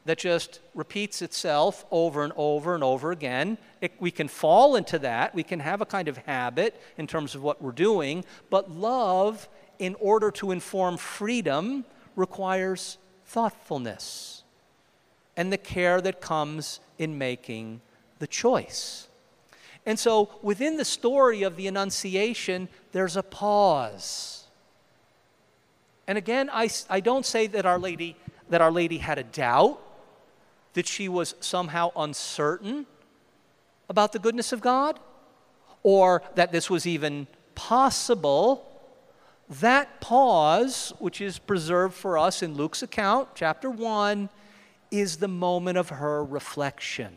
that 0.06 0.20
just 0.20 0.60
repeats 0.74 1.22
itself 1.22 1.86
over 1.92 2.24
and 2.24 2.32
over 2.38 2.76
and 2.76 2.84
over 2.84 3.12
again. 3.12 3.58
It, 3.82 3.94
we 4.00 4.12
can 4.12 4.28
fall 4.28 4.76
into 4.76 5.00
that. 5.00 5.34
We 5.34 5.44
can 5.44 5.60
have 5.60 5.82
a 5.82 5.86
kind 5.86 6.08
of 6.08 6.18
habit 6.18 6.80
in 6.98 7.08
terms 7.08 7.36
of 7.36 7.42
what 7.42 7.62
we're 7.62 7.72
doing. 7.72 8.24
But 8.50 8.72
love, 8.72 9.50
in 9.80 9.96
order 9.96 10.30
to 10.32 10.52
inform 10.52 10.98
freedom, 10.98 11.86
requires 12.16 12.98
thoughtfulness 13.26 14.44
and 15.36 15.52
the 15.52 15.58
care 15.58 16.00
that 16.02 16.22
comes 16.22 16.80
in 16.98 17.18
making 17.18 17.82
the 18.20 18.28
choice. 18.28 19.08
And 19.88 20.00
so 20.00 20.30
within 20.42 20.78
the 20.78 20.86
story 20.86 21.44
of 21.44 21.58
the 21.58 21.68
Annunciation, 21.68 22.70
there's 22.92 23.18
a 23.18 23.24
pause. 23.24 24.46
And 26.08 26.18
again, 26.18 26.50
I, 26.54 26.70
I 26.90 27.00
don't 27.00 27.26
say 27.26 27.48
that 27.48 27.66
Our 27.66 27.80
Lady 27.80 28.16
that 28.50 28.62
Our 28.62 28.72
Lady 28.72 29.00
had 29.00 29.18
a 29.18 29.24
doubt 29.24 29.82
that 30.76 30.88
she 30.88 31.10
was 31.10 31.36
somehow 31.40 31.92
uncertain 31.96 32.86
about 33.90 34.12
the 34.14 34.20
goodness 34.20 34.52
of 34.54 34.62
God 34.62 35.00
or 35.84 36.22
that 36.36 36.52
this 36.52 36.70
was 36.70 36.86
even 36.86 37.28
possible, 37.56 38.66
that 39.62 40.02
pause, 40.02 40.94
which 41.00 41.22
is 41.22 41.40
preserved 41.40 41.94
for 41.94 42.18
us 42.18 42.42
in 42.42 42.56
Luke's 42.56 42.84
account, 42.84 43.30
chapter 43.36 43.70
1, 43.70 44.30
is 44.92 45.18
the 45.18 45.28
moment 45.28 45.78
of 45.78 45.90
her 45.90 46.24
reflection. 46.24 47.14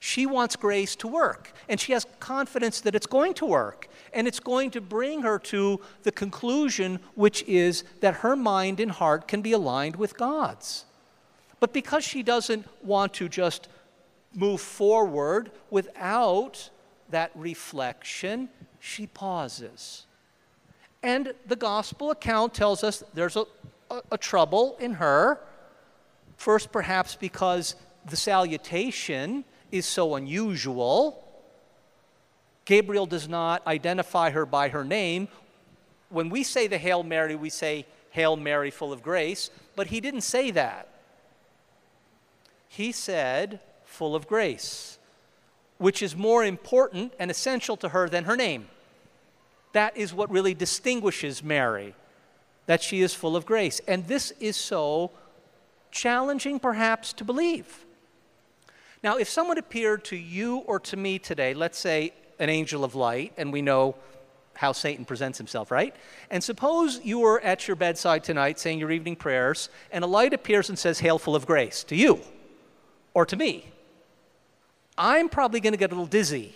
She 0.00 0.26
wants 0.26 0.56
grace 0.56 0.96
to 0.96 1.06
work, 1.06 1.52
and 1.68 1.78
she 1.78 1.92
has 1.92 2.06
confidence 2.18 2.80
that 2.80 2.94
it's 2.94 3.06
going 3.06 3.34
to 3.34 3.46
work, 3.46 3.88
and 4.12 4.26
it's 4.26 4.40
going 4.40 4.72
to 4.72 4.80
bring 4.80 5.22
her 5.22 5.38
to 5.38 5.80
the 6.02 6.10
conclusion, 6.10 6.98
which 7.14 7.44
is 7.44 7.84
that 8.00 8.16
her 8.16 8.34
mind 8.34 8.80
and 8.80 8.90
heart 8.90 9.28
can 9.28 9.42
be 9.42 9.52
aligned 9.52 9.96
with 9.96 10.16
God's. 10.16 10.86
But 11.62 11.72
because 11.72 12.02
she 12.02 12.24
doesn't 12.24 12.66
want 12.82 13.14
to 13.14 13.28
just 13.28 13.68
move 14.34 14.60
forward 14.60 15.52
without 15.70 16.70
that 17.10 17.30
reflection, 17.36 18.48
she 18.80 19.06
pauses. 19.06 20.06
And 21.04 21.34
the 21.46 21.54
gospel 21.54 22.10
account 22.10 22.52
tells 22.52 22.82
us 22.82 23.04
there's 23.14 23.36
a, 23.36 23.44
a, 23.92 24.02
a 24.10 24.18
trouble 24.18 24.76
in 24.80 24.94
her. 24.94 25.38
First, 26.36 26.72
perhaps 26.72 27.14
because 27.14 27.76
the 28.10 28.16
salutation 28.16 29.44
is 29.70 29.86
so 29.86 30.16
unusual. 30.16 31.22
Gabriel 32.64 33.06
does 33.06 33.28
not 33.28 33.64
identify 33.68 34.30
her 34.30 34.44
by 34.44 34.68
her 34.70 34.82
name. 34.82 35.28
When 36.08 36.28
we 36.28 36.42
say 36.42 36.66
the 36.66 36.78
Hail 36.78 37.04
Mary, 37.04 37.36
we 37.36 37.50
say, 37.50 37.86
Hail 38.10 38.34
Mary, 38.34 38.72
full 38.72 38.92
of 38.92 39.00
grace, 39.00 39.48
but 39.76 39.86
he 39.86 40.00
didn't 40.00 40.22
say 40.22 40.50
that. 40.50 40.88
He 42.72 42.90
said, 42.90 43.60
full 43.84 44.16
of 44.16 44.26
grace, 44.26 44.98
which 45.76 46.00
is 46.00 46.16
more 46.16 46.42
important 46.42 47.12
and 47.18 47.30
essential 47.30 47.76
to 47.76 47.90
her 47.90 48.08
than 48.08 48.24
her 48.24 48.34
name. 48.34 48.68
That 49.74 49.94
is 49.94 50.14
what 50.14 50.30
really 50.30 50.54
distinguishes 50.54 51.44
Mary, 51.44 51.94
that 52.64 52.82
she 52.82 53.02
is 53.02 53.12
full 53.12 53.36
of 53.36 53.44
grace. 53.44 53.82
And 53.86 54.08
this 54.08 54.30
is 54.40 54.56
so 54.56 55.10
challenging, 55.90 56.58
perhaps, 56.58 57.12
to 57.12 57.24
believe. 57.24 57.84
Now, 59.04 59.18
if 59.18 59.28
someone 59.28 59.58
appeared 59.58 60.02
to 60.06 60.16
you 60.16 60.58
or 60.60 60.80
to 60.80 60.96
me 60.96 61.18
today, 61.18 61.52
let's 61.52 61.78
say 61.78 62.14
an 62.38 62.48
angel 62.48 62.84
of 62.84 62.94
light, 62.94 63.34
and 63.36 63.52
we 63.52 63.60
know 63.60 63.96
how 64.54 64.72
Satan 64.72 65.04
presents 65.04 65.36
himself, 65.36 65.70
right? 65.70 65.94
And 66.30 66.42
suppose 66.42 67.02
you 67.04 67.18
were 67.18 67.38
at 67.42 67.68
your 67.68 67.76
bedside 67.76 68.24
tonight 68.24 68.58
saying 68.58 68.78
your 68.78 68.92
evening 68.92 69.16
prayers, 69.16 69.68
and 69.90 70.02
a 70.02 70.06
light 70.06 70.32
appears 70.32 70.70
and 70.70 70.78
says, 70.78 71.00
Hail, 71.00 71.18
full 71.18 71.36
of 71.36 71.44
grace, 71.44 71.84
to 71.84 71.94
you 71.94 72.22
or 73.14 73.26
to 73.26 73.36
me. 73.36 73.66
I'm 74.96 75.28
probably 75.28 75.60
going 75.60 75.72
to 75.72 75.78
get 75.78 75.90
a 75.90 75.94
little 75.94 76.06
dizzy 76.06 76.54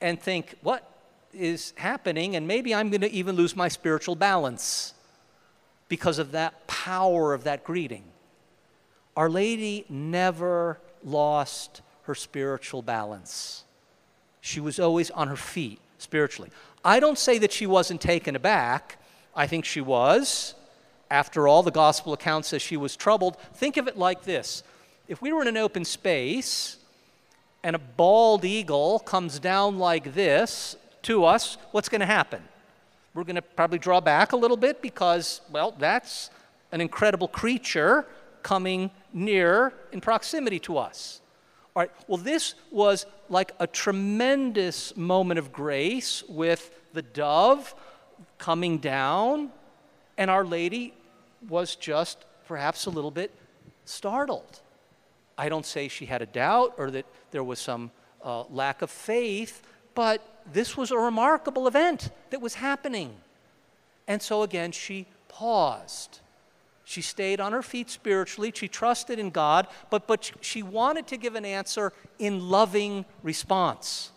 and 0.00 0.20
think, 0.20 0.54
What 0.62 0.86
is 1.32 1.72
happening? 1.76 2.36
And 2.36 2.46
maybe 2.46 2.74
I'm 2.74 2.90
going 2.90 3.00
to 3.02 3.10
even 3.10 3.36
lose 3.36 3.56
my 3.56 3.68
spiritual 3.68 4.16
balance 4.16 4.94
because 5.88 6.18
of 6.18 6.32
that 6.32 6.66
power 6.66 7.34
of 7.34 7.44
that 7.44 7.64
greeting. 7.64 8.04
Our 9.16 9.28
Lady 9.28 9.84
never 9.88 10.78
lost 11.02 11.82
her 12.02 12.14
spiritual 12.14 12.82
balance. 12.82 13.64
She 14.40 14.60
was 14.60 14.78
always 14.78 15.10
on 15.10 15.28
her 15.28 15.36
feet 15.36 15.80
spiritually. 15.98 16.50
I 16.84 17.00
don't 17.00 17.18
say 17.18 17.38
that 17.38 17.52
she 17.52 17.66
wasn't 17.66 18.00
taken 18.00 18.34
aback. 18.34 18.98
I 19.34 19.46
think 19.46 19.64
she 19.64 19.80
was. 19.80 20.54
After 21.10 21.48
all, 21.48 21.62
the 21.62 21.70
gospel 21.70 22.12
account 22.12 22.46
says 22.46 22.62
she 22.62 22.76
was 22.76 22.96
troubled. 22.96 23.36
Think 23.54 23.76
of 23.76 23.88
it 23.88 23.98
like 23.98 24.22
this 24.22 24.62
if 25.10 25.20
we 25.20 25.32
were 25.32 25.42
in 25.42 25.48
an 25.48 25.56
open 25.56 25.84
space 25.84 26.76
and 27.64 27.74
a 27.74 27.80
bald 27.80 28.44
eagle 28.44 29.00
comes 29.00 29.40
down 29.40 29.76
like 29.76 30.14
this 30.14 30.76
to 31.02 31.24
us, 31.24 31.58
what's 31.72 31.88
going 31.88 32.00
to 32.00 32.06
happen? 32.06 32.40
We're 33.12 33.24
going 33.24 33.34
to 33.34 33.42
probably 33.42 33.80
draw 33.80 34.00
back 34.00 34.30
a 34.30 34.36
little 34.36 34.56
bit 34.56 34.80
because, 34.80 35.40
well, 35.50 35.74
that's 35.76 36.30
an 36.70 36.80
incredible 36.80 37.26
creature 37.26 38.06
coming 38.44 38.88
near 39.12 39.72
in 39.90 40.00
proximity 40.00 40.60
to 40.60 40.78
us. 40.78 41.20
All 41.74 41.82
right, 41.82 41.90
well, 42.06 42.18
this 42.18 42.54
was 42.70 43.04
like 43.28 43.50
a 43.58 43.66
tremendous 43.66 44.96
moment 44.96 45.40
of 45.40 45.52
grace 45.52 46.22
with 46.28 46.70
the 46.92 47.02
dove 47.02 47.74
coming 48.38 48.78
down, 48.78 49.50
and 50.16 50.30
Our 50.30 50.44
Lady 50.44 50.94
was 51.48 51.74
just 51.74 52.24
perhaps 52.46 52.86
a 52.86 52.90
little 52.90 53.10
bit 53.10 53.34
startled. 53.84 54.60
I 55.40 55.48
don't 55.48 55.64
say 55.64 55.88
she 55.88 56.04
had 56.04 56.20
a 56.20 56.26
doubt 56.26 56.74
or 56.76 56.90
that 56.90 57.06
there 57.30 57.42
was 57.42 57.58
some 57.58 57.92
uh, 58.22 58.42
lack 58.50 58.82
of 58.82 58.90
faith, 58.90 59.62
but 59.94 60.20
this 60.52 60.76
was 60.76 60.90
a 60.90 60.98
remarkable 60.98 61.66
event 61.66 62.10
that 62.28 62.42
was 62.42 62.56
happening. 62.56 63.16
And 64.06 64.20
so 64.20 64.42
again, 64.42 64.70
she 64.70 65.06
paused. 65.28 66.20
She 66.84 67.00
stayed 67.00 67.40
on 67.40 67.52
her 67.52 67.62
feet 67.62 67.88
spiritually. 67.88 68.52
She 68.54 68.68
trusted 68.68 69.18
in 69.18 69.30
God, 69.30 69.66
but, 69.88 70.06
but 70.06 70.30
she 70.42 70.62
wanted 70.62 71.06
to 71.06 71.16
give 71.16 71.34
an 71.36 71.46
answer 71.46 71.94
in 72.18 72.50
loving 72.50 73.06
response. 73.22 74.10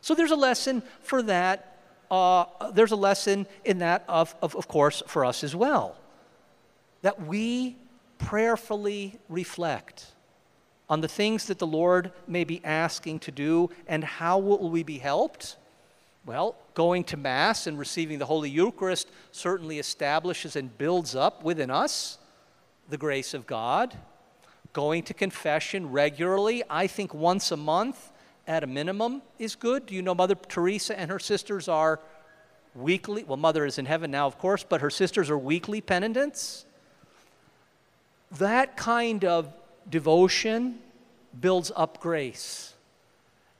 So 0.00 0.12
there's 0.12 0.32
a 0.32 0.36
lesson 0.50 0.82
for 1.02 1.22
that. 1.22 1.78
Uh, 2.10 2.46
there's 2.72 2.90
a 2.90 2.96
lesson 2.96 3.46
in 3.64 3.78
that, 3.78 4.04
of, 4.08 4.34
of, 4.42 4.56
of 4.56 4.66
course, 4.66 5.04
for 5.06 5.24
us 5.24 5.44
as 5.44 5.54
well. 5.54 5.96
That 7.02 7.28
we 7.28 7.76
prayerfully 8.18 9.20
reflect 9.28 10.08
on 10.92 11.00
the 11.00 11.08
things 11.08 11.46
that 11.46 11.58
the 11.58 11.66
Lord 11.66 12.12
may 12.28 12.44
be 12.44 12.62
asking 12.62 13.18
to 13.20 13.30
do 13.30 13.70
and 13.86 14.04
how 14.04 14.38
will 14.38 14.68
we 14.68 14.82
be 14.82 14.98
helped? 14.98 15.56
Well, 16.26 16.54
going 16.74 17.04
to 17.04 17.16
Mass 17.16 17.66
and 17.66 17.78
receiving 17.78 18.18
the 18.18 18.26
Holy 18.26 18.50
Eucharist 18.50 19.08
certainly 19.30 19.78
establishes 19.78 20.54
and 20.54 20.76
builds 20.76 21.14
up 21.14 21.42
within 21.42 21.70
us 21.70 22.18
the 22.90 22.98
grace 22.98 23.32
of 23.32 23.46
God. 23.46 23.96
Going 24.74 25.02
to 25.04 25.14
confession 25.14 25.90
regularly, 25.90 26.62
I 26.68 26.88
think 26.88 27.14
once 27.14 27.50
a 27.50 27.56
month 27.56 28.12
at 28.46 28.62
a 28.62 28.66
minimum, 28.66 29.22
is 29.38 29.54
good. 29.56 29.86
Do 29.86 29.94
you 29.94 30.02
know 30.02 30.14
Mother 30.14 30.34
Teresa 30.34 31.00
and 31.00 31.10
her 31.10 31.18
sisters 31.18 31.68
are 31.68 32.00
weekly? 32.74 33.24
Well, 33.24 33.38
Mother 33.38 33.64
is 33.64 33.78
in 33.78 33.86
heaven 33.86 34.10
now, 34.10 34.26
of 34.26 34.36
course, 34.36 34.62
but 34.62 34.82
her 34.82 34.90
sisters 34.90 35.30
are 35.30 35.38
weekly 35.38 35.80
penitents. 35.80 36.66
That 38.32 38.76
kind 38.76 39.24
of 39.24 39.54
devotion 39.88 40.78
builds 41.40 41.72
up 41.74 42.00
grace 42.00 42.74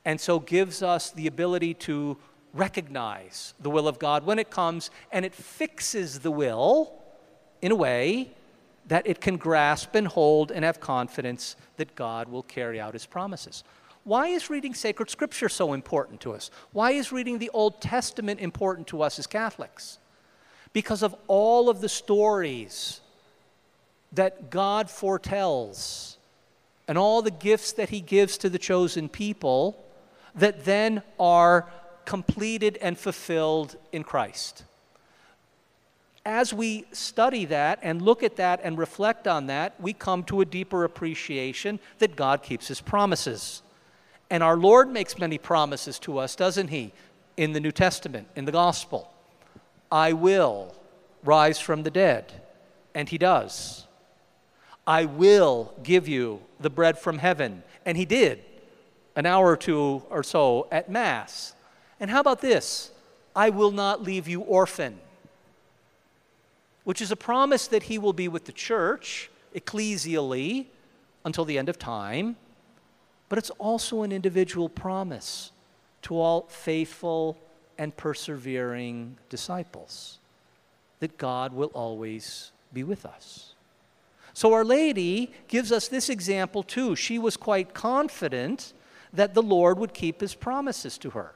and 0.04 0.20
so 0.20 0.38
gives 0.38 0.82
us 0.82 1.10
the 1.10 1.26
ability 1.26 1.74
to 1.74 2.16
recognize 2.54 3.54
the 3.60 3.70
will 3.70 3.88
of 3.88 3.98
God 3.98 4.26
when 4.26 4.38
it 4.38 4.50
comes, 4.50 4.90
and 5.10 5.24
it 5.24 5.34
fixes 5.34 6.20
the 6.20 6.30
will 6.30 6.92
in 7.60 7.72
a 7.72 7.76
way 7.76 8.30
that 8.88 9.06
it 9.06 9.20
can 9.20 9.36
grasp 9.36 9.94
and 9.94 10.08
hold 10.08 10.50
and 10.50 10.64
have 10.64 10.80
confidence 10.80 11.56
that 11.76 11.94
God 11.94 12.28
will 12.28 12.42
carry 12.42 12.80
out 12.80 12.94
his 12.94 13.06
promises. 13.06 13.62
Why 14.04 14.26
is 14.28 14.50
reading 14.50 14.74
sacred 14.74 15.08
scripture 15.08 15.48
so 15.48 15.72
important 15.72 16.20
to 16.22 16.32
us? 16.32 16.50
Why 16.72 16.90
is 16.90 17.12
reading 17.12 17.38
the 17.38 17.50
Old 17.50 17.80
Testament 17.80 18.40
important 18.40 18.88
to 18.88 19.02
us 19.02 19.18
as 19.20 19.28
Catholics? 19.28 19.98
Because 20.72 21.02
of 21.02 21.14
all 21.28 21.70
of 21.70 21.80
the 21.80 21.88
stories 21.88 23.00
that 24.12 24.50
God 24.50 24.90
foretells 24.90 26.18
and 26.88 26.98
all 26.98 27.22
the 27.22 27.30
gifts 27.30 27.72
that 27.72 27.90
he 27.90 28.00
gives 28.00 28.36
to 28.38 28.50
the 28.50 28.58
chosen 28.58 29.08
people 29.08 29.82
that 30.34 30.64
then 30.64 31.02
are 31.18 31.70
completed 32.04 32.78
and 32.82 32.98
fulfilled 32.98 33.76
in 33.92 34.04
Christ. 34.04 34.64
As 36.24 36.54
we 36.54 36.84
study 36.92 37.46
that 37.46 37.80
and 37.82 38.00
look 38.00 38.22
at 38.22 38.36
that 38.36 38.60
and 38.62 38.78
reflect 38.78 39.26
on 39.26 39.46
that, 39.46 39.80
we 39.80 39.92
come 39.92 40.22
to 40.24 40.40
a 40.40 40.44
deeper 40.44 40.84
appreciation 40.84 41.80
that 41.98 42.14
God 42.14 42.42
keeps 42.42 42.68
his 42.68 42.80
promises. 42.80 43.62
And 44.30 44.42
our 44.42 44.56
Lord 44.56 44.88
makes 44.88 45.18
many 45.18 45.36
promises 45.38 45.98
to 46.00 46.18
us, 46.18 46.36
doesn't 46.36 46.68
he? 46.68 46.92
In 47.36 47.52
the 47.52 47.60
New 47.60 47.72
Testament, 47.72 48.28
in 48.36 48.44
the 48.44 48.52
gospel. 48.52 49.10
I 49.90 50.12
will 50.12 50.74
rise 51.24 51.58
from 51.58 51.82
the 51.82 51.90
dead. 51.90 52.32
And 52.94 53.08
he 53.08 53.18
does. 53.18 53.86
I 54.86 55.04
will 55.04 55.74
give 55.82 56.08
you 56.08 56.40
the 56.60 56.70
bread 56.70 56.98
from 56.98 57.18
heaven. 57.18 57.62
And 57.84 57.96
he 57.96 58.04
did 58.04 58.42
an 59.14 59.26
hour 59.26 59.46
or 59.50 59.56
two 59.56 60.02
or 60.10 60.22
so 60.22 60.66
at 60.70 60.90
Mass. 60.90 61.54
And 62.00 62.10
how 62.10 62.20
about 62.20 62.40
this? 62.40 62.90
I 63.34 63.50
will 63.50 63.70
not 63.70 64.02
leave 64.02 64.28
you 64.28 64.40
orphan, 64.40 64.98
which 66.84 67.00
is 67.00 67.10
a 67.10 67.16
promise 67.16 67.66
that 67.68 67.84
he 67.84 67.98
will 67.98 68.12
be 68.12 68.28
with 68.28 68.44
the 68.44 68.52
church, 68.52 69.30
ecclesially, 69.54 70.66
until 71.24 71.44
the 71.44 71.56
end 71.56 71.68
of 71.68 71.78
time. 71.78 72.36
But 73.28 73.38
it's 73.38 73.50
also 73.50 74.02
an 74.02 74.12
individual 74.12 74.68
promise 74.68 75.52
to 76.02 76.18
all 76.18 76.42
faithful 76.48 77.38
and 77.78 77.96
persevering 77.96 79.16
disciples 79.30 80.18
that 81.00 81.16
God 81.16 81.54
will 81.54 81.70
always 81.74 82.52
be 82.72 82.84
with 82.84 83.06
us. 83.06 83.51
So, 84.34 84.52
Our 84.52 84.64
Lady 84.64 85.32
gives 85.48 85.72
us 85.72 85.88
this 85.88 86.08
example 86.08 86.62
too. 86.62 86.96
She 86.96 87.18
was 87.18 87.36
quite 87.36 87.74
confident 87.74 88.72
that 89.12 89.34
the 89.34 89.42
Lord 89.42 89.78
would 89.78 89.92
keep 89.92 90.20
his 90.20 90.34
promises 90.34 90.96
to 90.98 91.10
her. 91.10 91.34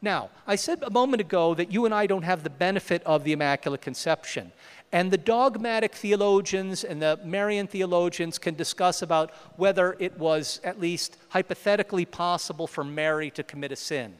Now, 0.00 0.30
I 0.46 0.56
said 0.56 0.82
a 0.82 0.90
moment 0.90 1.20
ago 1.20 1.54
that 1.54 1.72
you 1.72 1.84
and 1.84 1.94
I 1.94 2.06
don't 2.06 2.22
have 2.22 2.42
the 2.42 2.50
benefit 2.50 3.02
of 3.04 3.22
the 3.22 3.32
Immaculate 3.32 3.82
Conception. 3.82 4.50
And 4.90 5.10
the 5.10 5.16
dogmatic 5.16 5.94
theologians 5.94 6.84
and 6.84 7.00
the 7.00 7.18
Marian 7.24 7.66
theologians 7.66 8.36
can 8.36 8.54
discuss 8.54 9.00
about 9.00 9.30
whether 9.56 9.96
it 10.00 10.18
was 10.18 10.60
at 10.64 10.80
least 10.80 11.16
hypothetically 11.30 12.04
possible 12.04 12.66
for 12.66 12.84
Mary 12.84 13.30
to 13.30 13.42
commit 13.42 13.72
a 13.72 13.76
sin. 13.76 14.14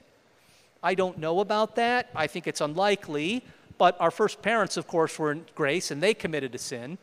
I 0.82 0.94
don't 0.94 1.18
know 1.18 1.40
about 1.40 1.76
that. 1.76 2.10
I 2.14 2.26
think 2.26 2.46
it's 2.46 2.60
unlikely. 2.60 3.44
But 3.76 4.00
our 4.00 4.10
first 4.10 4.40
parents, 4.40 4.76
of 4.76 4.86
course, 4.86 5.18
were 5.18 5.32
in 5.32 5.44
grace 5.54 5.90
and 5.90 6.02
they 6.02 6.14
committed 6.14 6.54
a 6.54 6.58
sin. 6.58 6.96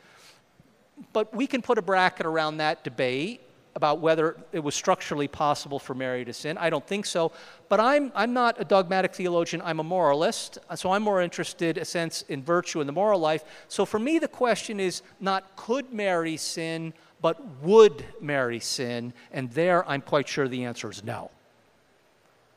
But 1.14 1.34
we 1.34 1.48
can 1.48 1.62
put 1.62 1.78
a 1.78 1.82
bracket 1.82 2.26
around 2.26 2.58
that 2.58 2.84
debate 2.84 3.42
about 3.76 4.00
whether 4.00 4.36
it 4.52 4.60
was 4.60 4.76
structurally 4.76 5.28
possible 5.28 5.80
for 5.80 5.94
Mary 5.94 6.26
to 6.26 6.34
sin. 6.34 6.58
I 6.58 6.70
don't 6.70 6.86
think 6.86 7.06
so. 7.06 7.32
But 7.70 7.80
I'm, 7.80 8.12
I'm 8.16 8.34
not 8.34 8.60
a 8.60 8.66
dogmatic 8.66 9.14
theologian, 9.16 9.62
I'm 9.64 9.80
a 9.80 9.84
moralist. 9.84 10.58
So 10.76 10.92
I'm 10.92 11.04
more 11.04 11.22
interested, 11.22 11.78
in 11.78 11.84
a 11.84 11.86
sense, 11.86 12.24
in 12.24 12.44
virtue 12.44 12.82
and 12.82 12.90
the 12.90 12.94
moral 12.94 13.20
life. 13.20 13.44
So 13.68 13.86
for 13.86 14.00
me, 14.00 14.20
the 14.20 14.28
question 14.28 14.80
is 14.80 15.02
not 15.20 15.56
could 15.56 15.94
Mary 15.94 16.36
sin, 16.36 16.94
but 17.22 17.40
would 17.62 18.04
Mary 18.20 18.60
sin? 18.60 19.14
And 19.32 19.52
there, 19.52 19.88
I'm 19.88 20.02
quite 20.02 20.28
sure 20.28 20.48
the 20.48 20.66
answer 20.66 20.90
is 20.90 21.04
no. 21.04 21.32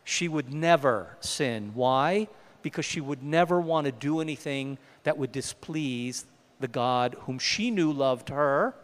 She 0.04 0.28
would 0.28 0.52
never 0.52 1.16
sin. 1.20 1.72
Why? 1.74 2.26
Because 2.62 2.84
she 2.84 3.00
would 3.00 3.22
never 3.22 3.60
want 3.60 3.84
to 3.86 3.92
do 3.92 4.20
anything 4.20 4.78
that 5.04 5.18
would 5.18 5.30
displease 5.30 6.24
the 6.62 6.68
God 6.68 7.16
whom 7.20 7.38
she 7.38 7.70
knew 7.70 7.92
loved 7.92 8.30
her 8.30 8.74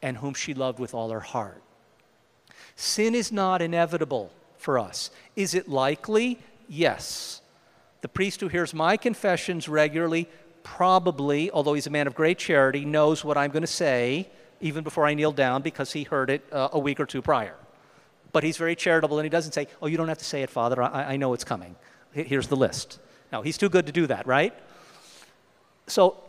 and 0.00 0.16
whom 0.16 0.32
she 0.32 0.54
loved 0.54 0.78
with 0.78 0.94
all 0.94 1.10
her 1.10 1.20
heart. 1.20 1.62
Sin 2.74 3.14
is 3.14 3.30
not 3.30 3.60
inevitable 3.60 4.32
for 4.56 4.78
us. 4.78 5.10
Is 5.36 5.54
it 5.54 5.68
likely? 5.68 6.38
Yes. 6.68 7.42
The 8.00 8.08
priest 8.08 8.40
who 8.40 8.48
hears 8.48 8.72
my 8.72 8.96
confessions 8.96 9.68
regularly 9.68 10.28
probably, 10.62 11.50
although 11.50 11.74
he's 11.74 11.86
a 11.86 11.90
man 11.90 12.06
of 12.06 12.14
great 12.14 12.38
charity, 12.38 12.84
knows 12.84 13.24
what 13.24 13.36
I'm 13.36 13.50
going 13.50 13.62
to 13.62 13.66
say 13.66 14.28
even 14.60 14.84
before 14.84 15.06
I 15.06 15.14
kneel 15.14 15.32
down 15.32 15.62
because 15.62 15.92
he 15.92 16.04
heard 16.04 16.30
it 16.30 16.44
uh, 16.52 16.68
a 16.72 16.78
week 16.78 17.00
or 17.00 17.06
two 17.06 17.20
prior. 17.20 17.56
But 18.32 18.44
he's 18.44 18.56
very 18.56 18.76
charitable 18.76 19.18
and 19.18 19.26
he 19.26 19.30
doesn't 19.30 19.52
say, 19.52 19.68
Oh, 19.82 19.86
you 19.86 19.96
don't 19.96 20.08
have 20.08 20.18
to 20.18 20.24
say 20.24 20.42
it, 20.42 20.50
Father. 20.50 20.80
I, 20.82 21.14
I 21.14 21.16
know 21.16 21.34
it's 21.34 21.44
coming. 21.44 21.76
Here's 22.12 22.48
the 22.48 22.56
list. 22.56 22.98
No, 23.32 23.42
he's 23.42 23.58
too 23.58 23.68
good 23.68 23.86
to 23.86 23.92
do 23.92 24.06
that, 24.06 24.26
right? 24.26 24.54
So 25.86 26.22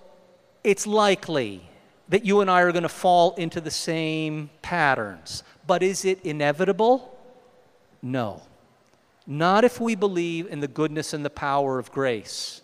it's 0.64 0.88
likely 0.88 1.70
that 2.10 2.26
you 2.26 2.42
and 2.42 2.50
I 2.50 2.62
are 2.62 2.72
going 2.72 2.84
to 2.84 2.90
fall 2.90 3.34
into 3.36 3.62
the 3.62 3.72
same 3.72 4.50
patterns. 4.62 5.44
But 5.66 5.82
is 5.84 6.06
it 6.06 6.22
inevitable? 6.24 7.18
No. 8.02 8.42
Not 9.26 9.64
if 9.64 9.80
we 9.80 9.96
believe 9.96 10.48
in 10.48 10.60
the 10.60 10.68
goodness 10.68 11.14
and 11.14 11.24
the 11.24 11.30
power 11.30 11.80
of 11.80 11.92
grace. 11.92 12.62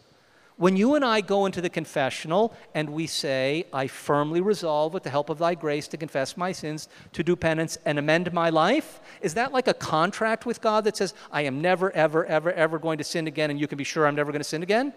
When 0.58 0.76
you 0.76 0.95
and 0.95 1.06
I 1.06 1.22
go 1.22 1.45
into 1.45 1.62
the 1.62 1.70
confessional 1.70 2.54
and 2.76 2.89
we 2.89 3.08
say, 3.08 3.66
I 3.72 3.88
firmly 3.88 4.41
resolve 4.41 4.93
with 4.93 5.04
the 5.04 5.10
help 5.10 5.30
of 5.30 5.38
thy 5.38 5.56
grace 5.56 5.88
to 5.88 5.95
confess 5.95 6.36
my 6.36 6.52
sins, 6.52 6.89
to 7.14 7.24
do 7.24 7.38
penance, 7.38 7.78
and 7.86 7.97
amend 7.97 8.34
my 8.34 8.50
life, 8.50 9.00
is 9.22 9.36
that 9.36 9.54
like 9.54 9.70
a 9.70 9.74
contract 9.74 10.45
with 10.45 10.60
God 10.60 10.84
that 10.84 10.97
says, 10.97 11.14
I 11.32 11.43
am 11.43 11.62
never, 11.62 11.91
ever, 11.91 12.26
ever, 12.26 12.52
ever 12.52 12.78
going 12.78 12.97
to 12.97 13.06
sin 13.06 13.26
again, 13.26 13.50
and 13.50 13.58
you 13.58 13.68
can 13.70 13.78
be 13.78 13.86
sure 13.86 14.06
I'm 14.06 14.16
never 14.16 14.34
going 14.34 14.41
to 14.41 14.47
sin 14.47 14.62
again? 14.62 14.91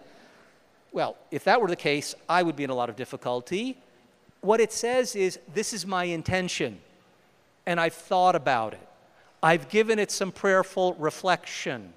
Well, 0.92 1.16
if 1.30 1.44
that 1.44 1.60
were 1.60 1.68
the 1.68 1.76
case, 1.76 2.14
I 2.28 2.42
would 2.42 2.56
be 2.56 2.64
in 2.64 2.70
a 2.70 2.74
lot 2.74 2.90
of 2.90 2.96
difficulty 2.96 3.78
what 4.42 4.60
it 4.60 4.72
says 4.72 5.16
is, 5.16 5.38
This 5.54 5.72
is 5.72 5.86
my 5.86 6.04
intention, 6.04 6.80
and 7.64 7.80
I've 7.80 7.94
thought 7.94 8.36
about 8.36 8.74
it. 8.74 8.88
I've 9.42 9.68
given 9.68 9.98
it 9.98 10.10
some 10.10 10.30
prayerful 10.30 10.94
reflection. 10.94 11.94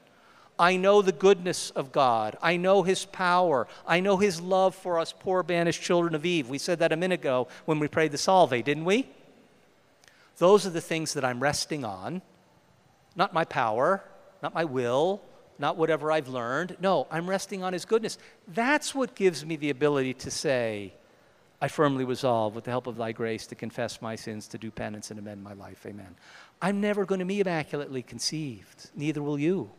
I 0.57 0.77
know 0.77 1.01
the 1.01 1.11
goodness 1.11 1.71
of 1.71 1.91
God. 1.91 2.37
I 2.41 2.55
know 2.55 2.83
His 2.83 3.05
power. 3.05 3.67
I 3.85 3.99
know 3.99 4.17
His 4.17 4.39
love 4.39 4.73
for 4.73 4.99
us 4.99 5.11
poor 5.11 5.43
banished 5.43 5.81
children 5.81 6.15
of 6.15 6.25
Eve. 6.25 6.47
We 6.49 6.57
said 6.57 6.79
that 6.79 6.93
a 6.93 6.95
minute 6.95 7.19
ago 7.19 7.47
when 7.65 7.79
we 7.79 7.87
prayed 7.87 8.13
the 8.13 8.17
Salve, 8.17 8.63
didn't 8.63 8.85
we? 8.85 9.09
Those 10.37 10.65
are 10.65 10.71
the 10.71 10.81
things 10.81 11.13
that 11.13 11.25
I'm 11.25 11.41
resting 11.41 11.83
on. 11.83 12.21
Not 13.15 13.33
my 13.33 13.43
power, 13.43 14.03
not 14.41 14.53
my 14.53 14.65
will, 14.65 15.21
not 15.57 15.77
whatever 15.77 16.11
I've 16.11 16.27
learned. 16.27 16.77
No, 16.79 17.07
I'm 17.09 17.29
resting 17.29 17.63
on 17.63 17.73
His 17.73 17.85
goodness. 17.85 18.17
That's 18.47 18.93
what 18.93 19.15
gives 19.15 19.45
me 19.45 19.55
the 19.55 19.69
ability 19.69 20.13
to 20.15 20.31
say, 20.31 20.93
I 21.61 21.67
firmly 21.67 22.03
resolve, 22.03 22.55
with 22.55 22.65
the 22.65 22.71
help 22.71 22.87
of 22.87 22.97
thy 22.97 23.11
grace, 23.11 23.47
to 23.47 23.55
confess 23.55 24.01
my 24.01 24.15
sins, 24.15 24.47
to 24.49 24.57
do 24.57 24.71
penance, 24.71 25.11
and 25.11 25.19
amend 25.19 25.43
my 25.43 25.53
life. 25.53 25.85
Amen. 25.85 26.15
I'm 26.61 26.81
never 26.81 27.05
going 27.05 27.19
to 27.19 27.25
be 27.25 27.39
immaculately 27.39 28.01
conceived. 28.01 28.89
Neither 28.95 29.21
will 29.21 29.39
you. 29.39 29.71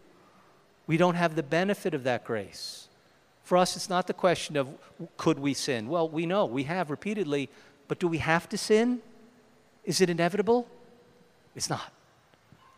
We 0.86 0.96
don't 0.96 1.14
have 1.14 1.34
the 1.34 1.42
benefit 1.42 1.94
of 1.94 2.04
that 2.04 2.24
grace. 2.24 2.88
For 3.42 3.56
us, 3.56 3.76
it's 3.76 3.88
not 3.88 4.06
the 4.06 4.14
question 4.14 4.56
of 4.56 4.68
could 5.16 5.38
we 5.38 5.54
sin? 5.54 5.88
Well, 5.88 6.08
we 6.08 6.26
know 6.26 6.46
we 6.46 6.64
have 6.64 6.90
repeatedly, 6.90 7.48
but 7.88 7.98
do 7.98 8.08
we 8.08 8.18
have 8.18 8.48
to 8.48 8.58
sin? 8.58 9.00
Is 9.84 10.00
it 10.00 10.10
inevitable? 10.10 10.68
It's 11.54 11.70
not. 11.70 11.92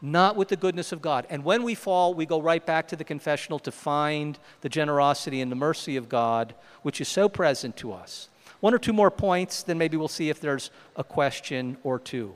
Not 0.01 0.36
with 0.36 0.49
the 0.49 0.57
goodness 0.57 0.92
of 0.92 1.03
God. 1.03 1.26
And 1.28 1.44
when 1.44 1.64
we 1.64 1.74
fall, 1.74 2.14
we 2.14 2.24
go 2.24 2.40
right 2.40 2.64
back 2.64 2.86
to 2.88 2.96
the 2.96 3.05
confessional 3.05 3.59
to 3.61 3.72
find 3.72 4.38
the 4.61 4.68
generosity 4.68 5.40
and 5.40 5.51
the 5.51 5.57
mercy 5.57 5.96
of 5.96 6.09
God, 6.09 6.55
which 6.82 7.01
is 7.01 7.09
so 7.09 7.28
present 7.28 7.76
to 7.78 7.92
us. 7.92 8.28
One 8.61 8.74
or 8.74 8.78
two 8.78 8.92
more 8.92 9.11
points, 9.11 9.62
then 9.62 9.78
maybe 9.78 9.96
we'll 9.96 10.09
see 10.09 10.30
if 10.30 10.40
there's 10.40 10.70
a 10.96 11.05
question 11.05 11.78
or 11.82 11.99
two. 11.99 12.34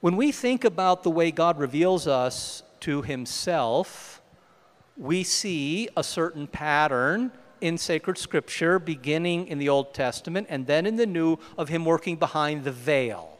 When 0.00 0.16
we 0.16 0.32
think 0.32 0.64
about 0.64 1.02
the 1.02 1.10
way 1.10 1.30
God 1.30 1.58
reveals 1.58 2.06
us 2.06 2.62
to 2.80 3.02
Himself, 3.02 4.22
we 4.96 5.22
see 5.24 5.90
a 5.94 6.02
certain 6.02 6.46
pattern 6.46 7.32
in 7.60 7.76
sacred 7.76 8.16
scripture, 8.16 8.78
beginning 8.78 9.46
in 9.48 9.58
the 9.58 9.68
Old 9.68 9.92
Testament 9.92 10.46
and 10.48 10.66
then 10.66 10.86
in 10.86 10.96
the 10.96 11.06
New, 11.06 11.38
of 11.58 11.68
Him 11.68 11.84
working 11.84 12.16
behind 12.16 12.64
the 12.64 12.72
veil. 12.72 13.39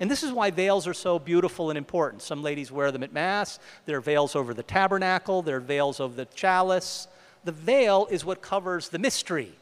And 0.00 0.10
this 0.10 0.22
is 0.22 0.32
why 0.32 0.50
veils 0.50 0.86
are 0.86 0.94
so 0.94 1.18
beautiful 1.18 1.70
and 1.70 1.78
important. 1.78 2.22
Some 2.22 2.42
ladies 2.42 2.70
wear 2.70 2.92
them 2.92 3.02
at 3.02 3.12
Mass. 3.12 3.58
There 3.86 3.96
are 3.96 4.00
veils 4.00 4.36
over 4.36 4.54
the 4.54 4.62
tabernacle, 4.62 5.42
there 5.42 5.56
are 5.56 5.60
veils 5.60 5.98
over 6.00 6.14
the 6.14 6.26
chalice 6.26 7.08
the 7.44 7.52
veil 7.52 8.06
is 8.10 8.26
what 8.26 8.42
covers 8.42 8.90
the 8.90 8.98
mystery, 8.98 9.52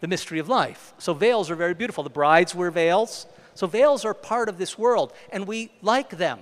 the 0.00 0.06
mystery 0.06 0.38
of 0.38 0.48
life. 0.48 0.94
So 0.98 1.14
veils 1.14 1.50
are 1.50 1.56
very 1.56 1.74
beautiful. 1.74 2.04
The 2.04 2.10
brides 2.10 2.54
wear 2.54 2.70
veils. 2.70 3.26
So 3.54 3.66
veils 3.66 4.04
are 4.04 4.14
part 4.14 4.48
of 4.48 4.58
this 4.58 4.78
world, 4.78 5.12
and 5.32 5.46
we 5.46 5.72
like 5.82 6.18
them. 6.18 6.38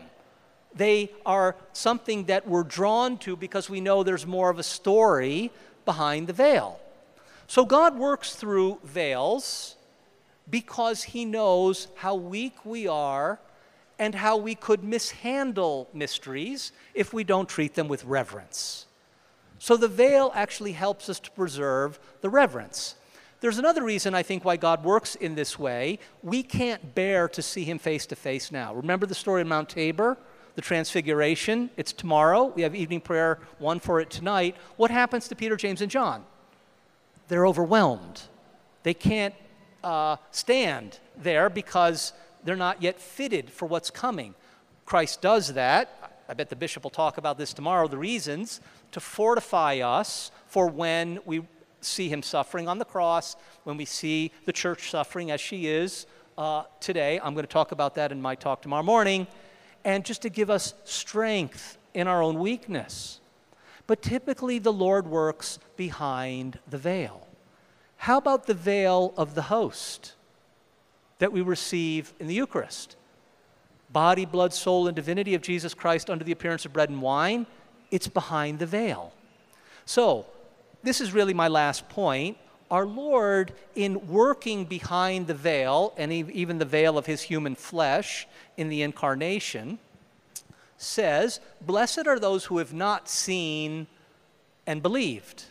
They 0.75 1.11
are 1.25 1.57
something 1.73 2.25
that 2.25 2.49
we're 2.49 2.65
drawn 2.65 3.17
to 3.19 3.35
because 3.35 3.71
we 3.71 3.81
know 3.81 4.03
there's 4.03 4.27
more 4.27 4.51
of 4.51 4.59
a 4.59 4.65
story 4.65 5.53
behind 5.85 6.27
the 6.27 6.33
veil. 6.33 6.81
So 7.47 7.65
God 7.65 7.97
works 7.97 8.35
through 8.35 8.81
veils 8.83 9.77
because 10.49 11.03
He 11.03 11.25
knows 11.25 11.89
how 11.97 12.15
weak 12.15 12.65
we 12.65 12.87
are 12.87 13.39
and 13.99 14.15
how 14.15 14.37
we 14.37 14.55
could 14.55 14.83
mishandle 14.83 15.89
mysteries 15.93 16.73
if 16.95 17.13
we 17.13 17.25
don't 17.25 17.49
treat 17.49 17.75
them 17.75 17.89
with 17.89 18.05
reverence. 18.05 18.87
So 19.59 19.77
the 19.77 19.89
veil 19.89 20.33
actually 20.35 20.73
helps 20.73 21.09
us 21.09 21.21
to 21.21 21.31
preserve 21.31 21.99
the 22.21 22.29
reverence. 22.29 22.97
There's 23.41 23.59
another 23.59 23.85
reason 23.85 24.15
I 24.15 24.23
think 24.23 24.45
why 24.45 24.57
God 24.57 24.85
works 24.85 25.15
in 25.17 25.35
this 25.35 25.59
way. 25.59 25.99
We 26.23 26.43
can't 26.43 26.95
bear 26.95 27.29
to 27.29 27.43
see 27.43 27.65
him 27.65 27.79
face 27.79 28.07
to 28.07 28.17
face 28.17 28.51
now. 28.51 28.75
Remember 28.75 29.07
the 29.07 29.15
story 29.15 29.43
of 29.43 29.49
Mount 29.49 29.69
Tabor? 29.69 30.17
The 30.55 30.63
transfiguration? 30.63 31.71
It's 31.77 31.93
tomorrow. 31.93 32.45
We 32.47 32.63
have 32.63 32.75
evening 32.75 33.01
prayer, 33.01 33.39
one 33.59 33.81
for 33.81 34.01
it 34.01 34.09
tonight. 34.09 34.57
What 34.77 34.91
happens 34.91 35.29
to 35.29 35.37
Peter, 35.37 35.57
James, 35.57 35.83
and 35.83 35.91
John? 35.91 36.25
They're 37.29 37.47
overwhelmed. 37.47 38.23
They 38.83 38.95
can't 38.95 39.35
uh, 39.85 40.17
stand 40.31 40.99
there 41.17 41.49
because 41.49 42.13
they're 42.43 42.57
not 42.57 42.83
yet 42.83 43.01
fitted 43.01 43.51
for 43.51 43.67
what's 43.67 43.91
coming. 43.91 44.35
Christ 44.85 45.23
does 45.23 45.55
that. 45.55 46.17
I 46.29 46.35
bet 46.35 46.49
the 46.49 46.57
bishop 46.57 46.83
will 46.83 46.91
talk 46.91 47.19
about 47.19 47.39
this 47.39 47.53
tomorrow, 47.53 47.87
the 47.87 47.99
reasons 47.99 48.61
to 48.93 49.01
fortify 49.01 49.79
us 49.79 50.31
for 50.47 50.69
when 50.69 51.19
we 51.25 51.43
see 51.81 52.09
him 52.09 52.23
suffering 52.23 52.67
on 52.67 52.79
the 52.79 52.85
cross, 52.85 53.37
when 53.65 53.77
we 53.77 53.85
see 53.85 54.33
the 54.47 54.53
church 54.53 54.91
suffering 54.91 55.31
as 55.31 55.41
she 55.41 55.67
is 55.67 56.07
uh, 56.39 56.65
today. 56.81 57.21
I'm 57.23 57.35
going 57.35 57.47
to 57.47 57.53
talk 57.53 57.73
about 57.73 57.95
that 57.97 58.11
in 58.11 58.23
my 58.23 58.35
talk 58.35 58.63
tomorrow 58.63 58.83
morning. 58.83 59.27
And 59.85 60.05
just 60.05 60.23
to 60.23 60.31
give 60.31 60.49
us 60.49 60.73
strength 60.85 61.77
in 61.93 62.09
our 62.09 62.23
own 62.23 62.39
weakness. 62.39 63.21
But 63.87 64.01
typically, 64.01 64.59
the 64.59 64.73
Lord 64.73 65.07
works 65.07 65.59
behind 65.77 66.59
the 66.69 66.79
veil. 66.79 67.27
How 68.05 68.19
about 68.19 68.47
the 68.47 68.53
veil 68.53 69.15
of 69.17 69.35
the 69.35 69.41
host 69.41 70.13
that 71.21 71.33
we 71.33 71.41
receive 71.41 72.13
in 72.21 72.27
the 72.27 72.35
Eucharist? 72.35 72.97
Body, 73.91 74.27
blood, 74.27 74.53
soul, 74.53 74.87
and 74.87 74.95
divinity 74.95 75.35
of 75.35 75.41
Jesus 75.41 75.73
Christ 75.73 76.11
under 76.11 76.23
the 76.23 76.33
appearance 76.33 76.67
of 76.67 76.75
bread 76.75 76.91
and 76.91 77.01
wine 77.01 77.47
it's 77.91 78.07
behind 78.07 78.59
the 78.59 78.67
veil. 78.67 79.15
So, 79.87 80.27
this 80.83 81.01
is 81.01 81.15
really 81.15 81.33
my 81.33 81.49
last 81.49 81.89
point. 81.89 82.37
Our 82.71 82.85
Lord, 82.85 83.55
in 83.75 84.07
working 84.07 84.67
behind 84.67 85.27
the 85.27 85.33
veil, 85.33 85.95
and 85.97 86.13
even 86.13 86.59
the 86.59 86.67
veil 86.67 86.99
of 86.99 87.07
his 87.07 87.23
human 87.23 87.55
flesh 87.55 88.29
in 88.59 88.69
the 88.69 88.83
incarnation, 88.83 89.79
says, 90.77 91.41
Blessed 91.63 92.07
are 92.07 92.19
those 92.19 92.45
who 92.45 92.59
have 92.59 92.75
not 92.75 93.09
seen 93.09 93.87
and 94.67 94.83
believed. 94.83 95.45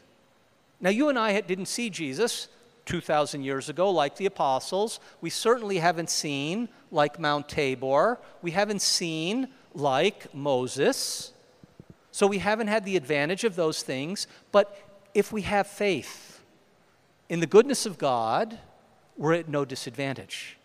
Now, 0.84 0.90
you 0.90 1.08
and 1.08 1.18
I 1.18 1.40
didn't 1.40 1.68
see 1.68 1.90
Jesus 1.90 2.50
2,000 2.88 3.42
years 3.42 3.70
ago 3.70 3.90
like 3.90 4.18
the 4.18 4.26
apostles. 4.26 5.00
We 5.22 5.30
certainly 5.30 5.78
haven't 5.78 6.10
seen 6.10 6.68
like 6.92 7.18
Mount 7.18 7.48
Tabor. 7.48 8.20
We 8.42 8.52
haven't 8.52 8.82
seen 8.82 9.48
like 9.74 10.36
Moses. 10.36 11.32
So 12.12 12.28
we 12.28 12.40
haven't 12.40 12.68
had 12.68 12.84
the 12.84 12.98
advantage 12.98 13.46
of 13.46 13.56
those 13.56 13.82
things. 13.82 14.28
But 14.52 14.78
if 15.14 15.32
we 15.32 15.44
have 15.44 15.68
faith 15.68 16.42
in 17.30 17.40
the 17.40 17.48
goodness 17.48 17.86
of 17.86 17.98
God, 17.98 18.60
we're 19.16 19.36
at 19.36 19.48
no 19.48 19.64
disadvantage. 19.64 20.58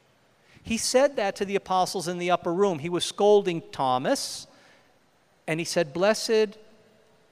He 0.64 0.78
said 0.78 1.14
that 1.14 1.36
to 1.36 1.44
the 1.44 1.54
apostles 1.54 2.08
in 2.08 2.18
the 2.18 2.32
upper 2.32 2.52
room. 2.52 2.80
He 2.80 2.88
was 2.88 3.04
scolding 3.04 3.62
Thomas, 3.70 4.48
and 5.46 5.60
he 5.60 5.64
said, 5.64 5.92
Blessed 5.92 6.58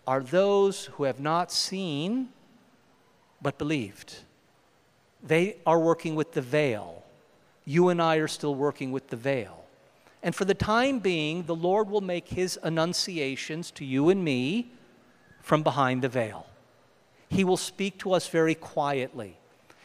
are 0.06 0.20
those 0.20 0.84
who 0.84 1.02
have 1.02 1.18
not 1.18 1.50
seen 1.50 2.28
but 3.40 3.58
believed. 3.58 4.16
They 5.22 5.56
are 5.66 5.78
working 5.78 6.14
with 6.14 6.32
the 6.32 6.42
veil. 6.42 7.02
You 7.64 7.88
and 7.88 8.00
I 8.00 8.16
are 8.16 8.28
still 8.28 8.54
working 8.54 8.92
with 8.92 9.08
the 9.08 9.16
veil. 9.16 9.64
And 10.22 10.34
for 10.34 10.44
the 10.44 10.54
time 10.54 10.98
being, 10.98 11.44
the 11.44 11.54
Lord 11.54 11.88
will 11.88 12.00
make 12.00 12.28
his 12.28 12.58
annunciations 12.62 13.70
to 13.72 13.84
you 13.84 14.08
and 14.08 14.24
me 14.24 14.72
from 15.42 15.62
behind 15.62 16.02
the 16.02 16.08
veil. 16.08 16.46
He 17.28 17.44
will 17.44 17.56
speak 17.56 17.98
to 17.98 18.12
us 18.12 18.28
very 18.28 18.54
quietly. 18.54 19.36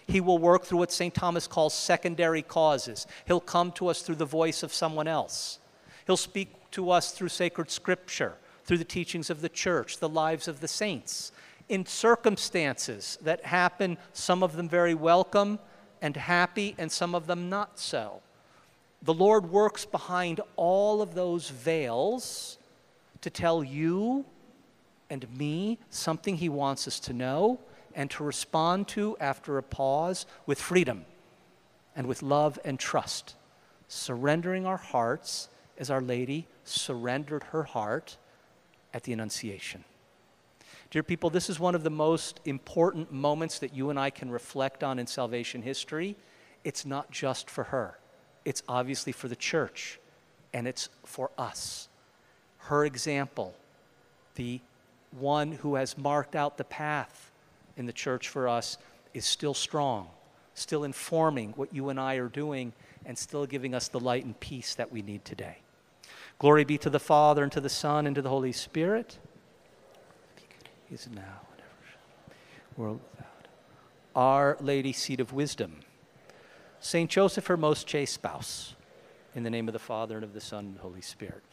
He 0.07 0.21
will 0.21 0.37
work 0.37 0.65
through 0.65 0.79
what 0.79 0.91
St. 0.91 1.13
Thomas 1.13 1.47
calls 1.47 1.73
secondary 1.73 2.41
causes. 2.41 3.07
He'll 3.25 3.39
come 3.39 3.71
to 3.73 3.87
us 3.87 4.01
through 4.01 4.15
the 4.15 4.25
voice 4.25 4.63
of 4.63 4.73
someone 4.73 5.07
else. 5.07 5.59
He'll 6.05 6.17
speak 6.17 6.49
to 6.71 6.91
us 6.91 7.11
through 7.11 7.29
sacred 7.29 7.69
scripture, 7.71 8.33
through 8.65 8.79
the 8.79 8.83
teachings 8.83 9.29
of 9.29 9.41
the 9.41 9.49
church, 9.49 9.99
the 9.99 10.09
lives 10.09 10.47
of 10.47 10.59
the 10.59 10.67
saints, 10.67 11.31
in 11.71 11.85
circumstances 11.85 13.17
that 13.21 13.45
happen, 13.45 13.97
some 14.11 14.43
of 14.43 14.57
them 14.57 14.67
very 14.67 14.93
welcome 14.93 15.57
and 16.01 16.17
happy, 16.17 16.75
and 16.77 16.91
some 16.91 17.15
of 17.15 17.27
them 17.27 17.49
not 17.49 17.79
so. 17.79 18.21
The 19.01 19.13
Lord 19.13 19.49
works 19.49 19.85
behind 19.85 20.41
all 20.57 21.01
of 21.01 21.15
those 21.15 21.49
veils 21.49 22.57
to 23.21 23.29
tell 23.29 23.63
you 23.63 24.25
and 25.09 25.25
me 25.37 25.79
something 25.89 26.35
He 26.35 26.49
wants 26.49 26.89
us 26.89 26.99
to 27.01 27.13
know 27.13 27.57
and 27.95 28.11
to 28.11 28.23
respond 28.25 28.89
to 28.89 29.15
after 29.21 29.57
a 29.57 29.63
pause 29.63 30.25
with 30.45 30.59
freedom 30.59 31.05
and 31.95 32.05
with 32.05 32.21
love 32.21 32.59
and 32.65 32.77
trust, 32.79 33.35
surrendering 33.87 34.65
our 34.65 34.77
hearts 34.77 35.47
as 35.77 35.89
Our 35.89 36.01
Lady 36.01 36.47
surrendered 36.65 37.43
her 37.43 37.63
heart 37.63 38.17
at 38.93 39.03
the 39.03 39.13
Annunciation. 39.13 39.85
Dear 40.91 41.03
people, 41.03 41.29
this 41.29 41.49
is 41.49 41.57
one 41.57 41.73
of 41.73 41.83
the 41.83 41.89
most 41.89 42.41
important 42.43 43.13
moments 43.13 43.59
that 43.59 43.73
you 43.73 43.89
and 43.89 43.97
I 43.97 44.09
can 44.09 44.29
reflect 44.29 44.83
on 44.83 44.99
in 44.99 45.07
salvation 45.07 45.61
history. 45.61 46.17
It's 46.65 46.85
not 46.85 47.09
just 47.09 47.49
for 47.49 47.63
her, 47.63 47.97
it's 48.43 48.61
obviously 48.67 49.13
for 49.13 49.29
the 49.29 49.35
church, 49.37 49.99
and 50.53 50.67
it's 50.67 50.89
for 51.05 51.31
us. 51.37 51.87
Her 52.57 52.83
example, 52.83 53.55
the 54.35 54.59
one 55.17 55.53
who 55.53 55.75
has 55.75 55.97
marked 55.97 56.35
out 56.35 56.57
the 56.57 56.65
path 56.65 57.31
in 57.77 57.85
the 57.85 57.93
church 57.93 58.27
for 58.27 58.49
us, 58.49 58.77
is 59.13 59.25
still 59.25 59.53
strong, 59.53 60.09
still 60.55 60.83
informing 60.83 61.51
what 61.51 61.73
you 61.73 61.87
and 61.87 62.01
I 62.01 62.15
are 62.15 62.27
doing, 62.27 62.73
and 63.05 63.17
still 63.17 63.45
giving 63.45 63.73
us 63.73 63.87
the 63.87 63.99
light 63.99 64.25
and 64.25 64.37
peace 64.41 64.75
that 64.75 64.91
we 64.91 65.01
need 65.01 65.23
today. 65.23 65.59
Glory 66.37 66.65
be 66.65 66.77
to 66.79 66.89
the 66.89 66.99
Father, 66.99 67.43
and 67.43 67.51
to 67.53 67.61
the 67.61 67.69
Son, 67.69 68.05
and 68.05 68.15
to 68.17 68.21
the 68.21 68.29
Holy 68.29 68.51
Spirit. 68.51 69.19
Is 70.91 71.07
now 71.15 71.21
and 71.21 71.61
ever 71.61 72.35
world 72.75 72.99
without. 73.11 73.47
Our 74.13 74.57
Lady, 74.59 74.91
seat 74.91 75.21
of 75.21 75.31
wisdom. 75.31 75.77
Saint 76.81 77.09
Joseph, 77.09 77.47
her 77.47 77.55
most 77.55 77.87
chaste 77.87 78.13
spouse. 78.13 78.75
In 79.33 79.43
the 79.43 79.49
name 79.49 79.69
of 79.69 79.73
the 79.73 79.79
Father, 79.79 80.15
and 80.15 80.25
of 80.25 80.33
the 80.33 80.41
Son, 80.41 80.65
and 80.65 80.75
the 80.75 80.81
Holy 80.81 80.99
Spirit. 80.99 81.43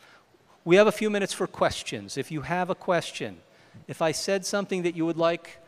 We 0.64 0.74
have 0.74 0.88
a 0.88 0.92
few 0.92 1.08
minutes 1.08 1.32
for 1.32 1.46
questions. 1.46 2.18
If 2.18 2.32
you 2.32 2.40
have 2.40 2.68
a 2.68 2.74
question, 2.74 3.38
if 3.86 4.02
I 4.02 4.10
said 4.10 4.44
something 4.44 4.82
that 4.82 4.96
you 4.96 5.06
would 5.06 5.16
like 5.16 5.58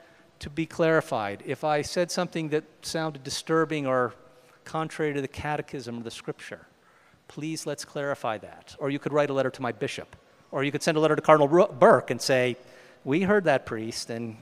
to 0.40 0.50
be 0.50 0.66
clarified, 0.66 1.44
if 1.46 1.62
I 1.62 1.82
said 1.82 2.10
something 2.10 2.48
that 2.48 2.64
sounded 2.82 3.22
disturbing 3.22 3.86
or 3.86 4.14
contrary 4.64 5.14
to 5.14 5.20
the 5.20 5.28
catechism 5.28 6.00
or 6.00 6.02
the 6.02 6.10
scripture, 6.10 6.66
please 7.28 7.66
let's 7.66 7.84
clarify 7.84 8.36
that. 8.38 8.74
Or 8.80 8.90
you 8.90 8.98
could 8.98 9.12
write 9.12 9.30
a 9.30 9.32
letter 9.32 9.50
to 9.50 9.62
my 9.62 9.70
bishop. 9.70 10.16
Or 10.50 10.64
you 10.64 10.72
could 10.72 10.82
send 10.82 10.96
a 10.96 11.00
letter 11.00 11.14
to 11.14 11.22
Cardinal 11.22 11.68
Burke 11.68 12.10
and 12.10 12.20
say, 12.20 12.56
We 13.04 13.22
heard 13.22 13.44
that 13.44 13.66
priest, 13.66 14.10
and 14.10 14.36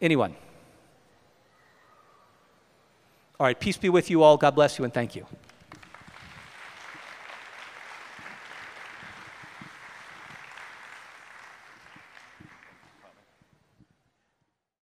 anyone. 0.00 0.34
All 3.38 3.46
right, 3.46 3.58
peace 3.58 3.76
be 3.76 3.88
with 3.88 4.10
you 4.10 4.22
all. 4.22 4.36
God 4.36 4.54
bless 4.54 4.78
you, 4.78 4.84
and 4.84 4.92
thank 4.92 5.14
you. 5.16 5.26